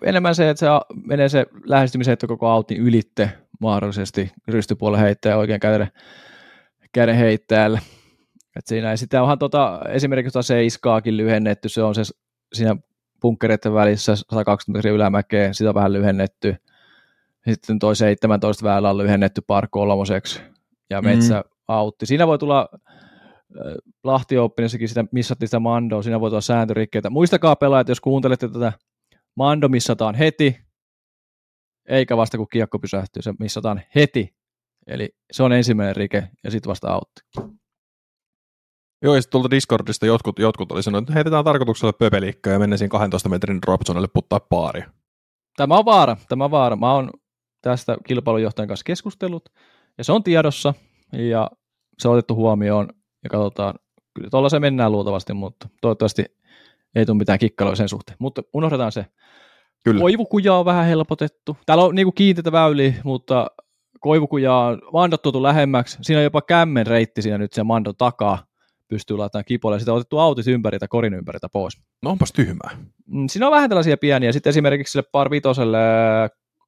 [0.03, 5.88] enemmän se, että se menee se lähestymisheitto koko autin ylitte mahdollisesti rystypuolen heittäjä oikein käden,
[6.93, 7.80] käden heittäjälle.
[8.55, 12.03] Et siinä ei sitä onhan tota, esimerkiksi tuota seiskaakin lyhennetty, se on se
[12.53, 12.76] siinä
[13.22, 16.55] bunkkereiden välissä 120 metriä ylämäkeä, sitä on vähän lyhennetty.
[17.50, 20.41] Sitten toi 17 väylä on lyhennetty par kolmoseksi
[20.89, 21.08] ja mm.
[21.08, 21.50] metsä mm.
[21.68, 22.06] autti.
[22.06, 22.70] Siinä voi tulla
[24.04, 27.10] Lahti Openissakin sitä missattiin sitä Mandoa, siinä voi tulla sääntörikkeitä.
[27.10, 28.74] Muistakaa pelaajat, jos kuuntelette tätä,
[29.36, 30.58] Mando missataan heti,
[31.89, 34.36] eikä vasta kun kiekko pysähtyy, se missataan heti.
[34.88, 37.22] Eli se on ensimmäinen rike ja sitten vasta autti.
[39.02, 42.89] Joo, ja tuolta Discordista jotkut, jotkut oli sanonut, että heitetään tarkoituksella pöpelikköä ja mennään siinä
[42.89, 44.84] 12 metrin dropzonelle puttaa paari.
[45.58, 46.76] Tämä on vaara, tämä on vaara.
[46.76, 47.10] Mä oon
[47.68, 49.49] tästä kilpailujohtajan kanssa keskustellut,
[49.97, 50.74] ja se on tiedossa,
[51.13, 51.51] ja
[51.99, 52.88] se on otettu huomioon,
[53.24, 53.74] ja katsotaan,
[54.13, 56.26] kyllä tuolla se mennään luultavasti, mutta toivottavasti
[56.95, 58.15] ei tule mitään kikkailuja sen suhteen.
[58.20, 59.05] Mutta unohdetaan se.
[59.84, 59.99] Kyllä.
[59.99, 61.57] Koivukuja on vähän helpotettu.
[61.65, 63.47] Täällä on niinku kiinteitä väyliä, mutta
[63.99, 65.97] koivukuja on mandot tuotu lähemmäksi.
[66.01, 68.43] Siinä on jopa kämmen reitti siinä nyt sen mandon takaa.
[68.88, 71.78] Pystyy laittamaan kipoille ja sitten on otettu autit ympäriltä, korin ympäriltä pois.
[72.03, 72.78] No onpas tyhmää.
[73.05, 74.32] Mm, Siinä on vähän tällaisia pieniä.
[74.32, 75.78] Sitten esimerkiksi sille par vitoselle,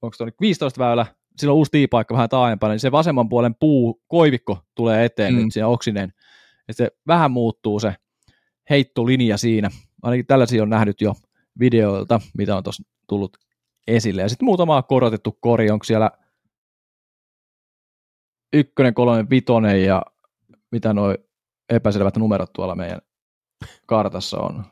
[0.02, 1.06] onko tuo nyt 15 väylä,
[1.38, 5.40] sillä on uusi tiipaikka vähän taaempana, niin se vasemman puolen puu, koivikko tulee eteen Mm.
[5.44, 6.14] nyt siinä oksinen.
[6.68, 7.96] Ja se vähän muuttuu se
[8.70, 9.70] heittolinja siinä.
[10.02, 11.14] Ainakin tällaisia on nähnyt jo
[11.60, 13.38] videoilta, mitä on tuossa tullut
[13.88, 14.22] esille.
[14.22, 16.12] Ja sitten muutama korotettu kori, onko siellä
[18.54, 20.02] ykkönen, kolmonen, vitonen ja
[20.72, 21.16] mitä nuo
[21.70, 23.00] epäselvät numerot tuolla meidän
[23.86, 24.66] kartassa on.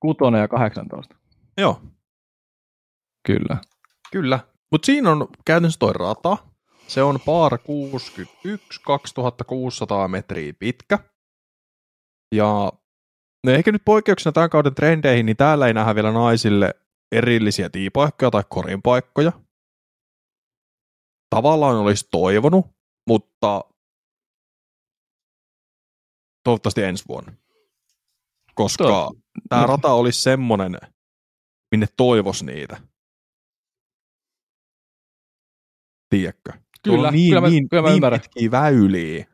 [0.00, 1.16] Kutonen ja 18.
[1.58, 1.80] Joo,
[3.26, 3.56] Kyllä.
[4.10, 4.40] kyllä.
[4.70, 6.36] Mutta siinä on käytännössä toi rata.
[6.86, 10.98] Se on par 61, 2600 metriä pitkä.
[12.34, 12.72] Ja
[13.46, 16.74] no ehkä nyt poikkeuksena tämän kauden trendeihin, niin täällä ei nähdä vielä naisille
[17.12, 19.32] erillisiä tiipaikkoja tai korinpaikkoja.
[21.30, 22.66] Tavallaan olisi toivonut,
[23.08, 23.64] mutta
[26.44, 27.32] toivottavasti ensi vuonna.
[28.54, 29.10] Koska
[29.48, 30.78] tämä rata olisi semmoinen,
[31.70, 32.93] minne toivos niitä.
[36.14, 36.52] Tiedätkö?
[36.52, 38.20] Tuolla Kyllä, on niin, kyllä mä, niin, kyllä mä niin ymmärrän.
[38.20, 39.26] pitkiä väyliä,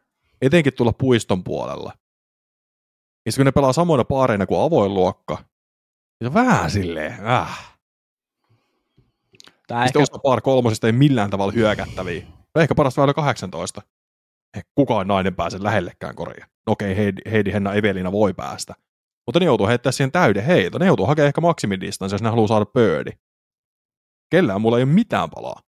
[0.42, 1.92] etenkin tuolla puiston puolella.
[3.26, 5.44] Ja kun ne pelaa samoina paareina kuin avoin luokka, niin
[6.22, 7.76] se on vähän silleen, äh.
[9.66, 12.22] Tää Sitten ehkä, osa par kolmosista ei millään tavalla hyökättäviä.
[12.54, 13.82] No ehkä paras väylä 18.
[14.56, 16.46] Ei kukaan nainen pääse lähellekään koria.
[16.66, 18.74] No okei, Heidi, Heidi Henna Evelina voi päästä.
[19.26, 20.78] Mutta ne joutuu heittämään siihen täyden heito.
[20.78, 23.10] Ne joutuu hakemaan ehkä maksimidistanssi, jos ne haluaa saada pöydi.
[24.30, 25.60] Kellään mulla ei ole mitään palaa.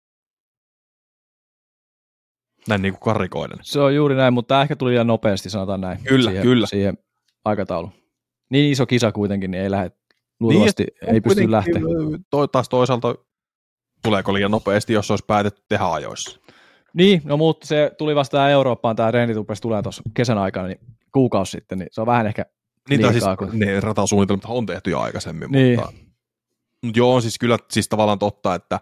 [2.68, 3.58] Näin niin kuin karikoiden.
[3.62, 5.98] se on juuri näin, mutta tämä ehkä tuli liian nopeasti, sanotaan näin.
[6.04, 6.66] Kyllä, siihen, kyllä.
[6.66, 6.98] Siihen
[7.44, 7.92] aikatauluun.
[8.50, 9.90] Niin iso kisa kuitenkin, niin ei lähde,
[10.40, 11.82] luultavasti Niin, ei pysty lähteä.
[12.30, 13.14] Toi, taas toisaalta
[14.02, 16.40] tuleeko liian nopeasti, jos olisi päätetty tehdä ajoissa.
[16.94, 20.80] Niin, no mutta se tuli vasta Eurooppaan, tämä rupesi tulee tuossa kesän aikana, niin
[21.12, 22.46] kuukausi sitten, niin se on vähän ehkä
[22.88, 23.36] Niin, siis liikaa.
[23.36, 25.78] kun- ne ratasuunnitelmat on tehty jo aikaisemmin, Niin.
[25.80, 25.92] mutta,
[26.84, 28.80] mutta joo, on siis kyllä siis tavallaan totta, että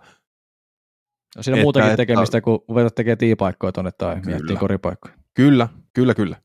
[1.37, 4.26] No, siinä on Että- muutakin että- tekemistä, kun ruvetaan tekemään tiipaikkoja tuonne tai Kyllä.
[4.26, 5.14] miettii koripaikkoja.
[5.35, 6.37] kyllä, kyllä, kyllä.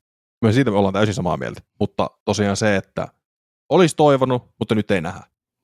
[0.42, 3.08] Myös siitä me ollaan täysin samaa mieltä, mutta tosiaan se, että
[3.70, 5.22] olisi toivonut, mutta nyt ei nähdä.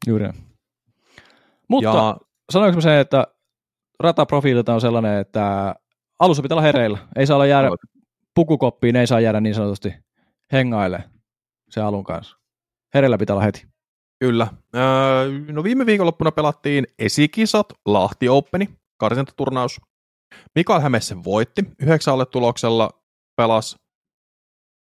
[0.08, 0.36] Juuri näin.
[1.68, 2.18] Mutta ja...
[2.52, 3.28] sanoinko mä sen, että
[4.00, 5.76] rataprofiililta on sellainen, että
[6.20, 6.98] alussa pitää olla hereillä.
[7.16, 7.70] Ei saa olla jäädä
[8.36, 9.94] pukukoppiin, ei saa jäädä niin sanotusti
[10.52, 11.04] hengaille
[11.70, 12.38] se alun kanssa.
[12.94, 13.68] Hereillä pitää olla heti.
[14.20, 14.48] Kyllä.
[14.76, 14.82] Öö,
[15.52, 19.82] no viime viikonloppuna pelattiin esikisat Lahti Openi, karsintaturnaus.
[20.56, 22.90] Mikael Hämesen voitti yhdeksän alle tuloksella,
[23.36, 23.76] pelasi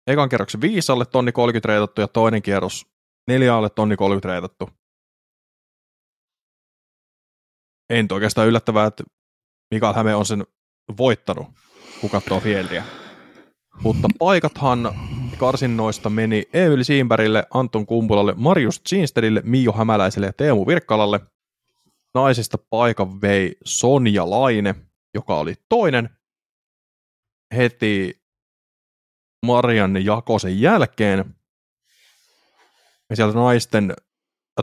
[0.07, 2.85] ekan kierroksen viisi alle tonni 30 reitattu ja toinen kierros
[3.27, 4.69] neljä alle tonni 30 reitattu.
[7.89, 9.03] Ei nyt oikeastaan yllättävää, että
[9.73, 10.45] Mikael Häme on sen
[10.97, 11.47] voittanut,
[12.01, 12.83] kun katsoo Fieldiä.
[13.83, 14.95] Mutta paikathan
[15.37, 21.19] karsinnoista meni Emil Siimberille, Anton Kumpulalle, Marius Zinstedille, Mio Hämäläiselle ja Teemu Virkkalalle.
[22.17, 24.75] Naisista paikan vei Sonja Laine,
[25.13, 26.09] joka oli toinen
[27.55, 28.23] heti
[29.45, 31.35] Marianne Jakosen jälkeen.
[33.09, 33.93] Ja sieltä naisten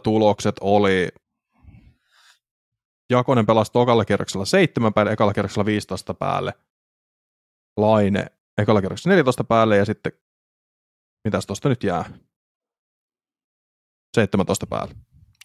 [0.02, 1.09] tulokset oli
[3.10, 6.52] Jakonen pelasi tokalla kierroksella 7 päälle, ekalla kierroksella 15 päälle.
[7.76, 8.26] Laine
[8.59, 10.12] ekalla kierroksella 14 päälle ja sitten,
[11.24, 12.05] mitäs tosta nyt jää?
[14.14, 14.94] 17 päälle.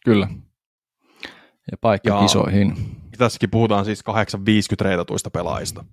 [0.06, 0.28] Kyllä.
[1.72, 2.76] Ja paikka Ja- kisoihin.
[3.18, 5.86] Tässäkin puhutaan siis 850 reitatuista pelaajista.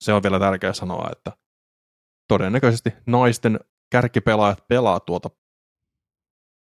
[0.00, 1.32] Se on vielä tärkeää sanoa, että
[2.28, 3.60] todennäköisesti naisten
[3.90, 5.30] kärkipelaajat pelaa tuota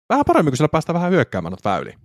[0.09, 1.99] vähän paremmin, kun siellä päästään vähän hyökkäämään väyliä.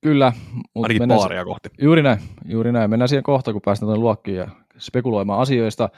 [0.00, 0.32] Kyllä.
[0.74, 1.68] Ainakin paaria kohti.
[1.80, 2.90] Juuri näin, juuri näin.
[2.90, 4.48] Mennään siihen kohta, kun päästään tuonne luokkiin ja
[4.78, 5.88] spekuloimaan asioista.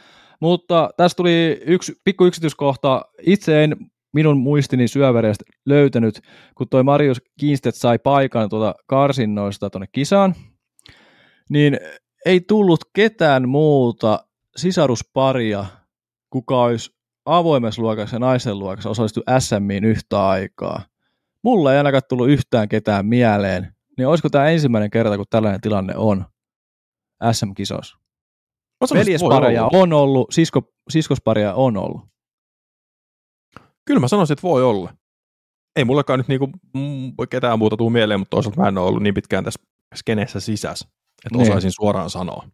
[0.40, 3.04] Mutta tässä tuli yksi pikku yksityiskohta.
[3.22, 3.76] Itse en
[4.16, 6.20] minun muistini syövereistä löytänyt,
[6.54, 10.34] kun toi Marius Kiinstedt sai paikan tuota karsinnoista tuonne kisaan,
[11.50, 11.78] niin
[12.26, 14.18] ei tullut ketään muuta
[14.56, 15.66] sisarusparia,
[16.30, 16.90] kuka olisi
[17.26, 20.82] avoimessa luokassa ja naisen luokassa osallistu SMiin yhtä aikaa.
[21.42, 25.96] Mulla ei ainakaan tullut yhtään ketään mieleen, niin olisiko tämä ensimmäinen kerta, kun tällainen tilanne
[25.96, 26.24] on
[27.32, 27.98] SM-kisoissa?
[28.94, 29.78] Veljespareja olla.
[29.78, 32.15] on ollut, sisko, siskospareja on ollut.
[33.86, 34.94] Kyllä mä sanoisin, että voi olla.
[35.76, 36.50] ei mullekaan nyt niinku
[37.30, 39.60] ketään muuta tuu mieleen, mutta toisaalta mä en ole ollut niin pitkään tässä
[39.94, 40.88] skeneessä sisässä,
[41.26, 41.50] että Niin.
[41.50, 42.48] osaisin suoraan sanoa.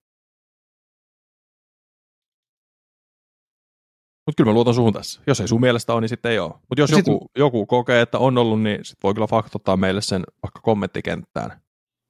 [4.27, 5.21] Mutta kyllä mä luotan suhun tässä.
[5.27, 6.51] Jos ei sun mielestä ole, niin sitten ei ole.
[6.53, 10.01] Mutta jos Sit- joku, joku kokee, että on ollut, niin sit voi kyllä faktottaa meille
[10.01, 11.63] sen vaikka kommenttikenttään.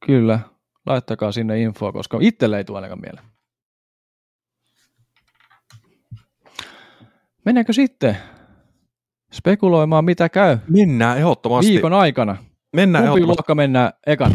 [0.07, 0.41] Kyllä,
[0.87, 3.27] laittakaa sinne infoa, koska itselle ei tule ainakaan mieleen.
[7.45, 8.17] Mennäänkö sitten
[9.33, 11.73] spekuloimaan, mitä käy Mennään ehdottomasti.
[11.73, 12.37] viikon aikana?
[12.77, 13.27] Mennään Kumpi ehdottomasti.
[13.27, 14.33] luokka mennään ekan?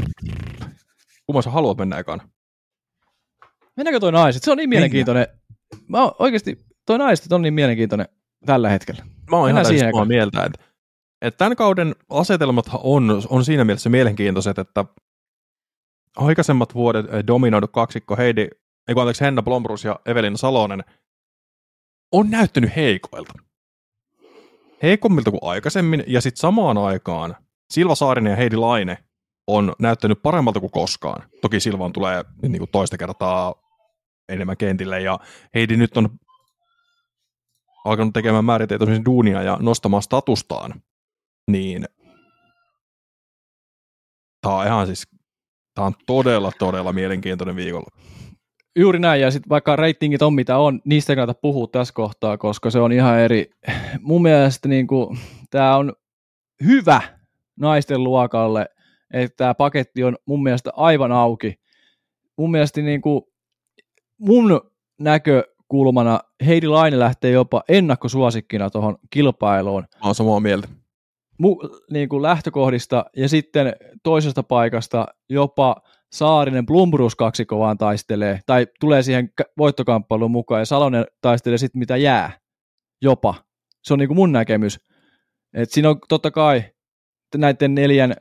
[1.25, 2.29] Kumman sä haluat mennä ekana?
[3.77, 4.43] Mennäänkö toi naiset?
[4.43, 5.27] Se on niin mielenkiintoinen.
[5.87, 8.07] Mä oon, oikeasti toi naiset on niin mielenkiintoinen
[8.45, 9.03] tällä hetkellä.
[9.31, 10.07] Mä oon Mennään ihan täysin siihen samaa ekana.
[10.07, 10.63] mieltä, että,
[11.21, 14.85] että tämän kauden asetelmat on, on siinä mielessä mielenkiintoiset, että
[16.17, 18.47] aikaisemmat vuodet eh, dominoidu kaksikko Heidi,
[18.87, 20.83] ei kun anteeksi, Henna Blomrus ja Evelina Salonen
[22.11, 23.33] on näyttänyt heikoilta.
[24.83, 27.35] Heikommilta kuin aikaisemmin, ja sitten samaan aikaan
[27.73, 28.97] Silva Saarinen ja Heidi Laine
[29.47, 31.29] on näyttänyt paremmalta kuin koskaan.
[31.41, 33.55] Toki Silvan tulee niin kuin toista kertaa
[34.29, 35.19] enemmän kentille, ja
[35.55, 36.09] Heidi nyt on
[37.85, 40.81] alkanut tekemään määritietoisen duunia ja nostamaan statustaan,
[41.51, 41.85] niin
[44.41, 45.07] tämä on ihan siis,
[45.75, 47.97] tämä on todella, todella mielenkiintoinen viikolla.
[48.77, 52.37] Juuri näin, ja sitten vaikka reitingit on mitä on, niistä ei kannata puhua tässä kohtaa,
[52.37, 53.49] koska se on ihan eri.
[54.01, 54.87] Mun mielestä niin
[55.49, 55.93] tämä on
[56.63, 57.01] hyvä
[57.59, 58.69] naisten luokalle,
[59.13, 61.59] että tämä paketti on mun mielestä aivan auki.
[62.37, 63.21] Mun mielestä niin kuin,
[64.17, 64.61] mun
[64.99, 70.67] näkökulmana Heidi Laine lähtee jopa ennakkosuosikkina tuohon kilpailuun Mä oon samaa mieltä.
[71.37, 71.57] mu,
[71.91, 75.75] niin kuin lähtökohdista ja sitten toisesta paikasta jopa
[76.11, 81.97] Saarinen Blumbrus kaksikko vaan taistelee, tai tulee siihen voittokamppailuun mukaan, ja Salonen taistelee sitten mitä
[81.97, 82.39] jää,
[83.01, 83.35] jopa.
[83.83, 84.79] Se on niin kuin mun näkemys.
[85.53, 86.63] Et siinä on totta kai
[87.35, 88.15] näiden neljän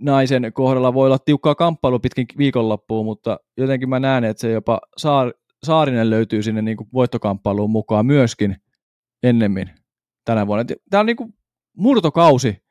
[0.00, 4.80] naisen kohdalla voi olla tiukkaa kamppailu pitkin viikonloppuun, mutta jotenkin mä näen, että se jopa
[4.96, 5.32] Saar,
[5.66, 8.56] Saarinen löytyy sinne niin kuin voittokamppailuun mukaan myöskin
[9.22, 9.70] ennemmin
[10.24, 10.64] tänä vuonna.
[10.90, 11.34] Tämä on niin kuin
[11.76, 12.62] murtokausi.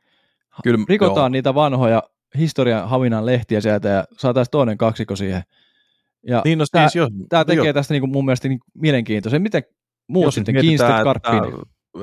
[0.63, 1.29] Kyllä, Rikotaan joo.
[1.29, 2.03] niitä vanhoja
[2.37, 5.43] historian havinan lehtiä sieltä ja saataisiin toinen kaksikko siihen.
[6.27, 8.59] Ja Niin, no, tämä, siis, jos, tämä tekee jos- tästä niin kuin mun mielestä niin
[8.73, 9.41] mielenkiintoisen.
[9.41, 9.63] Miten
[10.07, 11.53] muut jos sitten, Kiinstedt, että Karppinen?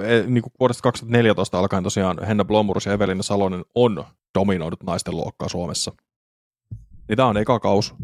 [0.02, 4.05] eh, niin kuin vuodesta 2014 alkaen tosiaan Henna Blomurus ja Evelina Salonen on
[4.38, 5.92] dominoidut naisten luokkaa Suomessa.
[7.09, 7.94] Niin tämä on eka kaus.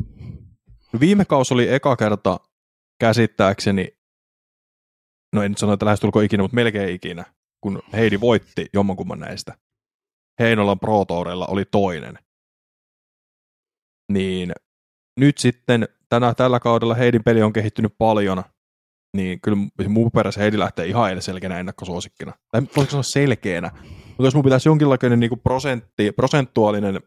[0.93, 2.41] No viime kaus oli eka kerta
[2.99, 3.89] käsittääkseni,
[5.33, 7.25] no en nyt sano, että lähestulkoon ikinä, mutta melkein ikinä,
[7.61, 9.55] kun Heidi voitti jommankumman näistä.
[10.41, 12.19] Heinolan Pro Tourilla oli toinen.
[14.13, 14.53] Niin
[15.21, 18.43] nyt sitten tänä, tällä kaudella Heidin peli on kehittynyt paljon,
[19.17, 19.57] niin kyllä
[19.89, 22.33] mun perässä Heidi lähtee ihan selkeänä ennakkosuosikkina.
[22.53, 23.71] Tai voisiko sanoa selkeänä.
[24.07, 27.01] Mutta jos mun pitäisi jonkinlainen niin prosentti, prosentuaalinen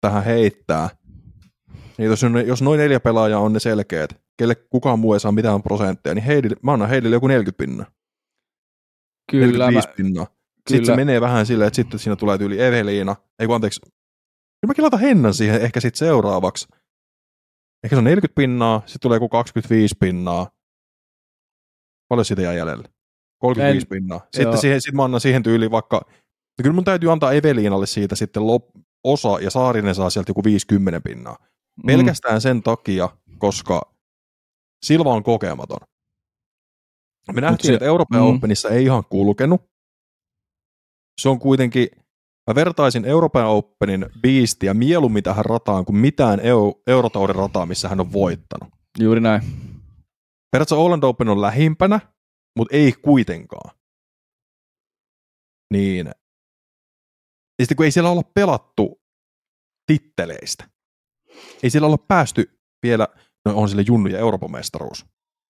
[0.00, 0.88] tähän heittää,
[1.98, 5.62] niin jos, jos noin neljä pelaajaa on ne selkeät, kelle kukaan muu ei saa mitään
[5.62, 7.86] prosentteja, niin Heidi, mä annan Heidille joku 40 pinnaa.
[9.30, 9.88] Kyllä, mä, 45
[10.68, 10.78] pinnaa.
[10.78, 10.92] Sitten kyllä.
[10.92, 13.16] se menee vähän silleen, että sitten siinä tulee tyyli Eveliina.
[13.38, 13.80] Ei kun anteeksi.
[13.80, 16.68] Kyllä mäkin laitan Hennan siihen ehkä sitten seuraavaksi.
[17.84, 20.50] Ehkä se on 40 pinnaa, sitten tulee joku 25 pinnaa.
[22.08, 22.88] Paljon siitä jää jäljelle?
[23.38, 24.18] 35 En- pinnaa.
[24.18, 24.28] joo.
[24.42, 25.96] Sitten siihen, sit mä annan siihen tyyliin vaikka,
[26.58, 28.68] no kyllä mun täytyy antaa Eveliinalle siitä sitten lop,
[29.04, 31.36] osa, ja Saarinen saa sieltä joku 50 pinnaa.
[31.76, 31.86] Mm.
[31.86, 33.82] Pelkästään sen takia, koska
[34.84, 35.78] Silva on kokematon.
[37.32, 38.26] Me nähtiin, se- että Euroopan mm.
[38.26, 39.62] Openissa ei ihan kulkenut.
[41.20, 41.88] Se on kuitenkin,
[42.46, 48.00] mä vertaisin Euroopan Openin biistiä mieluummin tähän rataan kuin mitään EU, Eurotauden rataa, missä hän
[48.00, 48.68] on voittanut.
[48.98, 49.42] Juuri näin.
[50.50, 52.00] Periaatteessa Holland Open on lähimpänä,
[52.58, 53.76] mutta ei kuitenkaan.
[55.72, 56.06] Niin.
[57.58, 59.00] Ja sitten kun ei siellä olla pelattu
[59.86, 60.68] titteleistä.
[61.62, 63.08] Ei siellä olla päästy vielä,
[63.44, 65.06] no on sille Junnu ja Euroopan mestaruus,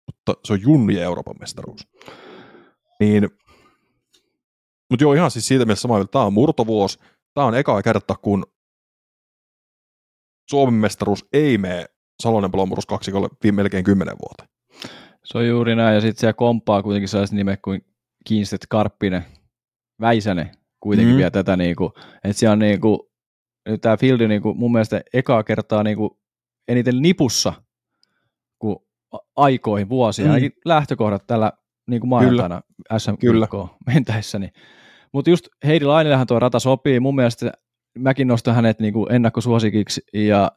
[0.07, 1.89] mutta se on Junnu ja Euroopan mestaruus.
[3.01, 3.31] Niin,
[4.91, 6.99] mutta joo, ihan siis siitä mielessä samaa mieltä, tämä on murtovuosi,
[7.35, 8.47] tämä on eka kerta, kun
[10.51, 11.87] Suomen mestaruus ei mene
[12.23, 12.51] Salonen
[12.89, 14.45] kaksikolle viime melkein kymmenen vuotta.
[15.25, 17.85] Se on juuri näin, ja sitten siellä komppaa kuitenkin sellaiset nimet kuin
[18.27, 19.25] Kiinstedt, Karppinen,
[20.01, 20.51] Väisänen
[20.81, 21.19] kuitenkin Mm.
[21.19, 21.93] vielä tätä, niinku,
[22.25, 23.13] että siellä on niinku,
[23.81, 26.21] tämä fieldi niinku, mun mielestä ekaa kertaa niinku,
[26.69, 27.53] eniten nipussa
[28.59, 28.77] kuin
[29.37, 30.35] aikoihin, vuosiin, Mm.
[30.35, 31.53] ainakin lähtökohdat tällä
[31.91, 32.61] niin kuin maanantaina
[33.21, 33.47] Kyllä.
[33.47, 34.39] SM mentäessä.
[34.39, 34.53] Niin.
[35.15, 37.53] Mutta just Heidi Lainillehan tuo rata sopii, mun mielestä
[37.99, 40.53] mäkin nostan hänet niin kuin ennakkosuosikiksi ja,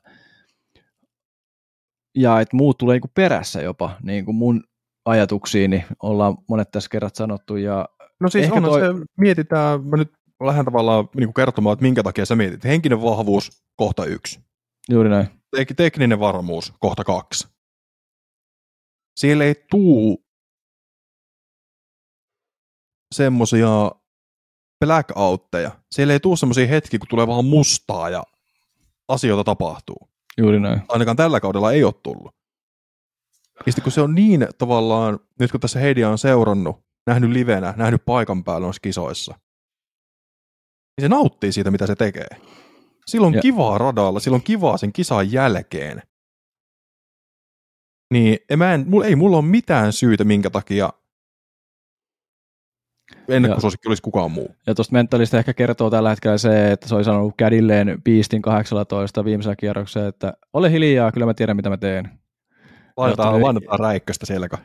[2.18, 4.64] ja että muut tulee niin kuin perässä jopa niin kuin mun
[5.06, 7.90] ajatuksiin, niin ollaan monet tässä kerrat sanottu ja
[8.20, 10.14] No siis Ehkä on toi- se, mietitään, mä nyt
[10.44, 12.64] lähden tavallaan niin kuin kertomaan, että minkä takia sä mietit.
[12.64, 14.40] Henkinen vahvuus, kohta yksi.
[14.90, 15.28] Juuri näin.
[15.56, 17.48] Tek- tekninen varmuus, kohta kaksi.
[19.20, 20.26] Siellä ei tuu
[23.16, 23.92] semmosia
[24.86, 25.72] blackoutteja.
[25.92, 28.24] Siellä ei tuu semmosia hetkiä, kun tulee vaan mustaa ja
[29.08, 30.10] asioita tapahtuu.
[30.38, 30.82] Juuri näin.
[30.90, 32.36] Ainakaan tällä kaudella ei ole tullut.
[33.66, 37.74] Ja sitten kun se on niin tavallaan, nyt kun tässä Heidia on seurannut, nähnyt livenä,
[37.78, 39.36] nähnyt paikan päällä noissa kisoissa,
[40.98, 42.28] niin se nauttii siitä, mitä se tekee.
[43.08, 46.02] Silloin Ja- kivaa radalla, silloin kivaa sen kisan jälkeen.
[48.14, 50.90] Niin en mä en, ei mulla ole mitään syytä, minkä takia
[53.30, 54.56] ennakkosuosikki olisi kukaan muu.
[54.68, 59.26] Ja tuosta mentalista ehkä kertoo tällä hetkellä se, että se oli sanonut kädilleen piistin 18
[59.26, 62.10] viimeisellä kierroksella, että ole hiljaa, kyllä mä tiedän mitä mä teen.
[62.98, 64.58] Laitetaan, Jotta- laitetaan räikköstä selkä.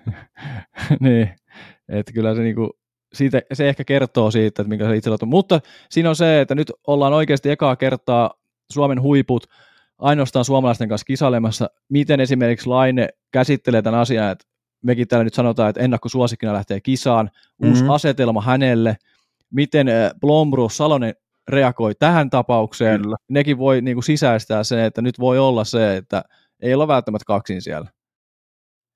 [1.00, 1.30] niin,
[1.88, 2.70] että kyllä se, niinku,
[3.12, 5.28] siitä, se ehkä kertoo siitä, että minkä se itsellä on.
[5.28, 8.30] Mutta siinä on se, että nyt ollaan oikeasti ekaa kertaa
[8.72, 9.46] Suomen huiput
[9.98, 14.49] ainoastaan suomalaisten kanssa kisailemassa, miten esimerkiksi Laine käsittelee tämän asian, että
[14.82, 17.30] mekin täällä nyt sanotaan, että ennakkosuosikkina lähtee kisaan,
[17.64, 17.90] uusi Mhm.
[17.90, 18.96] asetelma hänelle,
[19.54, 21.14] miten äh, Blombrus Salonen
[21.48, 23.16] reagoi tähän tapaukseen, Kyllä.
[23.28, 26.22] nekin voi niin kuin sisäistää sen, että nyt voi olla se, että
[26.62, 27.88] ei olla välttämättä kaksin siellä.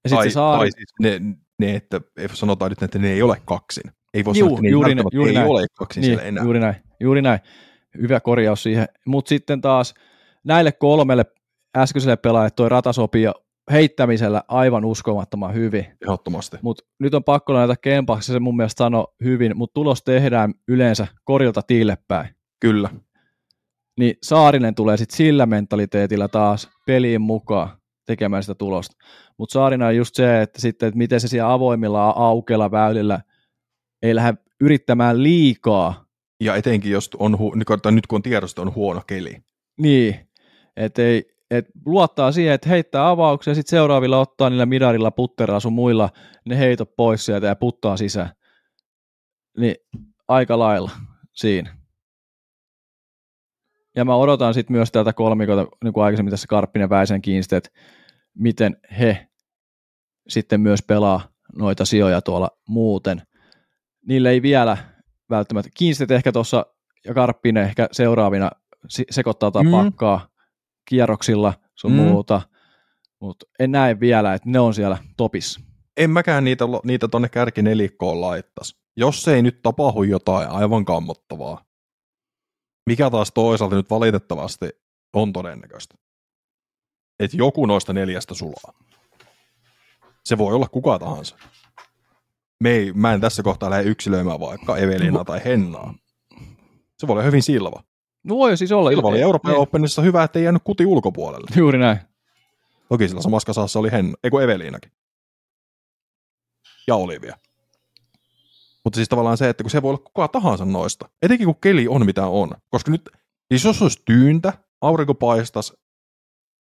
[0.04, 3.22] Ja Tai, se Saari, tai siis ne, ne, että ei sanotaan nyt, että ne ei
[3.22, 3.92] ole kaksin.
[4.14, 5.48] Ei voi Juu, sanoa, että ne juuri välttämättä juuri ei näin.
[5.50, 6.44] ole kaksin niin, siellä enää.
[6.44, 7.40] juuri näin, juuri näin.
[8.02, 8.86] Hyvä korjaus siihen.
[9.06, 9.94] Mutta sitten taas
[10.44, 11.24] näille kolmelle
[11.76, 13.32] äskeiselle pelaajille toi rata sopii jo
[13.72, 15.86] heittämisellä aivan uskomattoman hyvin.
[16.02, 16.56] Ehdottomasti.
[16.62, 21.06] Mutta nyt on pakko laittaa kempaksi, se mun mielestä sano hyvin, mutta tulos tehdään yleensä
[21.24, 22.28] korilta tiille päin.
[22.60, 22.90] Kyllä.
[23.98, 27.68] Niin Saarinen tulee sitten sillä mentaliteetillä taas peliin mukaan
[28.06, 28.96] tekemään sitä tulosta.
[29.38, 33.20] Mutta Saarina on just se, että sitten, että miten se siellä avoimilla aukeilla väylillä
[34.02, 36.04] ei lähde yrittämään liikaa
[36.40, 39.36] Ja etenkin, jos on, hu- nyt kun- tai nyt kun on tiedosta, on huono keli.
[39.80, 40.28] Niin,
[40.76, 45.60] että ei, et luottaa siihen, että heittää avauksia ja sitten seuraavilla ottaa niillä midarilla, putterilla
[45.60, 46.10] sun muilla
[46.44, 48.30] ne heitot pois sieltä ja puttaa sisään.
[49.58, 49.76] Niin
[50.28, 50.90] aika lailla
[51.32, 51.76] siinä.
[53.96, 57.72] Ja mä odotan sitten myös tältä kolmikolta, niin kuin aikaisemmin tässä Karppinen Väisen Kiinsteet,
[58.34, 59.28] miten he
[60.28, 63.22] sitten myös pelaa noita sijoja tuolla muuten.
[64.06, 64.76] Niille ei vielä
[65.30, 66.66] välttämättä, Kiinsteet ehkä tuossa
[67.04, 68.50] ja Karppinen ehkä seuraavina
[69.10, 69.70] sekoittaa mm.
[69.70, 70.33] pakkaa
[70.84, 71.96] kierroksilla sun Mm.
[71.96, 72.42] muuta,
[73.20, 75.60] mutta en näe vielä, että ne on siellä topissa.
[75.96, 78.76] En mäkään niitä, niitä tonne kärkinelikkoon laittaisi.
[78.96, 81.64] Jos ei nyt tapahdu jotain aivan kammottavaa,
[82.86, 84.68] mikä taas toisaalta nyt valitettavasti
[85.12, 85.94] on todennäköistä,
[87.18, 88.74] että joku noista neljästä sulaa.
[90.24, 91.36] Se voi olla kuka tahansa.
[92.62, 95.94] Me ei, mä en tässä kohtaa lähde yksilöimään vaikka Evelina tai Hennaa.
[96.98, 97.82] Se voi olla hyvin Silva.
[98.24, 98.90] No voi siis olla.
[98.90, 101.46] Silva oli Euroopan Niin, Openissa hyvä, ettei jäänyt kuti ulkopuolelle.
[101.56, 101.98] Juuri näin.
[102.88, 104.92] Toki sillä samassa kasassa oli Henna, ei kun Evelinakin.
[106.86, 107.36] Ja Olivia.
[108.84, 111.88] Mutta siis tavallaan se, että kun se voi olla kuka tahansa noista, etenkin kun keli
[111.88, 112.50] on mitä on.
[112.70, 113.10] Koska nyt,
[113.48, 115.72] siis jos olisi tyyntä, aurinko paistas,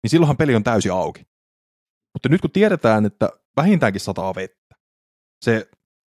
[0.03, 1.27] niin silloinhan peli on täysin auki.
[2.15, 4.75] Mutta nyt kun tiedetään, että vähintäänkin sataa vettä,
[5.45, 5.71] se, okei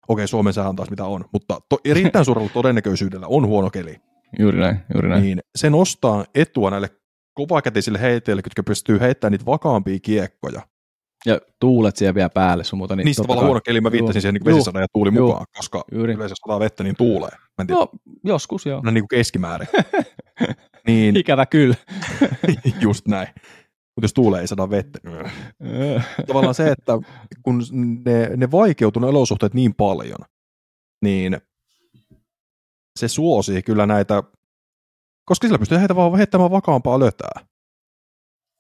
[0.09, 4.01] okay, Suomen sää on taas mitä on, mutta to, erittäin suurella todennäköisyydellä on huono keli,
[4.39, 5.23] Juuri näin, juuri näin.
[5.23, 6.89] niin se nostaa etua näille
[7.35, 10.63] kovakätisille heittäjille, jotka pystyy heittämään niitä vakaampia kiekkoja.
[11.27, 12.97] Ja tuulet siellä vielä päälle sun muuta.
[12.97, 14.57] Niin Niistä tavallaan huono keli, mä viittasin siihen niin Juu.
[14.57, 15.27] vesisadan ja tuuli Juu.
[15.29, 16.13] mukaan, koska Juuri.
[16.15, 17.31] yleensä sataa vettä, niin tuulee.
[17.31, 17.89] Mä en tiedä, No,
[18.25, 18.81] joskus joo.
[18.85, 19.69] no, niin kuin keskimäärin.
[20.87, 21.75] niin, Ikävä kyllä.
[22.81, 23.29] just näin.
[23.97, 24.99] Mutta jos tuulee ei saada vettä.
[26.27, 26.99] Tavallaan se, että
[27.43, 27.63] kun
[28.05, 30.19] ne, ne vaikeutuu ne olosuhteet niin paljon,
[31.05, 31.39] niin
[32.99, 34.23] se suosii kyllä näitä,
[35.25, 37.47] koska sillä pystyy heitä vaan heittämään vakaampaa lötää.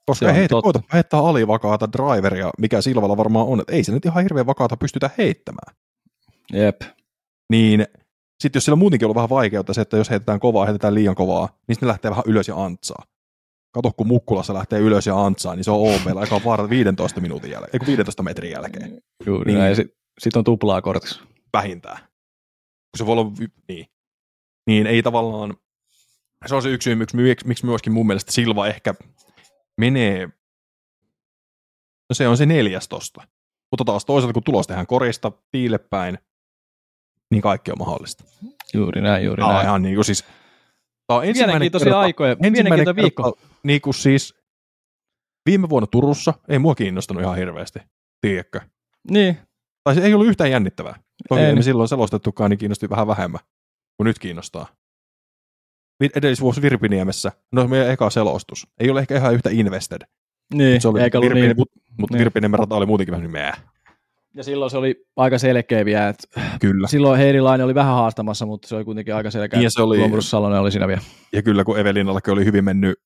[0.07, 3.93] Koska ei on heitä koita heittää alivakaata driveria, mikä Silvalla varmaan on, että ei se
[3.93, 5.77] nyt ihan hirveän vakaata pystytä heittämään.
[6.53, 6.81] Jep.
[7.51, 7.87] niin
[8.43, 11.15] sitten jos sillä muutenkin on ollut vähän vaikeutta se, että jos heitetään kovaa, heitetään liian
[11.15, 13.03] kovaa, niin sitten lähtee vähän ylös ja antsaa.
[13.75, 17.51] Kato, kun Mukkulassa lähtee ylös ja antsaa, niin se on OPlla aika vaara 15 minuutin
[17.51, 19.59] jälkeen, ei kun 15 metrin jälkeen, Juuri Niin.
[19.59, 19.77] näin.
[19.77, 21.21] Sitten sit on tuplaa kortissa.
[21.53, 21.99] vähintään.
[21.99, 23.33] Kun se voi olla,
[23.69, 23.87] niin.
[24.67, 25.55] Niin ei tavallaan,
[26.47, 28.95] se on se yksi syy, miksi, miksi, myöskin mun mielestä Silva ehkä
[29.81, 30.27] menee,
[32.11, 33.29] no se on se neljäs tosta.
[33.73, 36.19] Mutta taas toisaalta, kun tulos tehdään korista tiille päin,
[37.31, 38.25] niin kaikki on mahdollista.
[38.75, 39.67] Juuri näin, juuri Tämä on näin.
[39.67, 40.25] ihan niin kuin siis,
[41.07, 43.23] tämä on ensimmäinen kerta, aikoja, ensimmäinen viikko.
[43.33, 44.35] kerta, niin kuin siis
[45.47, 47.79] viime vuonna Turussa, ei mua kiinnostanut ihan hirveästi,
[48.21, 48.61] tiedätkö?
[49.11, 49.39] Niin,
[49.85, 50.99] Tai se ei ollut yhtään jännittävää.
[51.29, 53.41] Toki ei me silloin selostettukaan, niin kiinnosti vähän vähemmän
[53.97, 54.67] kuin nyt kiinnostaa.
[56.17, 58.67] Edellisvuosi Virpiniemessä, no meidän eka selostus.
[58.81, 60.03] Ei ole ehkä ihan yhtä invested.
[60.55, 61.57] Niin, Se oli eikä ollut Virpini, niin.
[61.57, 62.19] Mutta, mutta niin.
[62.19, 63.57] Virpiniemen rata oli muutenkin vähän mää.
[64.35, 66.89] Ja silloin se oli aika selkeä vielä, että Kyllä.
[66.89, 69.59] silloin Heirilainen oli vähän haastamassa, mutta se oli kuitenkin aika selkeä.
[69.59, 71.03] Niin ja se oli, Salonen oli siinä vielä.
[71.33, 72.99] ja kyllä kun Evelinallakin oli hyvin mennyt,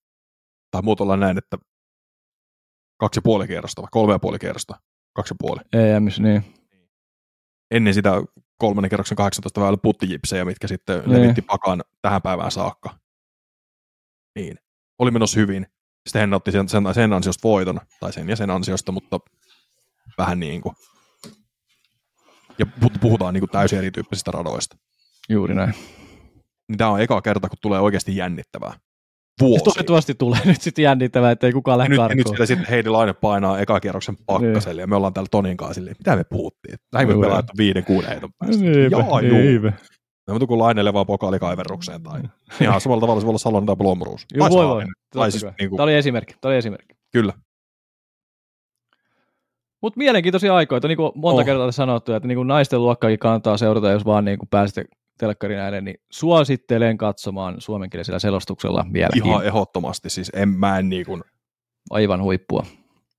[0.70, 1.58] tai muut näin, että
[3.00, 4.74] kaksi ja puoli kierrosta vai kolme ja puoli kierrosta.
[5.16, 5.60] Kaksi ja puoli.
[5.72, 6.44] EMS, niin.
[7.70, 8.22] Ennen sitä
[8.58, 11.22] kolmannen kerroksen 18 väylä puttijipsejä, mitkä sitten Niin.
[11.22, 12.98] levitti pakan tähän päivään saakka.
[14.34, 14.58] Niin.
[14.98, 15.66] Oli menossa hyvin.
[16.06, 19.20] Sitten hän otti sen, sen, sen ansiosta voiton, tai sen ja sen ansiosta, mutta
[20.18, 20.74] vähän niin kuin.
[22.58, 24.76] Ja pu- puhutaan niin kuin täysin erityyppisistä radoista.
[25.28, 25.74] Juuri näin.
[26.68, 28.80] Niin tämä on eka kerta, kun tulee oikeasti jännittävää.
[29.40, 29.64] Ja Vuosi.
[29.64, 32.36] toivottavasti tulee nyt sitten jännittävää, ettei kukaan lähde nyt, ja nyt karkuun.
[32.36, 35.96] siellä sitten Heidi Laine painaa eka kierroksen pakkaselle, ja me ollaan täällä Tonin kanssa silleen,
[35.98, 36.78] mitä me puhuttiin?
[36.92, 37.20] Lähimmä Joo.
[37.22, 38.62] pelaa, että viiden, kuuden heiton päästä.
[38.62, 39.38] Niinpä, Jaa, juu.
[39.38, 39.72] niinpä.
[40.30, 42.20] Me kun Lainelle vaan pokaalikaiverrukseen, tai
[42.62, 44.26] ihan samalla tavalla se voi olla Salonen tai Blomruus.
[44.34, 44.84] Joo, voi voi.
[45.14, 45.52] Tai siis kai.
[45.60, 46.34] niinku- Tämä oli esimerkki.
[46.40, 46.94] Tämä oli esimerkki.
[47.12, 47.32] Kyllä.
[49.82, 51.46] Mutta mielenkiintoisia aikoita, niin kuin monta Oh.
[51.46, 54.84] kertaa on sanottu, että niin kuin naisten luokkaakin kannattaa seurata, jos vaan niin kuin pääsette
[55.18, 59.26] telkkarin ääneen, niin suosittelen katsomaan suomenkielisellä selostuksella vieläkin.
[59.26, 61.22] Ihan ehdottomasti, siis en, mä en niin kuin
[61.90, 62.66] Aivan huippua.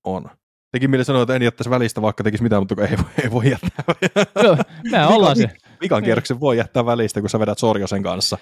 [0.04, 0.30] on.
[0.72, 3.50] Tekin mieli sanoa, että en jättäisi välistä, vaikka tekisi mitään, mutta ei, voi- ei voi
[3.50, 3.94] jättää.
[4.44, 4.56] Joo,
[4.90, 5.48] mehän ollaan se.
[5.80, 8.38] Vikan kierroksen voi jättää välistä, kun sä vedät Sorjosen kanssa.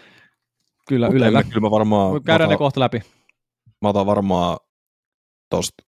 [0.89, 1.39] Kyllä, Mutta Ylellä.
[1.39, 3.03] mä- kyllä mä varmaan, Käydään mä ne otan, kohta läpi.
[3.83, 4.59] mä otan varmaan
[5.51, 5.85] tosta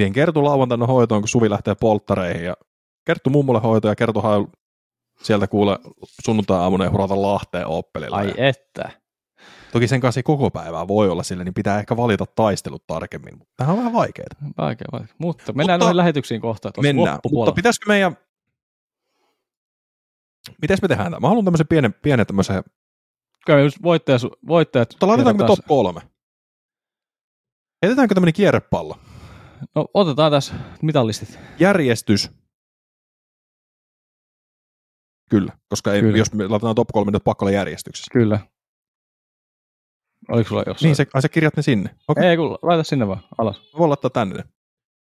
[0.00, 2.54] vien Kertu lauantaina hoitoon, kun Suvi lähtee polttareihin ja
[3.06, 4.46] Kerttu mummolle hoitoon ja Kertuhan
[5.22, 5.78] sieltä kuule
[6.24, 8.16] sunnuntai-aamuna ja hurata Lahteen Oppelilla.
[8.16, 8.90] Ai että.
[9.72, 13.38] Toki sen kanssa ei koko päivää voi olla sille, niin pitää ehkä valita taistelut tarkemmin.
[13.38, 14.26] Mutta Tämähän on vähän vaikeaa.
[14.58, 15.14] Vaikea, vaikea.
[15.18, 16.70] Mutta mennään Mutta- noihin lähetyksiin kohta.
[16.82, 17.18] Mennään.
[17.32, 18.16] Mutta pitäisikö meidän...
[20.62, 21.20] Mites me tehdään tämä?
[21.20, 22.62] Mä haluan tämmöisen pienen, pienen tämmöisen...
[23.46, 26.00] Kyllä just voittajat, voittajat Mutta laitetaanko me top kolme?
[27.82, 28.98] Heitetäänkö tämmöinen kierrepallo?
[29.74, 31.38] No otetaan tässä mitallistit.
[31.60, 32.30] Järjestys.
[35.30, 36.18] Kyllä, koska ei, Kyllä.
[36.18, 38.10] jos me laitetaan top kolme, niin on pakko olla järjestyksessä.
[38.12, 38.40] Kyllä.
[40.28, 40.88] Oliko sulla jossain?
[40.88, 41.94] Niin, se, ai sä kirjat ne sinne.
[42.08, 43.58] Okei, Ei kun laita sinne vaan alas.
[43.58, 43.70] okay.
[43.78, 44.44] voi laittaa tänne.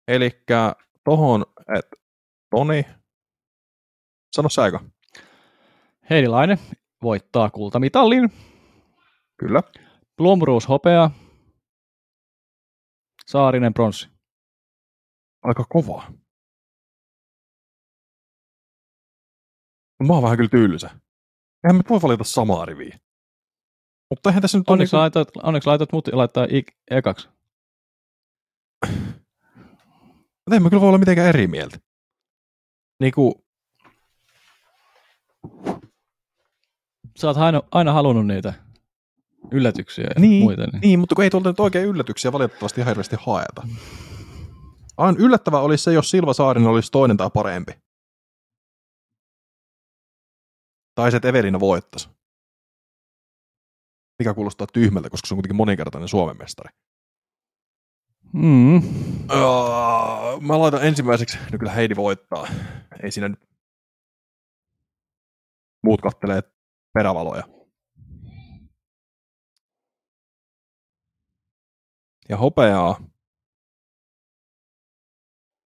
[0.08, 0.30] Eli
[1.04, 1.46] tohon,
[1.78, 1.96] että
[2.50, 2.86] Toni,
[4.36, 4.80] sano sä eka.
[6.10, 6.58] Heidilainen
[7.02, 8.32] voittaa kultamitalin.
[9.36, 9.62] Kyllä.
[10.16, 11.10] Blomruus hopea.
[13.26, 14.08] Saarinen pronssi.
[15.42, 16.12] Aika kovaa.
[20.06, 20.86] Mä oon vähän kyllä tylsä.
[21.64, 22.98] Eihän me voi valita samaa riviä.
[24.10, 27.28] Mutta eihän tässä nyt Onneksi, niinku- laitat, onneksi laitat mut laittaa ik- ekaksi.
[28.86, 31.78] Mutta eihän me kyllä voi olla mitenkään eri mieltä.
[33.00, 33.44] Niinku,
[37.18, 38.54] Sä oot aina, aina halunnut niitä
[39.52, 40.62] yllätyksiä ja Niin, muita.
[40.66, 40.80] Niin.
[40.80, 43.62] niin, mutta kun ei tuolta nyt oikein yllätyksiä valitettavasti ihan hirveästi haeta.
[44.96, 47.72] Aina yllättävää olisi se, jos Silva Saarinen olisi toinen tai parempi.
[50.94, 52.08] Tai se, että Evelina voittaisi.
[54.18, 56.74] Mikä kuulostaa tyhmältä, koska se on kuitenkin moninkertainen Suomen mestari.
[58.32, 58.76] Mm.
[58.76, 62.46] Uh, mä laitan ensimmäiseksi, no kyllä Heidi voittaa.
[63.02, 63.40] Ei siinä nyt
[65.82, 66.42] muut kattelee
[66.94, 67.42] perävaloja.
[72.28, 73.00] Ja hopeaa.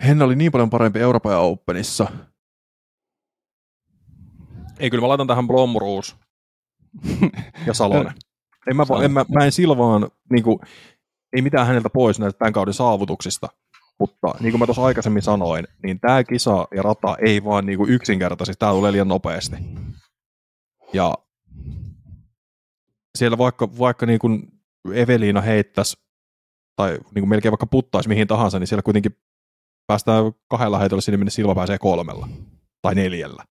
[0.07, 2.13] Henna oli niin paljon parempi Euroopan Openissa.
[4.79, 6.17] Ei, kyllä mä laitan tähän Blomruus
[7.67, 8.13] ja Salonen.
[8.71, 10.59] En mä, va- en, mä, mä en Silvaan, niin kuin,
[11.37, 13.49] ei mitään häneltä pois näistä tämän kauden saavutuksista,
[13.99, 17.79] mutta niin kuin mä tuossa aikaisemmin sanoin, niin tämä kisa ja rata ei vaan niin
[17.79, 19.57] kuin yksinkertaisesti, tämä tulee liian nopeasti.
[20.93, 21.15] Ja
[23.19, 24.53] siellä vaikka, vaikka niin kuin
[24.93, 25.97] Eveliina heittäisi,
[26.77, 29.17] tai niin kuin melkein vaikka puttaisi mihin tahansa, niin siellä kuitenkin
[29.87, 32.29] päästään kahdella heitolla sinne, minne Silva pääsee kolmella
[32.83, 33.45] tai neljällä.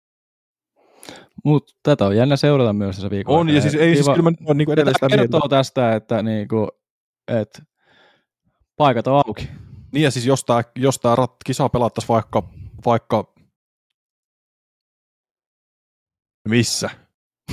[1.46, 3.40] Mutta tätä on jännä seurata myös tässä viikolla.
[3.40, 5.32] On, ja siis ei siis kyllä mä niin kuin edelleen sitä Tämä mieltä.
[5.32, 6.68] kertoo tästä, että niinku,
[7.28, 7.64] et
[8.78, 9.50] paikat on auki.
[9.92, 12.50] Niin ja siis jos tämä, jos rat, kisa pelattaisiin vaikka,
[12.86, 13.34] vaikka
[16.50, 16.90] missä?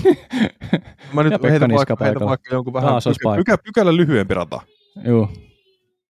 [1.12, 4.60] Mä nyt heitän vaikka, heitän vaikka jonkun vähän pykä, pykä, pykälän lyhyempi rata.
[5.05, 5.28] Joo,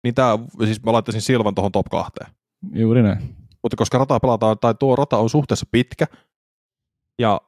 [0.05, 2.31] Niin tää, siis mä laittaisin Silvan tuohon top kahteen.
[2.75, 3.37] juuri näin.
[3.63, 6.07] Mutta koska rata pelataan, tai tuo rata on suhteessa pitkä,
[7.19, 7.41] ja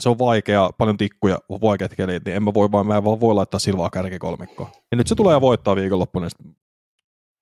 [0.00, 3.20] se on vaikea, paljon tikkuja, vaikeat kelit, niin en mä voi vaan, mä en vaan
[3.20, 4.70] voi laittaa Silvaa kärkikolmikkoon.
[4.90, 6.56] Ja nyt se tulee ja voittaa viikonloppuna, niin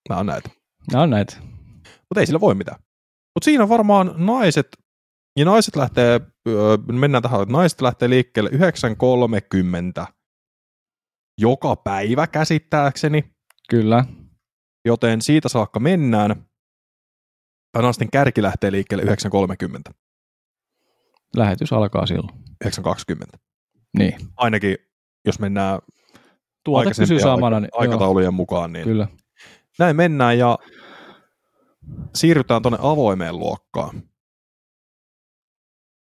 [0.08, 0.50] nää on näitä.
[0.92, 1.36] Nämä on näitä.
[1.84, 2.78] Mutta ei sillä voi mitään.
[3.34, 4.68] Mutta siinä varmaan naiset
[5.38, 6.20] Ja naiset lähtee,
[6.92, 10.06] mennään tähän, että naiset lähtee liikkeelle 9.30
[11.40, 13.24] joka päivä käsittääkseni,
[13.68, 14.04] Kyllä.
[14.84, 16.44] joten siitä saakka mennään.
[17.76, 19.94] Naisten kärki lähtee liikkeelle 9.30,
[21.36, 22.38] Lähetys alkaa silloin.
[22.64, 23.38] 9.20.
[23.98, 24.12] Niin.
[24.36, 24.76] Ainakin
[25.24, 25.78] jos mennään
[27.02, 27.56] pysyy samana.
[27.56, 29.08] aika- Niin, joo, aikataulujen mukaan, niin kyllä.
[29.78, 30.58] näin mennään ja
[32.14, 34.02] siirrytään tuonne avoimeen luokkaan.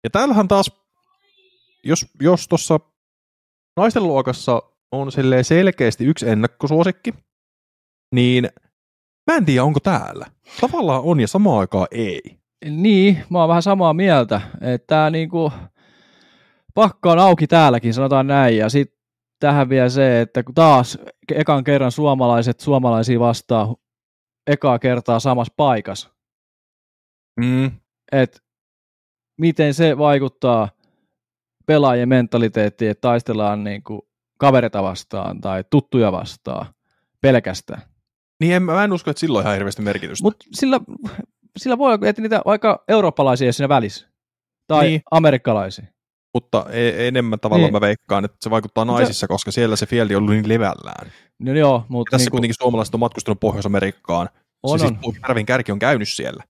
[0.04, 0.70] Ja täällähän taas,
[1.84, 2.80] jos, jos tuossa
[3.76, 4.62] naisten luokassa
[4.92, 5.08] on
[5.42, 7.14] selkeästi yksi ennakkosuosikki,
[8.14, 8.48] niin
[9.30, 10.26] mä en tiedä, onko täällä.
[10.60, 12.20] Tavallaan on ja samaan aikaan ei.
[12.64, 15.52] Niin, mä oon vähän samaa mieltä, että tää niinku,
[16.74, 18.98] pakka on auki täälläkin, sanotaan näin, ja sitten
[19.40, 20.98] tähän vielä se, että kun taas
[21.34, 23.74] ekan kerran suomalaiset suomalaisia vastaa
[24.46, 26.10] ekaa kertaa samassa paikassa,
[27.40, 27.70] Mm.
[28.12, 28.40] että
[29.40, 30.68] miten se vaikuttaa
[31.66, 34.08] pelaajien mentaliteettiin, että taistellaan niinku
[34.38, 36.66] kavereita vastaan tai tuttuja vastaan
[37.20, 37.82] pelkästään.
[38.40, 40.22] Niin en, mä en usko, että silloin ihan hirveästi merkitystä.
[40.24, 40.80] Mutta sillä,
[41.56, 44.08] sillä voi olla, että niitä vaikka eurooppalaisia siinä välissä.
[44.66, 44.90] Tai Niin.
[44.90, 45.02] niin.
[45.10, 45.86] amerikkalaisia.
[46.34, 47.72] mutta e- enemmän tavallaan Niin.
[47.72, 51.06] mä veikkaan, että se vaikuttaa Mutta- naisissa, koska siellä se fieldi on ollut niin levällään.
[51.38, 54.28] No joo, Ja mutta tässä niinku, kuitenkin suomalaiset on matkustanut Pohjois-Amerikkaan.
[54.62, 54.98] on, se on.
[55.04, 56.44] siis Järvin kärki on käynyt siellä.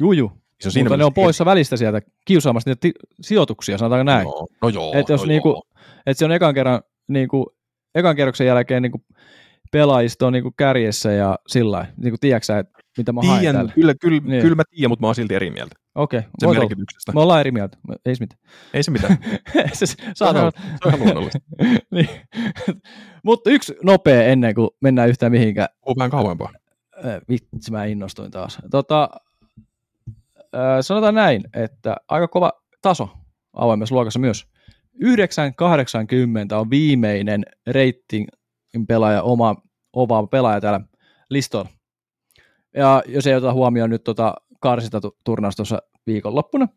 [0.00, 0.28] Juju.
[0.28, 4.24] Se on Mutta siinä ne on poissa välistä sieltä kiusaamasta niitä ti- sijoituksia, sanotaanko näin.
[4.24, 4.92] No, no joo.
[4.94, 5.62] Et jos no niinku- joo.
[6.06, 7.46] Että se on ekan kerran, niinku,
[7.94, 9.04] ekan kerroksen jälkeen niinku,
[9.72, 11.92] pelaajista on niinku kärjessä ja sillä lailla.
[11.96, 13.72] Niinku, tiedätkö sä, että mitä mä haen täällä?
[13.72, 14.42] kyllä, kyllä, Niin.
[14.42, 16.68] kyllä mä tiedän, mutta mä oon silti eri mieltä Okei, sen voit olla.
[16.68, 17.12] merkityksestä.
[17.12, 17.78] Me ollaan eri mieltä.
[18.04, 18.40] Ei se mitään.
[18.74, 19.18] Ei se mitään.
[19.72, 20.52] se, saat Se on.
[20.54, 21.38] Se on ihan luonnollista.
[21.94, 22.08] niin.
[23.24, 25.68] Mutta yksi nopea ennen kuin mennään yhtään mihinkään.
[25.86, 26.52] On vähän kauempaa.
[27.28, 28.58] Vitsi, mä innostuin taas.
[28.70, 29.08] Tota,
[30.80, 32.52] sanotaan näin, että aika kova
[32.82, 33.08] taso
[33.52, 34.46] avoimessa luokassa myös.
[34.94, 38.28] 980 on viimeinen rating
[38.88, 39.56] pelaaja, oma,
[39.92, 40.80] oma pelaaja täällä
[41.30, 41.68] listolla.
[42.74, 46.68] Ja jos ei ota huomioon nyt tota karsita turnausta tuossa viikonloppuna,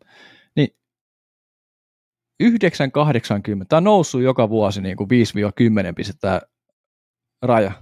[0.56, 0.68] niin
[2.40, 5.08] 980, tämä on noussut joka vuosi niin kuin
[5.90, 6.40] 5-10 pistettä
[7.42, 7.72] raja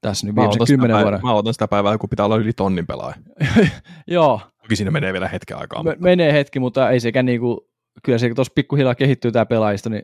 [0.00, 1.20] tässä nyt viimeisen sitä 10 vuoden.
[1.22, 3.16] mä otan sitä päivää, kun pitää olla yli tonnin pelaaja.
[4.06, 5.82] Joo, Toki siinä menee vielä hetken aikaa.
[5.82, 7.70] me, menee hetki, mutta ei sekään niinku,
[8.04, 10.02] kyllä se tuossa pikkuhiljaa kehittyy tämä pelaajisto, niin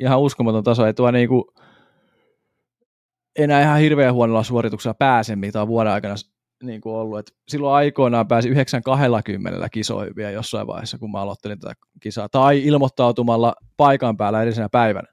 [0.00, 1.52] ihan uskomaton taso, ei tuo niinku
[3.38, 6.14] enää ihan hirveän huonolla suorituksella pääse, mitä on vuoden aikana
[6.62, 7.18] niin kuin ollut.
[7.18, 12.64] Et silloin aikoinaan pääsi 920 kisoihin vielä jossain vaiheessa, kun mä aloittelin tätä kisaa, tai
[12.64, 15.08] ilmoittautumalla paikan päällä edellisenä päivänä.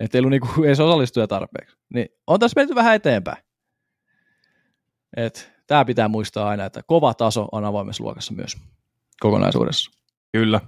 [0.00, 1.76] Että ei ollut niinku edes osallistuja tarpeeksi.
[1.94, 3.42] Niin on tässä menty vähän eteenpäin.
[5.16, 8.56] Et tämä pitää muistaa aina, että kova taso on avoimessa luokassa myös
[9.20, 9.90] kokonaisuudessa.
[10.32, 10.60] Kyllä.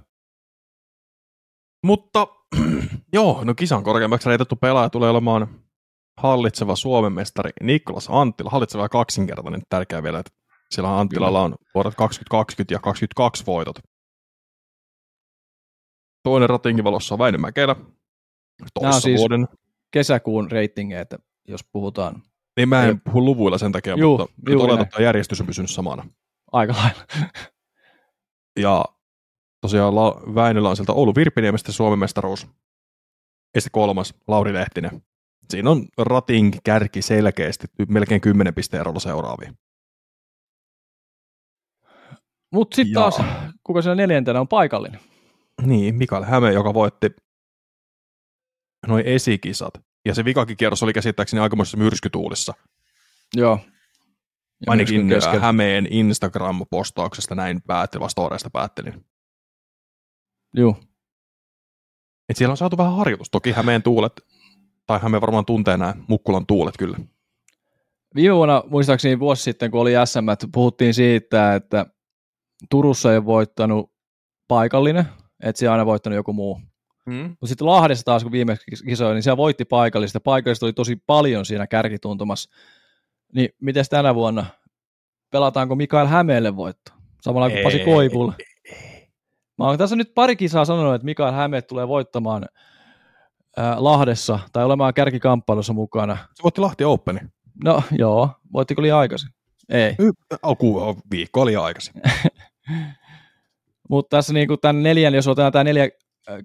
[1.83, 2.27] Mutta
[3.13, 5.47] joo, no kisan korkeammaksi reitettu pelaaja tulee olemaan
[6.17, 8.49] hallitseva Suomen mestari Niklas Anttila.
[8.49, 10.31] Hallitseva kaksinkertainen, tärkeää vielä, että
[10.71, 13.75] sillä Anttilalla on vuodet 2020 ja 2022 voitot.
[16.23, 17.75] Toinen ratingivalossa on Väinö Mäkelä.
[18.73, 19.47] Toissa siis- vuoden.
[19.91, 21.17] Kesäkuun reitinge, että
[21.47, 22.23] jos puhutaan
[22.57, 24.87] Niin mä en puhu luvuilla sen takia, Juu, mutta nyt oletan, näin.
[24.87, 26.05] että järjestys on pysynyt samana.
[26.51, 27.03] aika lailla.
[28.59, 28.85] Ja
[29.61, 32.47] tosiaan La- Väinöllä on sieltä Oulu Virpiniemestä Suomen mestaruus.
[33.55, 35.03] Ja sitten kolmas, Lauri Lehtinen.
[35.49, 39.53] Siinä on rating kärki selkeästi, melkein 10 pisteen erolla seuraavia.
[42.51, 43.21] Mutta sitten taas,
[43.63, 44.99] kuka siellä neljäntenä on paikallinen.
[45.61, 47.09] Niin, Mikael Häme, joka voitti
[48.87, 49.73] noin esikisat.
[50.05, 52.53] Ja se vikakin kierros oli käsittääkseni aikamoisessa myrskytuulissa.
[53.35, 53.59] Joo.
[54.65, 55.09] Ja Ainakin.
[55.41, 59.05] Hämeen Instagram-postauksesta näin päättelin, storeista päättelin.
[60.57, 60.77] Juu.
[62.29, 63.29] Et siellä on saatu vähän harjoitus.
[63.29, 64.13] Toki Hämeen tuulet,
[64.85, 66.97] tai Häme varmaan tuntee nämä Mukkulan tuulet kyllä.
[68.15, 71.85] Viime vuonna, muistaakseni vuosi sitten, kun oli SM, puhuttiin siitä, että
[72.69, 73.91] Turussa ei voittanut
[74.47, 75.05] paikallinen,
[75.43, 76.61] että siellä on aina voittanut joku muu.
[77.05, 77.13] Mm.
[77.15, 80.19] Mutta sitten Lahdessa taas, kun viimeksi kisoja, niin siellä voitti paikallista.
[80.19, 82.49] Paikallista oli tosi paljon siinä kärkituntumassa.
[83.35, 84.45] Niin miten tänä vuonna?
[85.31, 86.91] Pelataanko Mikael Hämeelle voitto?
[87.21, 87.79] Samalla kuin Pasi.
[87.79, 88.33] Koivulla.
[89.57, 92.45] Mä oon tässä nyt pari kisaa sanonut, että Mikael Häme tulee voittamaan
[93.77, 96.17] Lahdessa tai olemaan kärkikamppailussa mukana.
[96.33, 97.19] Se voitti Lahti Openi.
[97.63, 99.29] No joo, voittiko liian aikaisin?
[99.69, 99.95] Ei.
[100.41, 101.93] Alku viikko oli aikaisin.
[103.89, 105.89] Mutta tässä niinku tämän neljän, jos otetaan tämä neljä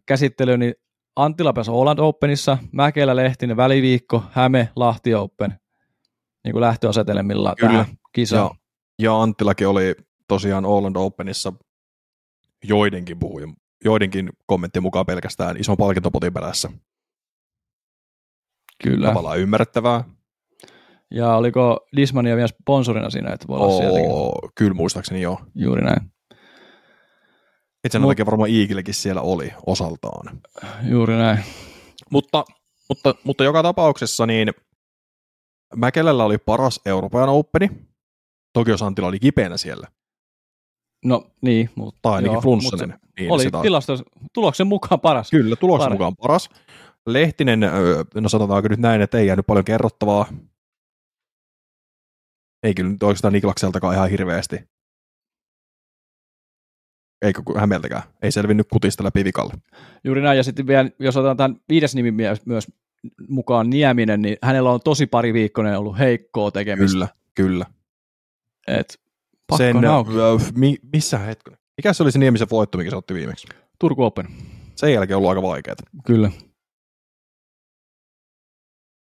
[0.07, 0.75] käsittely, niin
[1.17, 5.59] Anttila pääsi Holland Openissa, Mäkelä Lehtinen väliviikko, Häme Lahti Open
[6.45, 7.73] niin kuin lähtöasetelmilla Kyllä.
[7.73, 8.45] tähän kisaan.
[8.45, 8.55] Ja,
[9.03, 9.95] ja Anttilakin oli
[10.29, 11.53] tosiaan Åland Openissa
[12.65, 13.55] joidenkin puhujen,
[13.85, 16.71] joidenkin kommenttien mukaan pelkästään ison palkintopotin perässä.
[18.85, 19.09] Kyllä.
[19.09, 20.05] Tavallaan ymmärrettävää.
[21.11, 24.11] Ja oliko Dismania vielä sponsorina siinä, että voi olla sieltäkin?
[24.11, 25.41] Oo, kyllä muistaakseni joo.
[25.55, 26.01] Juuri näin.
[27.85, 30.41] Et sen Mut- takia varmaan Eaglekin siellä oli osaltaan.
[30.83, 31.39] Juuri näin.
[32.11, 32.45] Mutta,
[32.89, 34.51] mutta, mutta joka tapauksessa niin
[35.77, 37.71] Mäkelällä oli paras Euroopan Openi.
[38.53, 39.87] Toki jos Antila oli kipeänä siellä.
[41.05, 42.89] No niin, mutta Tai ainakin joo, flunssainen.
[42.91, 44.03] mut Niin, Oli tilastos,
[44.35, 45.31] tuloksen mukaan paras.
[45.31, 45.95] Kyllä, tuloksen Pare.
[45.95, 46.49] mukaan paras.
[47.13, 47.61] Lehtinen,
[48.15, 50.27] no sanotaanko nyt näin, että ei jäänyt paljon kerrottavaa.
[52.63, 54.57] Ei kyllä nyt oikeastaan Niklakseltakaan ihan hirveästi.
[57.23, 58.03] Eikö Hämeeltäkään.
[58.23, 59.55] Ei selvinnyt kutista läpi vikalle.
[60.05, 62.43] Juuri näin, ja sitten vielä, jos otetaan tämän viides nimi myös,
[63.29, 66.95] mukaan Nieminen, niin hänellä on tosi pari viikkoinen ollut heikkoa tekemistä.
[66.95, 67.67] Kyllä, kyllä.
[68.67, 69.01] Et,
[69.57, 71.59] Sen, öö, mi, missä hetkinen?
[71.77, 73.47] Mikä se oli se Niemisen voitto, mikä se otti viimeksi?
[73.79, 74.29] Turku Open.
[74.75, 75.77] Sen jälkeen on ollut aika vaikeaa.
[76.07, 76.31] Kyllä.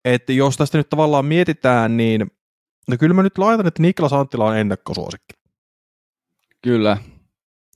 [0.04, 2.30] Että jos tästä nyt tavallaan mietitään, niin
[2.88, 5.34] no kyllä mä nyt laitan, että Niklas Anttila on ennakkosuosikki.
[6.62, 6.96] Kyllä.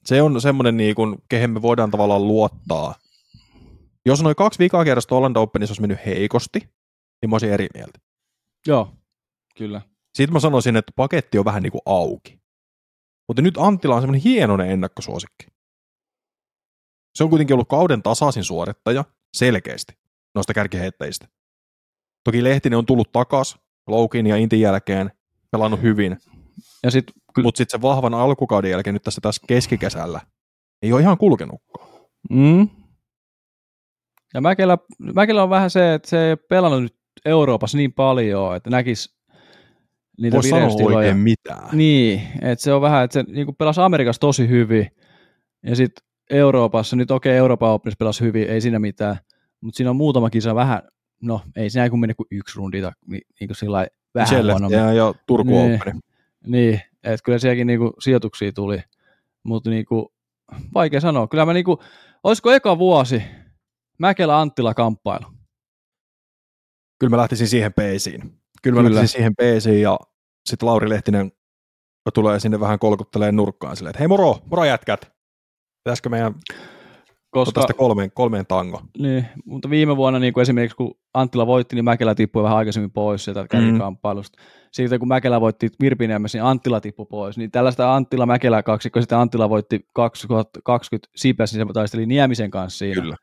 [0.04, 2.94] Se on semmoinen, niin kuin, kehen me voidaan tavallaan luottaa.
[4.06, 6.58] Jos noin kaksi vikaa kerrasta Orlando Openissa olisi mennyt heikosti,
[7.22, 7.98] niin mä olisin eri mieltä.
[8.66, 8.94] Joo.
[9.56, 9.82] Kyllä.
[10.14, 12.40] Sitten mä sanoisin, että paketti on vähän niin kuin auki.
[13.28, 15.46] Mutta nyt Anttila on semmoinen hienoinen ennakkosuosikki.
[17.14, 19.98] Se on kuitenkin ollut kauden tasaisin suorittaja, selkeästi,
[20.34, 21.28] noista kärkiheittäjistä.
[22.24, 25.10] Toki Lehtinen on tullut takas Loukin ja Intin jälkeen,
[25.50, 26.16] pelannut hyvin,
[26.82, 30.20] Ja sitten mutta sitten se vahvan alkukauden jälkeen nyt tässä taas keskikesällä
[30.82, 31.88] ei ole ihan kulkenutkaan.
[32.30, 32.68] Mm.
[34.34, 38.56] Ja Mäkelä, Mäkelä on vähän se, että se ei ole pelannut nyt Euroopassa niin paljon,
[38.56, 39.18] että näkisi
[40.20, 41.68] niitä Voisi sanoa oikein mitään.
[41.72, 44.90] Niin, että se on vähän, että se niin pelasi Amerikassa tosi hyvin,
[45.66, 49.16] ja sitten Euroopassa, nyt okei, okay, Euroopan Openissa pelasi hyvin, ei siinä mitään,
[49.60, 50.82] mutta siinä on muutama kisa vähän,
[51.22, 54.70] no ei siinä kun mene kuin yksi rundi, tai niin, niin kuin sillä vähän huonommin.
[54.70, 55.74] Shelleftiä ja Turku Niin.
[55.74, 56.00] Open.
[56.46, 58.82] Niin, että kyllä sielläkin niinku sijoituksia tuli,
[59.42, 60.12] mutta niinku,
[60.74, 61.28] vaikea sanoa.
[61.28, 61.78] Kyllä mä niinku,
[62.24, 63.22] olisiko eka vuosi
[63.98, 65.26] Mäkelä Anttila kamppailu?
[66.98, 68.20] Kyllä mä lähtisin siihen peesiin.
[68.62, 68.94] Kyllä mä Kyllä.
[68.94, 69.98] lähtisin siihen peesiin ja
[70.46, 71.32] sitten Lauri Lehtinen
[72.14, 75.12] tulee sinne vähän kolkuttelee nurkkaan silleen, että hei moro, moro jätkät.
[75.84, 76.34] Pitäisikö meidän
[77.30, 78.82] Koska, sitä kolmeen, kolmeen tango?
[78.98, 82.90] niin, mutta viime vuonna niin kuin esimerkiksi kun Anttila voitti, niin Mäkelä tippui vähän aikaisemmin
[82.90, 84.38] pois sieltä kärkikamppailusta.
[84.72, 87.38] Siitä kun Mäkelä voitti Virpiniemessä, niin Anttila tippui pois.
[87.38, 93.02] Niin tällaista Anttila-Mäkelä kaksikko, sitten Anttila voitti 2020 Sipes, niin se taisteli Niemisen kanssa siinä.
[93.02, 93.16] Kyllä.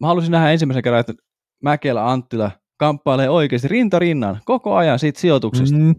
[0.00, 1.14] Mä haluaisin nähdä ensimmäisen kerran, että
[1.62, 5.76] Mäkelä Anttila kamppailee oikeasti rinta rinnan koko ajan siitä sijoituksesta.
[5.76, 5.94] Mm.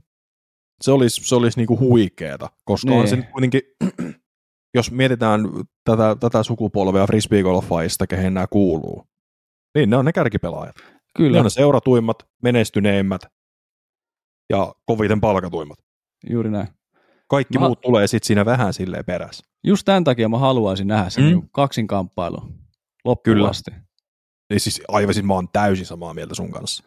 [0.81, 3.01] Se olisi, se olisi niinku huikeeta, koska Niin.
[3.01, 3.61] on se kuitenkin,
[4.75, 5.41] jos mietitään
[5.83, 9.07] tätä, tätä sukupolvea frisbeegolfaista, kehen nämä kuuluu,
[9.75, 10.75] niin ne on ne kärkipelaajat.
[10.77, 13.21] Ne Kyllä, on ne seuratuimmat, menestyneimmät
[14.49, 15.77] ja koviten palkatuimmat.
[16.29, 16.67] juuri näin.
[17.27, 19.45] Kaikki Mä- muut tulee sitten siinä vähän silleen perässä.
[19.63, 21.29] Just tämän takia mä haluaisin nähdä sen Mm.
[21.35, 21.49] mm.
[21.51, 22.37] kaksinkamppailu
[23.05, 23.49] loppuun Kyllä.
[23.49, 23.71] asti.
[24.49, 26.83] Niin siis aivan siis mä oon täysin samaa mieltä sun kanssa.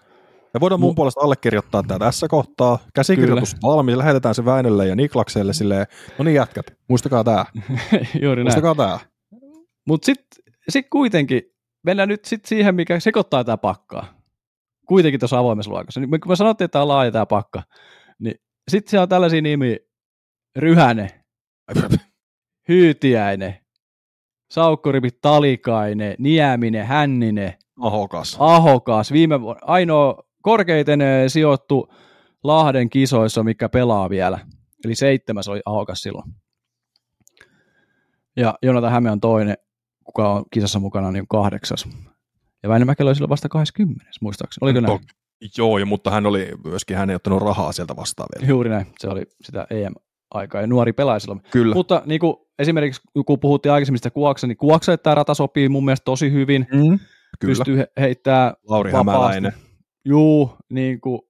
[0.55, 2.79] Ja voidaan mun Mu- puolesta allekirjoittaa tämä tässä kohtaa.
[2.95, 5.87] Käsikirjoitus on valmis, lähetetään se Väinölle ja Niklakselle silleen,
[6.19, 7.47] no niin jätkät, muistakaa tää,
[8.23, 8.45] juuri näin.
[8.45, 8.99] muistakaa tää.
[9.87, 11.43] Mutta sitten sit kuitenkin,
[11.85, 14.15] mennään nyt sit siihen, mikä sekoittaa tämä pakkaa.
[14.87, 16.01] Kuitenkin tuossa avoimessa luokassa.
[16.01, 17.63] Niin kun me sanottiin, että tämä on laaja tämä pakka,
[18.19, 18.35] niin
[18.71, 19.77] sitten siellä on tällaisia nimiä,
[20.57, 21.11] Ryhänen,
[22.69, 23.57] Hyytiäinen,
[24.51, 28.37] Saukkoripi Talikainen, Nieminen, Hänninen, Ahokas.
[28.41, 31.93] Ahokas, viime vuonna, ainoa korkeiten eh, sijoittu
[32.45, 34.39] Lahden kisoissa, mikä pelaa vielä.
[34.85, 36.33] Eli seitsemäs oli Ahokas silloin.
[38.37, 39.57] Ja Jonata Häme on toinen,
[40.05, 41.89] kuka on kisassa mukana, niin kahdeksas.
[42.63, 44.65] Ja Väinö Mäkelä oli silloin vasta 20, muistaakseni.
[44.65, 45.01] Oliko näin?
[45.59, 48.49] Joo, ja mutta hän oli myöskin, hän ei ottanut rahaa sieltä vastaan vielä.
[48.51, 48.87] Juuri näin.
[48.99, 51.41] Se oli sitä EM-aikaa ja nuori pelaaja silloin.
[51.51, 51.75] Kyllä.
[51.75, 55.85] Mutta niin kuin esimerkiksi kun puhuttiin aikaisemmin sitä Kuoksa, niin Kuoksalle tämä rata sopii mun
[55.85, 56.67] mielestä tosi hyvin.
[56.73, 56.99] Mm.
[57.39, 57.51] Kyllä.
[57.51, 59.35] Pystyy he- heittämään Lauri vapaasti.
[59.35, 59.68] Hämäläinen.
[60.09, 61.21] Juu, niin kuin,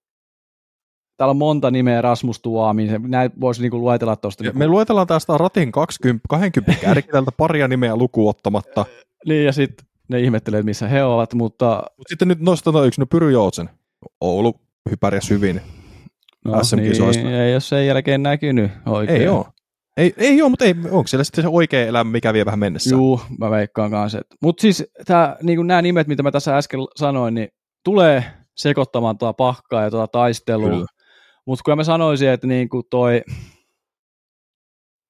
[1.16, 4.44] täällä on monta nimeä, Rasmus Tuomi, se- näitä voisi niin kuin luetella tuosta.
[4.44, 8.86] Niin, me luetellaan tästä ratin 20, 20 kärkiltä paria nimeä lukuun ottamatta.
[9.26, 13.06] niin, ja sitten ne ihmettelee, missä he ovat, mutta Mutta sitten nyt nostetaan yksi, no
[13.06, 13.70] Pyry Joutsen.
[14.20, 14.54] Oulu
[15.00, 15.60] pärjäs hyvin.
[16.44, 17.22] no, SM-kisoista.
[17.22, 19.20] niin, ei ole sen jälkeen näkynyt oikein.
[19.20, 19.48] Ei oo.
[19.96, 22.90] Ei, ei oo, mutta ei, onko siellä sitten se oikea elämä, mikä vie vähän mennessä?
[22.90, 24.20] Juu, mä veikkaan kanssa.
[24.42, 27.48] Mutta siis tää, niin nämä nimet, mitä mä tässä äsken sanoin, niin
[27.84, 28.24] tulee
[28.58, 30.68] sekoittamaan tuota pahkaa ja tuota taistelua.
[30.70, 30.86] Kyllä.
[31.46, 33.22] Mutta kun mä sanoisin, että niin kuin toi,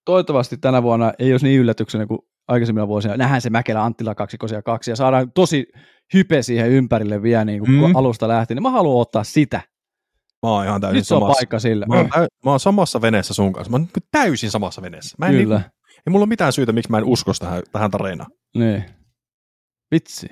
[0.04, 2.18] toivottavasti tänä vuonna ei olisi niin yllätyksenä kuin
[2.48, 3.16] aikaisemmilla vuosina.
[3.16, 5.66] Nähdään se Mäkelä Anttila kaksikosia kaksi ja saadaan tosi
[6.14, 7.96] hype siihen ympärille vielä niin kuin Mm.
[7.96, 8.56] alusta lähtien.
[8.56, 9.60] Niin mä haluan ottaa sitä.
[10.46, 11.38] Mä oon ihan täysin Nyt se on samassa.
[11.38, 11.86] paikka sille.
[11.86, 13.70] Mä oon, täy- mä oon samassa veneessä sun kanssa.
[13.70, 15.16] Mä oon niin täysin samassa veneessä.
[15.18, 15.56] Mä en Kyllä.
[15.56, 15.66] Niin,
[16.06, 18.30] ei mulla ole mitään syytä, miksi mä en usko tähän, tähän tarinaan.
[18.56, 18.84] Niin.
[19.90, 20.26] Vitsi.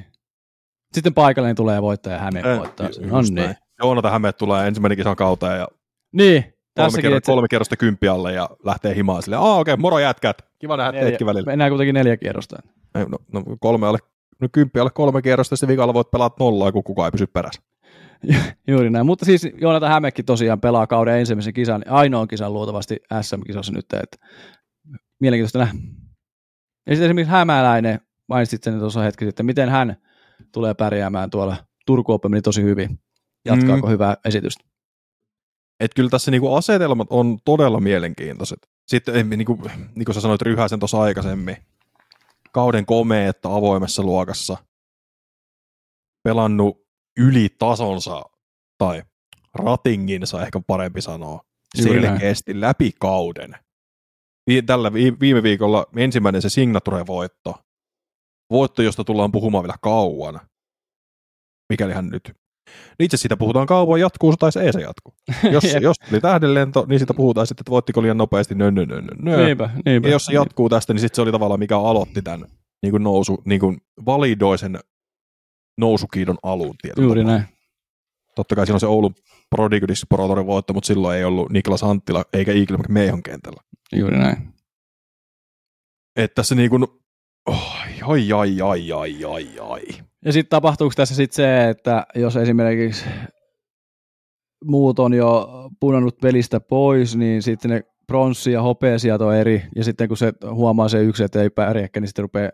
[0.94, 2.92] Sitten paikalle niin tulee voittaja ja Hämeen Eh, voittaa.
[2.92, 3.08] sen.
[3.08, 3.34] No niin.
[3.34, 3.54] näin.
[3.82, 5.68] Joonatan Hämeet tulee ensimmäinen kisan kauteen ja
[6.12, 6.44] Niin,
[6.76, 9.98] kolme, kerro, että kolme kerrosta kymppi alle ja lähtee himaan silleen, aa okei, okay, moro
[9.98, 10.42] jätkät.
[10.58, 11.46] Kiva nähdä neljä, teetkin välillä.
[11.46, 12.56] mennään kuitenkin neljä kierrosta.
[12.94, 13.98] Ei, No, no, kolme alle,
[14.40, 17.62] no kymppi alle kolme kierrosta, sitten vikalla voit pelata nollaa, kun kukaan ei pysy perässä.
[18.68, 19.06] Juuri näin.
[19.06, 23.86] Mutta siis Joonatan Hämekin tosiaan pelaa kauden ensimmäisen kisan, ainoan kisan luultavasti SM-kisossa nyt.
[23.92, 24.16] Että
[25.20, 25.74] mielenkiintoista nähdä.
[26.86, 29.96] Ja sitten esimerkiksi Hämäläinen, mainitsit sen tuossa hetki sitten, miten hän
[30.52, 31.56] tulee pärjäämään tuolla
[31.86, 33.00] Turku Open meni tosi hyvin.
[33.44, 33.92] Jatkaako mm.
[33.92, 34.64] hyvää esitystä?
[35.80, 38.58] Et kyllä tässä niinku asetelmat on todella mielenkiintoiset.
[38.86, 39.60] Sitten niinku,
[39.94, 41.56] niin kuin sä sanoit Ryhäsen tuossa aikaisemmin,
[42.52, 44.56] kauden komeetta avoimessa luokassa,
[46.22, 46.86] pelannut
[47.20, 48.22] yli tasonsa,
[48.78, 49.02] tai
[49.54, 51.40] ratinginsa ehkä parempi sanoa,
[51.74, 53.54] selkeästi läpi kauden.
[54.66, 57.54] Tällä vi- viime viikolla ensimmäinen se signature-voitto.
[58.50, 60.40] Voitto, josta tullaan puhumaan vielä kauan.
[61.70, 62.22] Mikäli hän nyt
[62.98, 65.14] niin itse siitä puhutaan kauan, jatkuu se tai se ei se jatku.
[65.52, 69.02] Jos, jos tuli tähdenlento, niin siitä puhutaan sitten, että voittiko liian nopeasti, nö, nö, nö,
[69.22, 69.44] nö.
[69.44, 70.08] Niinpä, niinpä.
[70.08, 72.46] Ja jos se jatkuu tästä, niin sitten se oli tavallaan mikä aloitti tämän
[72.82, 74.78] niin kuin nousu, niin kuin validoi sen
[75.78, 77.38] nousukiidon alun tietyllä Juuri tavalla.
[77.38, 77.56] näin.
[78.36, 79.14] Totta kai siinä on se Oulun
[79.50, 80.06] Prodigudis
[80.46, 83.62] voitto, mutta silloin ei ollut Niklas Anttila eikä Eagle McMahon kentällä.
[83.92, 84.54] Juuri näin.
[86.16, 86.86] Että tässä niin kuin,
[87.46, 89.82] ai, ai, ai, ai, ai, ai.
[90.24, 93.04] Ja sitten tapahtuuko tässä sitten se, että jos esimerkiksi
[94.64, 95.48] muut on jo
[95.80, 100.32] punannut pelistä pois, niin sitten ne pronssi- ja hopeasijat on eri, ja sitten kun se
[100.50, 102.50] huomaa se yksi, että ei pärjääkään, niin sitten rupeaa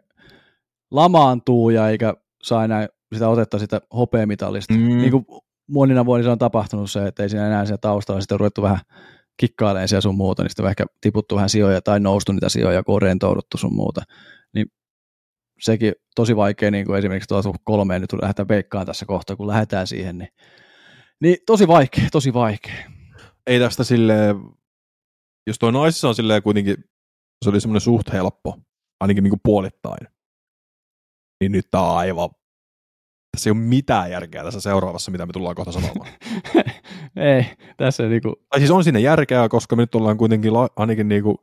[0.90, 4.74] lamaantuu ja eikä saa enää sitä otetta sitä hopeamitalista.
[4.74, 4.80] Mm.
[4.80, 5.24] Niin kuin
[5.70, 8.78] monina vuosina on tapahtunut se, että ei siinä enää siellä taustalla sitten on ruvettu vähän
[9.36, 12.82] kikkailemaan siellä sun muuta, niin sitten on ehkä tiputtu vähän sijoja tai noustu niitä sijoja,
[12.82, 14.02] kun on rentouduttu sun muuta.
[15.62, 19.46] Niin sekin tosi vaikea, niin kuin esimerkiksi tuossa kolmeen nyt lähdetään veikkaan tässä kohtaa, kun
[19.46, 20.28] lähdetään siihen, niin,
[21.20, 22.90] niin tosi vaikea, tosi vaikea.
[23.46, 24.36] Ei tästä silleen,
[25.46, 26.76] jos toi naisissa on silleen kuitenkin,
[27.44, 28.58] se oli semmoinen suht helppo,
[29.00, 30.08] ainakin niin kuin puolittain,
[31.40, 32.30] niin nyt tää on aivan,
[33.36, 36.10] tässä ei ole mitään järkeä tässä seuraavassa, mitä me tullaan kohta sanomaan.
[37.16, 37.44] ei,
[37.76, 41.22] tässä niinku, tai siis on sinne järkeä, koska me nyt ollaan kuitenkin la, ainakin niin
[41.22, 41.36] kuin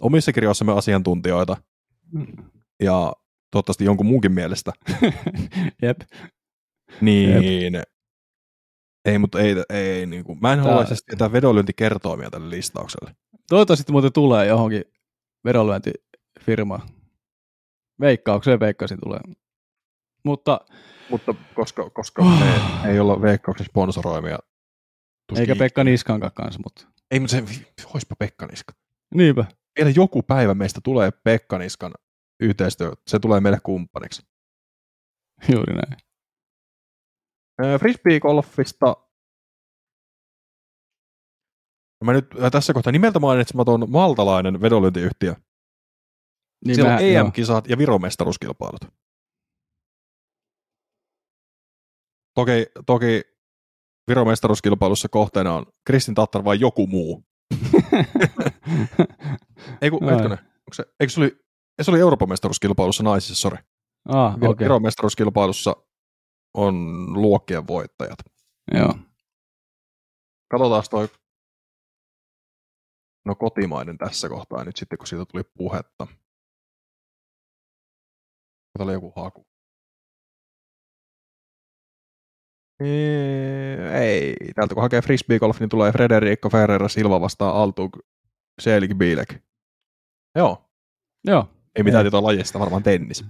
[0.00, 1.56] omissa kirjoissamme asiantuntijoita,
[2.82, 3.12] ja
[3.50, 4.72] toivottavasti jonkun muunkin mielestä,
[5.82, 6.00] jep,
[7.00, 7.82] niin
[9.04, 13.14] ei, mutta ei, ei niin kuin, mä en Tää- haluaisi tietää vedonlyöntikertoimia tälle listaukselle.
[13.48, 14.84] toivottavasti muuten tulee johonkin
[15.44, 16.88] vedonlyöntifirmaan.
[18.00, 19.20] Veikkaukseen veikkaisin tulee.
[20.24, 20.60] Mutta
[21.10, 24.38] Mutta koska, koska me ei olla veikkauksen sponsoroimia.
[25.28, 25.56] tuskin eikä.
[25.58, 27.44] Pekka Niskankaan kanssa, mutta Ei, mutta se,
[27.94, 28.72] oispa Pekka Niska.
[29.14, 29.44] niinpä.
[29.78, 31.92] Vielä joku päivä meistä tulee Pekka Niskan
[32.40, 34.22] yhteistyö, se tulee meille kumppaniksi.
[35.52, 35.96] Juuri näin.
[37.62, 39.08] Öö, Frisbee-golfista
[42.04, 45.34] Mä nyt äh, tässä kohtaa nimeltä mainitsematon maltalainen vedonlyöntiyhtiö.
[46.64, 47.24] Niin Siellä on mä- joo.
[47.26, 48.80] EM-kisat ja Viromestaruuskilpailut.
[52.34, 53.22] Toki, toki
[54.08, 57.24] Viromestaruuskilpailussa kohteena on Kristin Tattar vai joku muu.
[59.82, 60.38] Ei kun, hetkinen.
[60.38, 61.38] Onko se, eikö se oli,
[61.78, 63.58] ei, se oli Euroopan mestaruuskilpailussa naisissa, sori.
[64.08, 64.64] ah, Okay.
[64.64, 65.76] Viron mestaruuskilpailussa
[66.54, 66.74] on
[67.12, 68.18] luokkien voittajat.
[68.74, 68.94] Joo.
[70.50, 71.08] Katsotaan toi
[73.24, 76.06] no kotimainen tässä kohtaa nyt sitten, kun siitä tuli puhetta.
[78.72, 79.46] Täällä oli joku haku.
[84.00, 87.98] Ei, täältä kun hakee frisbee golf, niin tulee Frederico Ferreira Silva vastaan Altug
[88.60, 89.34] Selig Bielek.
[90.36, 90.64] Joo,
[91.26, 91.48] Joo,
[91.78, 93.24] ei mitään tietoa lajista, varmaan tennis.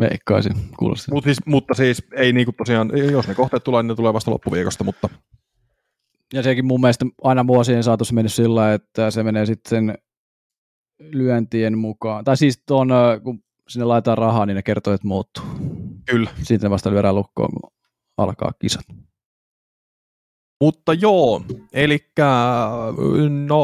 [0.00, 0.52] veikkaisin.
[0.78, 1.12] Kuulosti.
[1.12, 4.30] Mut siis, mutta siis ei niinku tosiaan, jos ne kohteet tulee, niin ne tulee vasta
[4.30, 5.08] loppuviikosta, mutta
[6.32, 9.98] Ja sekin mun mielestä aina vuosien saatossa mennyt sillä että se menee sitten
[10.98, 12.24] lyöntien mukaan.
[12.24, 12.88] Tai siis tuon,
[13.22, 15.44] kun sinne laitetaan rahaa, niin ne kertoo, että muuttuu.
[16.10, 16.30] kyllä.
[16.42, 17.70] Sitten vasta lyödään lukkoon, kun
[18.16, 18.86] alkaa kisat.
[20.60, 21.42] Mutta joo,
[21.72, 21.98] eli
[23.46, 23.62] no,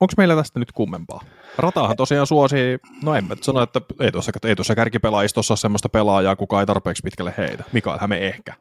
[0.00, 1.20] onko meillä tästä nyt kummempaa?
[1.58, 5.88] Rataahan tosiaan suosii, no en mä sano, että ei tuossa, ei tuossa kärkipelaajistossa ole semmoista
[5.88, 7.64] pelaajaa, kuka ei tarpeeksi pitkälle heitä.
[7.72, 8.54] Mikael Häme ehkä.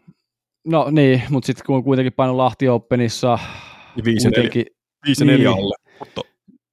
[0.67, 3.39] No niin, mutta sitten kun kuitenkin painut Lahti Openissa,
[4.03, 4.65] Viisi neljä, kuitenkin,
[5.05, 5.33] viisi niin.
[5.33, 6.21] neljä alle, mutta,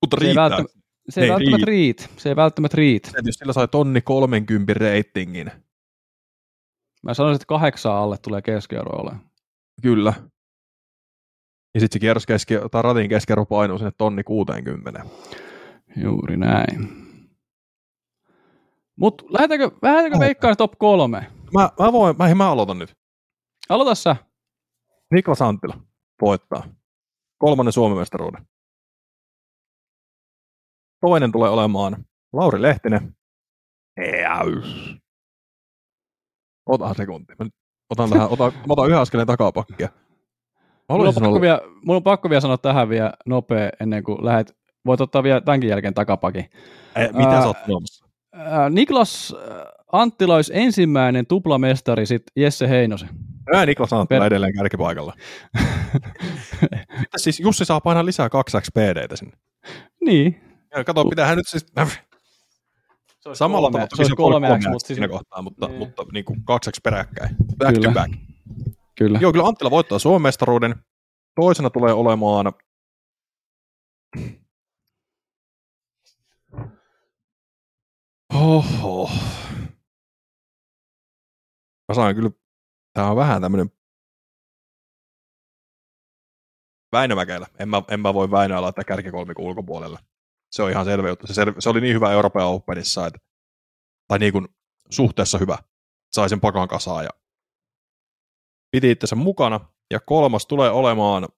[0.01, 0.43] mutta se ei, riittää.
[0.43, 0.79] välttämättä,
[1.09, 2.11] se ei Ei välttämättä riit.
[2.17, 3.11] Se ei välttämättä riit.
[3.25, 5.51] Jos sillä sai tonni 30 reitingin.
[7.03, 9.21] Mä sanoisin, että kahdeksan alle tulee keskiarvo olemaan.
[9.83, 10.13] Kyllä.
[11.75, 15.05] Ja sitten se kierros keski, tai ratin keskiarvo painuu sinne tonni 60.
[16.03, 17.07] Juuri näin.
[18.97, 20.21] Mutta lähdetäänkö, lähdetäänkö Lähdetään.
[20.21, 21.33] veikkaan top kolme?
[21.55, 22.93] Mä, mä, voin, mä, mä aloitan nyt.
[23.69, 24.17] Aloita sä.
[25.11, 25.75] Niklas Anttila
[26.21, 26.63] voittaa.
[27.39, 28.47] Kolmannen Suomen mestaruuden.
[31.01, 33.17] Toinen tulee olemaan Lauri Lehtinen.
[34.23, 34.97] Jäys.
[36.67, 37.35] Otahan sekunti.
[37.39, 37.47] Mä
[37.91, 39.89] otan, tähän, otan, mä otan yhden askeleen takapakkia.
[40.89, 44.25] Mulla on, pakko olla, vielä, mulla on pakko vielä sanoa tähän vielä nopea ennen kuin
[44.25, 44.57] lähdet.
[44.87, 46.51] Voit ottaa vielä tämänkin jälkeen takapakin.
[46.97, 48.07] Ei, mitä Ää, sä oot sanomassa?
[48.33, 49.35] Ää, Niklas
[49.93, 53.09] Anttila olisi ensimmäinen tuplamestari sit Jesse Heinosen.
[53.55, 55.13] Ää, Niklas Anttila Per- edelleen kärkipaikalla.
[56.99, 59.37] Mitä siis Jussi saa painaa lisää 2 XPDtä sinne?
[60.05, 60.41] niin.
[60.77, 61.67] Ja kato, pitää hän nyt siis...
[63.21, 65.79] Se olisi Samalla kolme, se olisi kolme kolme mutta siis, siinä kohtaa, mutta, Niin.
[65.79, 67.37] mutta niin kuin kakseksi peräkkäin.
[67.59, 67.89] Back Kyllä.
[67.89, 68.13] to back.
[68.99, 69.19] kyllä.
[69.23, 70.75] Joo, kyllä Anttila voittaa Suomen mestaruuden.
[71.35, 72.53] Toisena tulee olemaan...
[78.37, 79.11] Oho.
[81.89, 82.31] Mä saan kyllä...
[82.93, 83.71] Tää on vähän tämmönen...
[86.93, 87.47] Väinö Mäkelä.
[87.59, 89.99] En mä, en mä voi Väinöä laittaa kärkikolmikon ulkopuolelle.
[90.51, 91.27] Se on ihan selvä juttu.
[91.27, 93.19] Se, sel, se oli niin hyvä Euroopan Openissa, että,
[94.09, 94.49] tai niin kuin
[94.91, 95.59] suhteessa hyvä.
[96.15, 97.11] Sai sen pakan kasaan ja
[98.71, 99.61] piti itsensä mukana.
[99.91, 101.29] Ja kolmas tulee olemaan,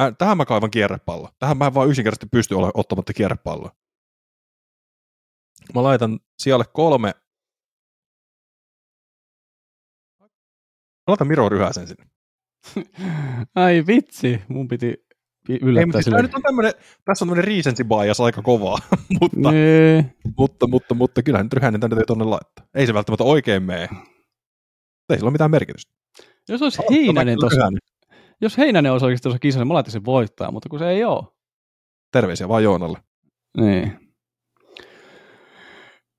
[0.00, 1.28] mä, tähän mä kaivan kierrepallo.
[1.38, 3.81] Tähän mä en vaan yksinkertaisesti pysty ottamatta kierrepalloa.
[5.74, 7.14] Mä laitan sijalle kolme.
[10.20, 10.28] Mä
[11.08, 12.04] laitan Miro Ryhäsen sinne.
[13.54, 14.86] Ai vitsi, mun piti
[15.48, 16.16] Ei, yllättää mutta siis sille.
[16.16, 16.72] tää nyt on tämmönen,
[17.04, 18.78] tässä on tämmönen recency bias aika kovaa,
[19.20, 20.14] mutta, Nee.
[20.36, 22.66] mutta, mutta, mutta kyllähän nyt Ryhänen tänne tonne laittaa.
[22.74, 23.88] Ei se välttämättä oikein mene.
[25.10, 25.92] Ei sillä ole mitään merkitystä.
[26.48, 27.70] Jos olisi Heinänen tuossa,
[28.40, 31.04] jos Heinänen olisi oikeasti tuossa kisassa, niin mä laittaisin sen voittaa, mutta kun se ei
[31.04, 31.24] ole.
[32.12, 32.98] Terveisiä vaan Joonalle.
[33.56, 34.11] Niin.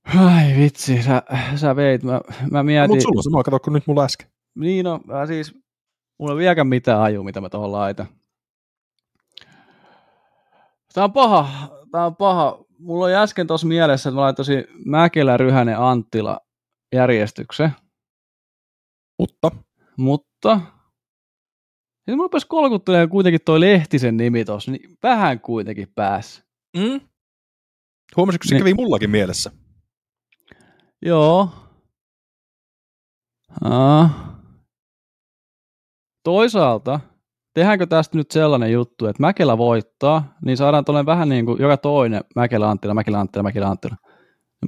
[0.05, 1.23] Ai vitsi, sä,
[1.55, 2.03] sä veit.
[2.03, 2.21] Mä,
[2.51, 2.89] mä mietin.
[2.89, 4.27] Mutta sulla on sama, kato kuin nyt mulla äsken.
[4.55, 5.55] Niin no, mä siis,
[6.19, 8.07] mulla ei vieläkään mitään aju, mitä mä tuohon laitan.
[10.93, 12.65] Tää on paha, tää on paha.
[12.80, 16.39] Mulla oli äsken tuossa mielessä, että mä laitoisin Mäkelä, Ryhänen, Anttila
[16.95, 17.71] järjestyksen,
[19.19, 19.51] Mutta
[19.97, 26.43] mutta sitten mulla rupesi kolkuttelemaan kuitenkin toi Lehtisen nimi tuossa, niin vähän kuitenkin pääs.
[26.77, 27.01] Mm.
[28.17, 28.61] Huomasitko, se Niin.
[28.61, 29.51] kävi mullakin mielessä?
[31.05, 31.49] Joo.
[33.63, 34.09] Aa.
[36.23, 36.99] Toisaalta,
[37.53, 41.77] tehdäänkö tästä nyt sellainen juttu, että Mäkelä voittaa, niin saadaan tuollainen vähän niin kuin joka
[41.77, 43.95] toinen Mäkelä Anttila, Mäkelä Anttila, Mäkelä Anttila.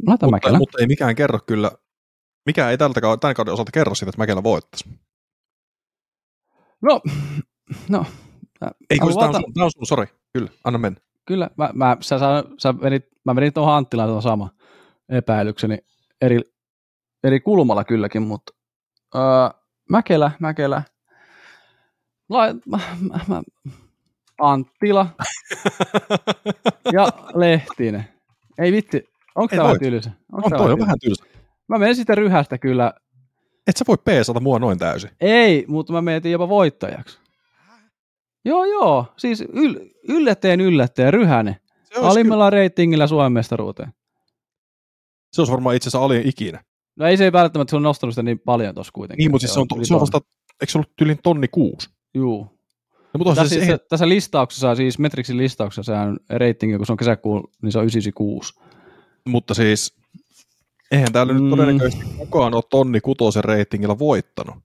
[0.08, 0.58] Laita Mutta, Mäkelä.
[0.58, 1.72] mutta ei mikään kerro kyllä,
[2.46, 4.90] mikä ei tältä tämän kauden osalta kerro siitä, että Mäkelä voittaisi.
[6.82, 7.02] No,
[7.90, 8.06] no.
[8.62, 10.06] mä- Ei, kun mä tämä on, sun- tää on sun, sori.
[10.34, 11.00] Kyllä, anna mennä.
[11.26, 14.50] Kyllä, mä, mä, sä, sä, sä menit, mä menin tuohon Anttilaan tuon sama
[15.10, 15.78] epäilykseni
[16.22, 16.40] eri,
[17.24, 18.54] eri kulmalla kylläkin, mutta
[19.16, 19.22] öö,
[19.90, 20.84] Mäkelä, Mäkelä,
[22.30, 23.44] lai, mä, mä, mä,
[24.42, 25.08] Anttila
[26.94, 28.06] ja Lehtinen.
[28.58, 29.04] Ei vitsi,
[29.36, 30.12] onko tämä tylsä?
[30.32, 30.82] Onko on, toi tylsä?
[30.82, 31.26] vähän tylsä.
[31.68, 32.94] Mä menin sitä ryhästä kyllä.
[33.68, 35.10] Et sä voi peesata mua noin täysin.
[35.22, 37.20] Ei, mutta mä menin jopa voittajaksi.
[38.46, 39.06] Joo, joo.
[39.18, 39.76] Siis yl,
[40.10, 41.12] yllättäen yllättäen.
[41.12, 41.60] Se olisi,
[41.94, 43.94] kyllä, Alimmalla reitingillä Suomen mestaruuteen.
[45.36, 46.64] Se olisi varmaan itse asiassa alin ikinä.
[46.96, 49.24] No ei se ei välttämättä, se on nostanut sitä niin paljon tuossa kuitenkin.
[49.24, 50.22] Niin, mutta siis se on, yli se on vasta,
[50.62, 51.90] eikö se ollut tyylin tonni kuusi?
[52.14, 52.44] Juu.
[53.14, 56.92] No, mutta Tässä, siis, siis, ei, tässä listauksessa, siis Metrixin listauksessa, sehän reitingi, kun se
[56.92, 58.54] on kesäkuun, niin se on 996.
[59.28, 59.96] mutta siis
[60.92, 61.42] eihän täällä Mm.
[61.42, 64.56] nyt todennäköisesti kukaan ole tonni kutosen reitingillä voittanut.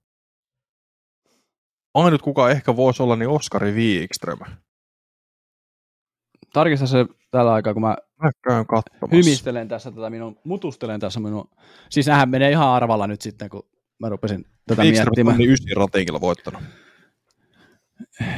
[1.93, 4.39] Ainut kuka ehkä voisi olla, niin Oskari Wikström.
[6.53, 9.15] Tarkista se tällä aikaa, kun mä Mä käyn katsomassa.
[9.15, 11.49] hymistelen tässä tätä minun, mutustelen tässä minun,
[11.89, 13.63] siis nähän menee ihan arvalla nyt sitten, kun
[13.99, 15.37] mä rupesin tätä on miettimään.
[15.37, 16.61] tonni ysin ratingilla voittanut.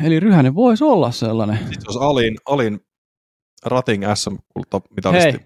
[0.04, 1.58] Eli Ryhänen voisi olla sellainen.
[1.58, 2.80] Sitten se olisi alin, alin
[3.66, 5.32] rating SM-kultamitalisti.
[5.32, 5.40] Hei,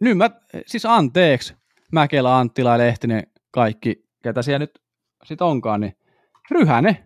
[0.00, 0.30] nyt mä,
[0.66, 1.54] siis anteeksi,
[1.92, 4.82] Mäkelä, Anttila, Lehtinen, kaikki, ketä siellä nyt
[5.24, 5.96] sit onkaan, niin
[6.50, 6.96] Ryhänen,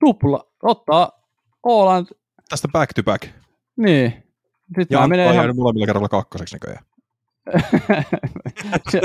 [0.00, 1.10] tupla, ottaa
[1.66, 2.06] Åland,
[2.48, 3.26] Tästä back to back.
[3.76, 4.23] niin.
[4.78, 6.84] Sitten Ja on ihan, jäänyt molemmilla kerralla kakkoseksi näköjään.
[8.90, 9.00] Se-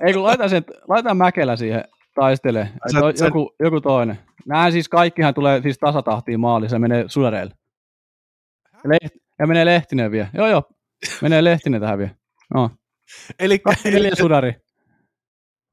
[0.00, 1.84] ei kun laitan, sen, laitan Mäkelä siihen
[2.14, 4.18] taistele, Sä- että sä- joku, joku toinen.
[4.46, 7.54] Nämä siis kaikkihan tulee siis tasatahtiin maaliin, se menee suoreille.
[8.84, 10.28] Leht, Ja menee Lehtinen vielä.
[10.34, 10.62] Joo, joo.
[11.22, 12.14] Menee Lehtinen tähän vielä.
[12.54, 12.70] No.
[13.38, 14.54] Eli Neljä sudari.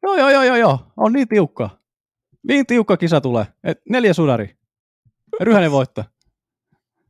[0.03, 0.79] Joo, joo, joo, joo, joo.
[0.97, 1.69] On niin tiukka.
[2.47, 3.45] Niin tiukka kisa tulee.
[3.63, 4.55] Et neljä sudari.
[5.41, 6.03] Ryhänen voittaa.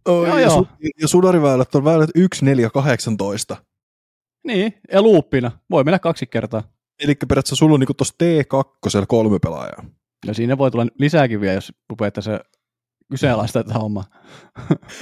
[0.08, 0.62] Oi, Joo, ja, joo.
[0.62, 3.58] su- ja sudariväylät on väylät 1, 4, 18.
[4.48, 5.52] Niin, ja luuppina.
[5.70, 6.64] Voi mennä kaksi kertaa.
[7.04, 9.86] Eli periaatteessa sulla on niinku tuossa T2 kolme pelaajaa.
[10.28, 12.40] Ja siinä voi tulla lisääkin vielä, jos rupeatte se
[13.12, 14.04] kyseenalaistaa tätä hommaa.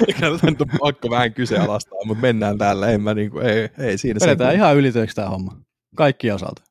[0.07, 2.88] Eikä nyt on pakko vähän kyseenalaistaa, mutta mennään täällä.
[2.91, 5.61] En mä niinku, ei, ei siinä sen Vedetään kun- ihan ylitöiksi tämä homma.
[5.95, 6.64] Kaikki osalta.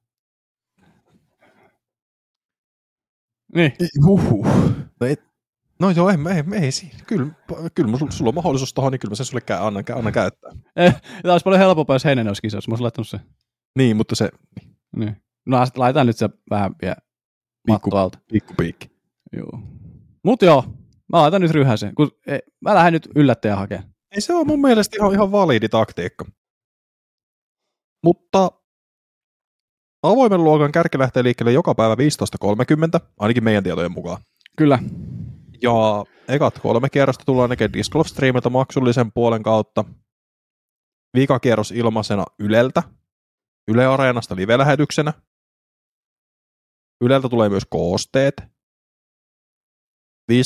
[3.55, 3.73] Niin,
[4.07, 4.47] Huhhuh.
[5.01, 5.23] No, et,
[5.85, 6.17] no joo, ei,
[6.57, 6.95] ei, ei siinä.
[7.07, 7.27] Kyllä,
[7.75, 10.51] kyllä mulla- sulla on mahdollisuus tuohon, niin kyllä mä sen sulle käy, annan, annan käyttää.
[10.77, 12.71] eh, tämä olisi paljon helpompaa, jos Heinen olisi kisassa.
[12.71, 13.21] Mä olisin laittanut se.
[13.79, 14.31] Niin, mutta se
[14.97, 15.17] Niin.
[15.47, 18.19] No sit laitetaan nyt se vähän vielä Pikku- matto alta.
[18.33, 18.91] pikkupiikki.
[19.37, 19.61] Joo.
[20.25, 20.65] Mut joo,
[21.13, 23.89] mä laitan nyt ryhäsen, kun ei, mä lähden nyt yllättäjä hakemaan.
[24.15, 26.25] Ei se ole mun mielestä ihan, ihan validi taktiikka.
[28.05, 28.51] Mutta
[30.03, 34.23] avoimen luokan kärki lähtee liikkeelle joka päivä 15.30, ainakin meidän tietojen mukaan.
[34.59, 34.79] Kyllä.
[35.63, 39.85] Ja ekat kolme kierrosta tullaan näkemään Disc Golf Streamilta maksullisen puolen kautta.
[41.15, 42.83] Viikakierros ilmaisena Yleltä.
[43.69, 45.13] Yle Areenasta live-lähetyksenä.
[47.01, 48.35] Yleltä tulee myös koosteet.
[50.33, 50.37] 15.45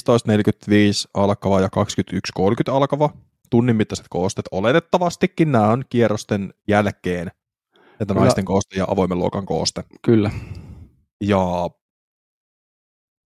[1.14, 1.68] alkava ja
[2.40, 3.10] 21.30 alkava.
[3.51, 5.52] Tunnin mittaiset koosteet oletettavastikin.
[5.52, 7.28] Nämä on kierrosten jälkeen.
[8.01, 8.20] Että Kyllä.
[8.20, 9.85] naisten kooste ja avoimen luokan kooste.
[10.02, 10.30] Kyllä.
[11.24, 11.70] Ja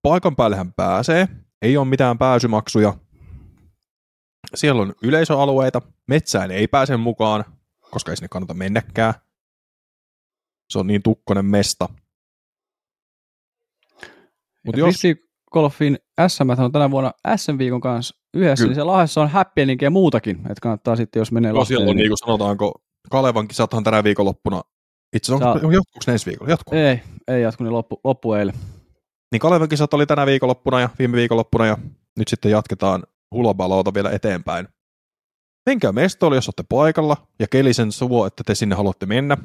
[0.03, 1.29] paikan päälle hän pääsee.
[1.63, 2.95] Ei ole mitään pääsymaksuja.
[4.55, 5.83] Siellä on yleisöalueita.
[6.09, 7.45] Metsään ei pääse mukaan,
[7.91, 9.15] koska ei sinne kannata mennäkään.
[10.71, 11.89] Se on niin tukkonen mesta.
[14.67, 15.03] Mut jos,
[15.53, 15.99] Golfin
[16.29, 18.71] SM on tänä vuonna SM-viikon kanssa yhdessä, Kyllä.
[18.71, 21.89] niin se Lahdessa on happeningia ja muutakin, että kannattaa sitten, jos menee no, siellä on
[21.89, 24.63] Lahteen, niin kuin sanotaanko, Kalevan kisathan tänä viikonloppuna.
[25.13, 26.51] Itse asiassa Saa- jatkuuko ne ensi viikolla?
[26.51, 26.79] Jatkuu.
[26.79, 28.55] Ei, ei jatku, niin loppu, loppu eilen.
[29.33, 31.79] Niin Kalevan kisat oli tänä viikonloppuna ja viime viikonloppuna ja
[32.19, 34.69] nyt sitten jatketaan hulabaloota vielä eteenpäin.
[35.67, 39.37] Menkää mestoille, jos olette paikalla ja keli sen suo, että te sinne haluatte mennä.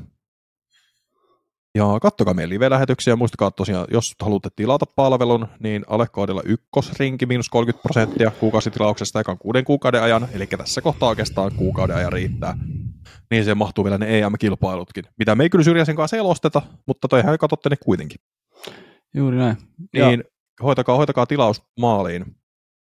[1.75, 3.15] Ja kattokaa meidän live-lähetyksiä.
[3.15, 9.65] Muistakaa tosiaan, jos haluatte tilata palvelun, niin alekoodilla ykkösrinki miinus 30 prosenttia kuukausitilauksesta ekan kuuden
[9.65, 10.27] kuukauden ajan.
[10.33, 12.57] Eli tässä kohtaa oikeastaan kuukauden ajan riittää.
[13.31, 15.03] Niin se mahtuu vielä ne EM-kilpailutkin.
[15.19, 18.21] Mitä me ei kyllä syrjäisen kanssa selosteta, mutta toihan katsotte ne kuitenkin.
[19.17, 19.57] Juuri näin.
[19.93, 20.23] Niin
[20.63, 22.21] hoitakaa, hoitakaa tilaus maaliin,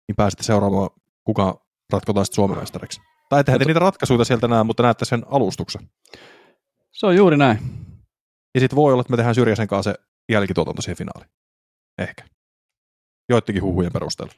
[0.07, 0.89] niin pääsette seuraamaan,
[1.23, 3.01] kuka ratkotaan sitten Suomen mestariksi.
[3.29, 5.89] Tai ettehän te niitä ratkaisuja sieltä näe, mutta näette sen alustuksen.
[6.91, 7.59] Se on juuri näin.
[8.55, 9.99] Ja sitten voi olla, että me tehdään Syrjäsen kanssa se
[10.31, 11.31] jälkituotanto siihen finaaliin.
[11.97, 12.23] Ehkä.
[13.29, 14.33] Joittenkin huhujen perusteella.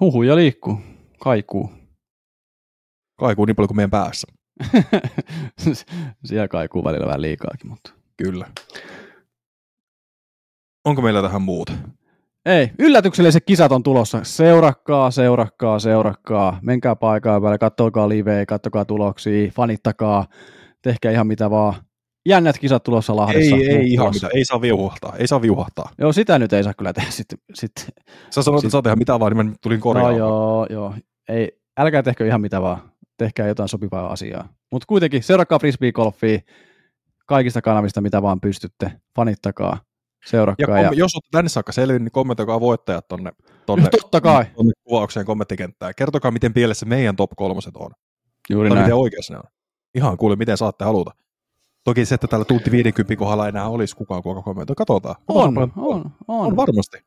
[0.00, 0.78] Huhuja liikkuu.
[1.20, 1.72] Kaikuu.
[3.18, 4.26] Kaikuu niin paljon kuin meidän päässä.
[6.24, 7.92] Siellä kaikuu välillä vähän liikaakin, mutta...
[8.16, 8.46] Kyllä.
[10.84, 11.72] Onko meillä tähän muuta?
[12.46, 14.20] Ei, yllätykselliset kisat on tulossa.
[14.22, 16.58] Seurakkaa, seurakkaa, seurakkaa.
[16.62, 20.26] Menkää paikan päälle, kattokaa liveä, kattokaa tuloksia, fanittakaa,
[20.82, 21.74] tehkää ihan mitä vaan.
[22.28, 23.56] Jännät kisat tulossa Lahdessa.
[23.56, 24.26] Ei, ei ihan Tulossa.
[24.26, 24.38] mitä.
[24.38, 25.14] Ei saa viuhahtaa.
[25.16, 25.90] Ei saa viuhahtaa.
[25.98, 27.38] Joo, sitä nyt ei saa kyllä tehdä sitten.
[27.54, 27.72] Sit.
[28.30, 30.18] Sä sanoit, että saa tehdä mitä vaan, niin mä tulin korjaamaan.
[30.18, 30.94] No joo, joo.
[31.28, 32.82] Ei, älkää tehkö ihan mitä vaan.
[33.18, 34.48] Tehkää jotain sopivaa asiaa.
[34.72, 36.40] Mutta kuitenkin, seurakkaa frisbee-golfia
[37.26, 38.92] kaikista kanavista, mitä vaan pystytte.
[39.16, 39.78] Fanittakaa,
[40.24, 40.84] Ja seurakkaa.
[40.84, 43.32] kom- jos olette tänne saakka selvinnyt, niin kommentoikaa voittajat tonne,
[43.66, 44.44] tonne, Totta kai.
[44.56, 45.94] tonne kuvaukseen kommenttikenttään.
[45.96, 47.90] Kertokaa, miten pielessä meidän top kolmoset on.
[48.50, 48.84] Juuri Tai näin.
[48.86, 49.44] miten oikeassa ne on.
[49.94, 51.10] Ihan kuule, miten saatte haluta.
[51.84, 54.76] Toki se, että täällä tunti 50 kohdalla enää olisi kukaan, kuka kommentoi.
[54.76, 55.14] Katsotaan.
[55.28, 56.46] On, on, on, on.
[56.46, 56.98] on varmasti.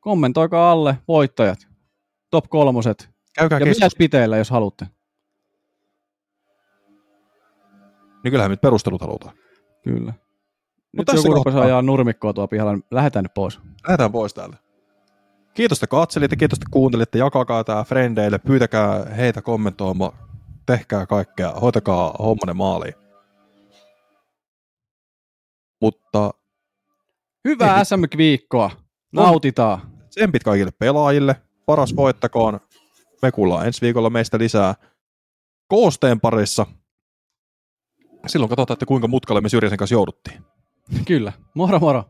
[0.00, 1.58] Kommentoikaa alle voittajat,
[2.30, 4.86] top kolmoset Käykää ja bilet piteillä, jos haluatte.
[8.24, 9.36] Niin kyllähän nyt perustelut halutaan.
[9.82, 10.12] Kyllä.
[10.96, 13.60] Nyt Mutta tässä joku rupesi ajaa nurmikkoa tuolla pihalla, niin lähdetään nyt pois.
[13.86, 14.56] Lähdetään pois täältä.
[15.54, 20.12] Kiitos, että katselitte, kiitos, että kuuntelitte, jakakaa tämä frendeille, pyytäkää heitä kommentoimaan,
[20.66, 22.94] tehkää kaikkea, hoitakaa hommanne maaliin.
[25.80, 26.30] Mutta
[27.48, 28.70] Hyvää SM-viikkoa.
[29.12, 29.80] Nautitaan.
[30.10, 31.36] tsempit kaikille pelaajille,
[31.66, 32.60] paras voittakoon,
[33.22, 34.74] me kuullaan ensi viikolla meistä lisää
[35.68, 36.66] koosteen parissa.
[38.26, 40.44] Silloin katsotaan, että kuinka mutkalle me Syrjäsen kanssa jouduttiin.
[41.04, 41.32] Kyllä.
[41.54, 42.04] Moro moro.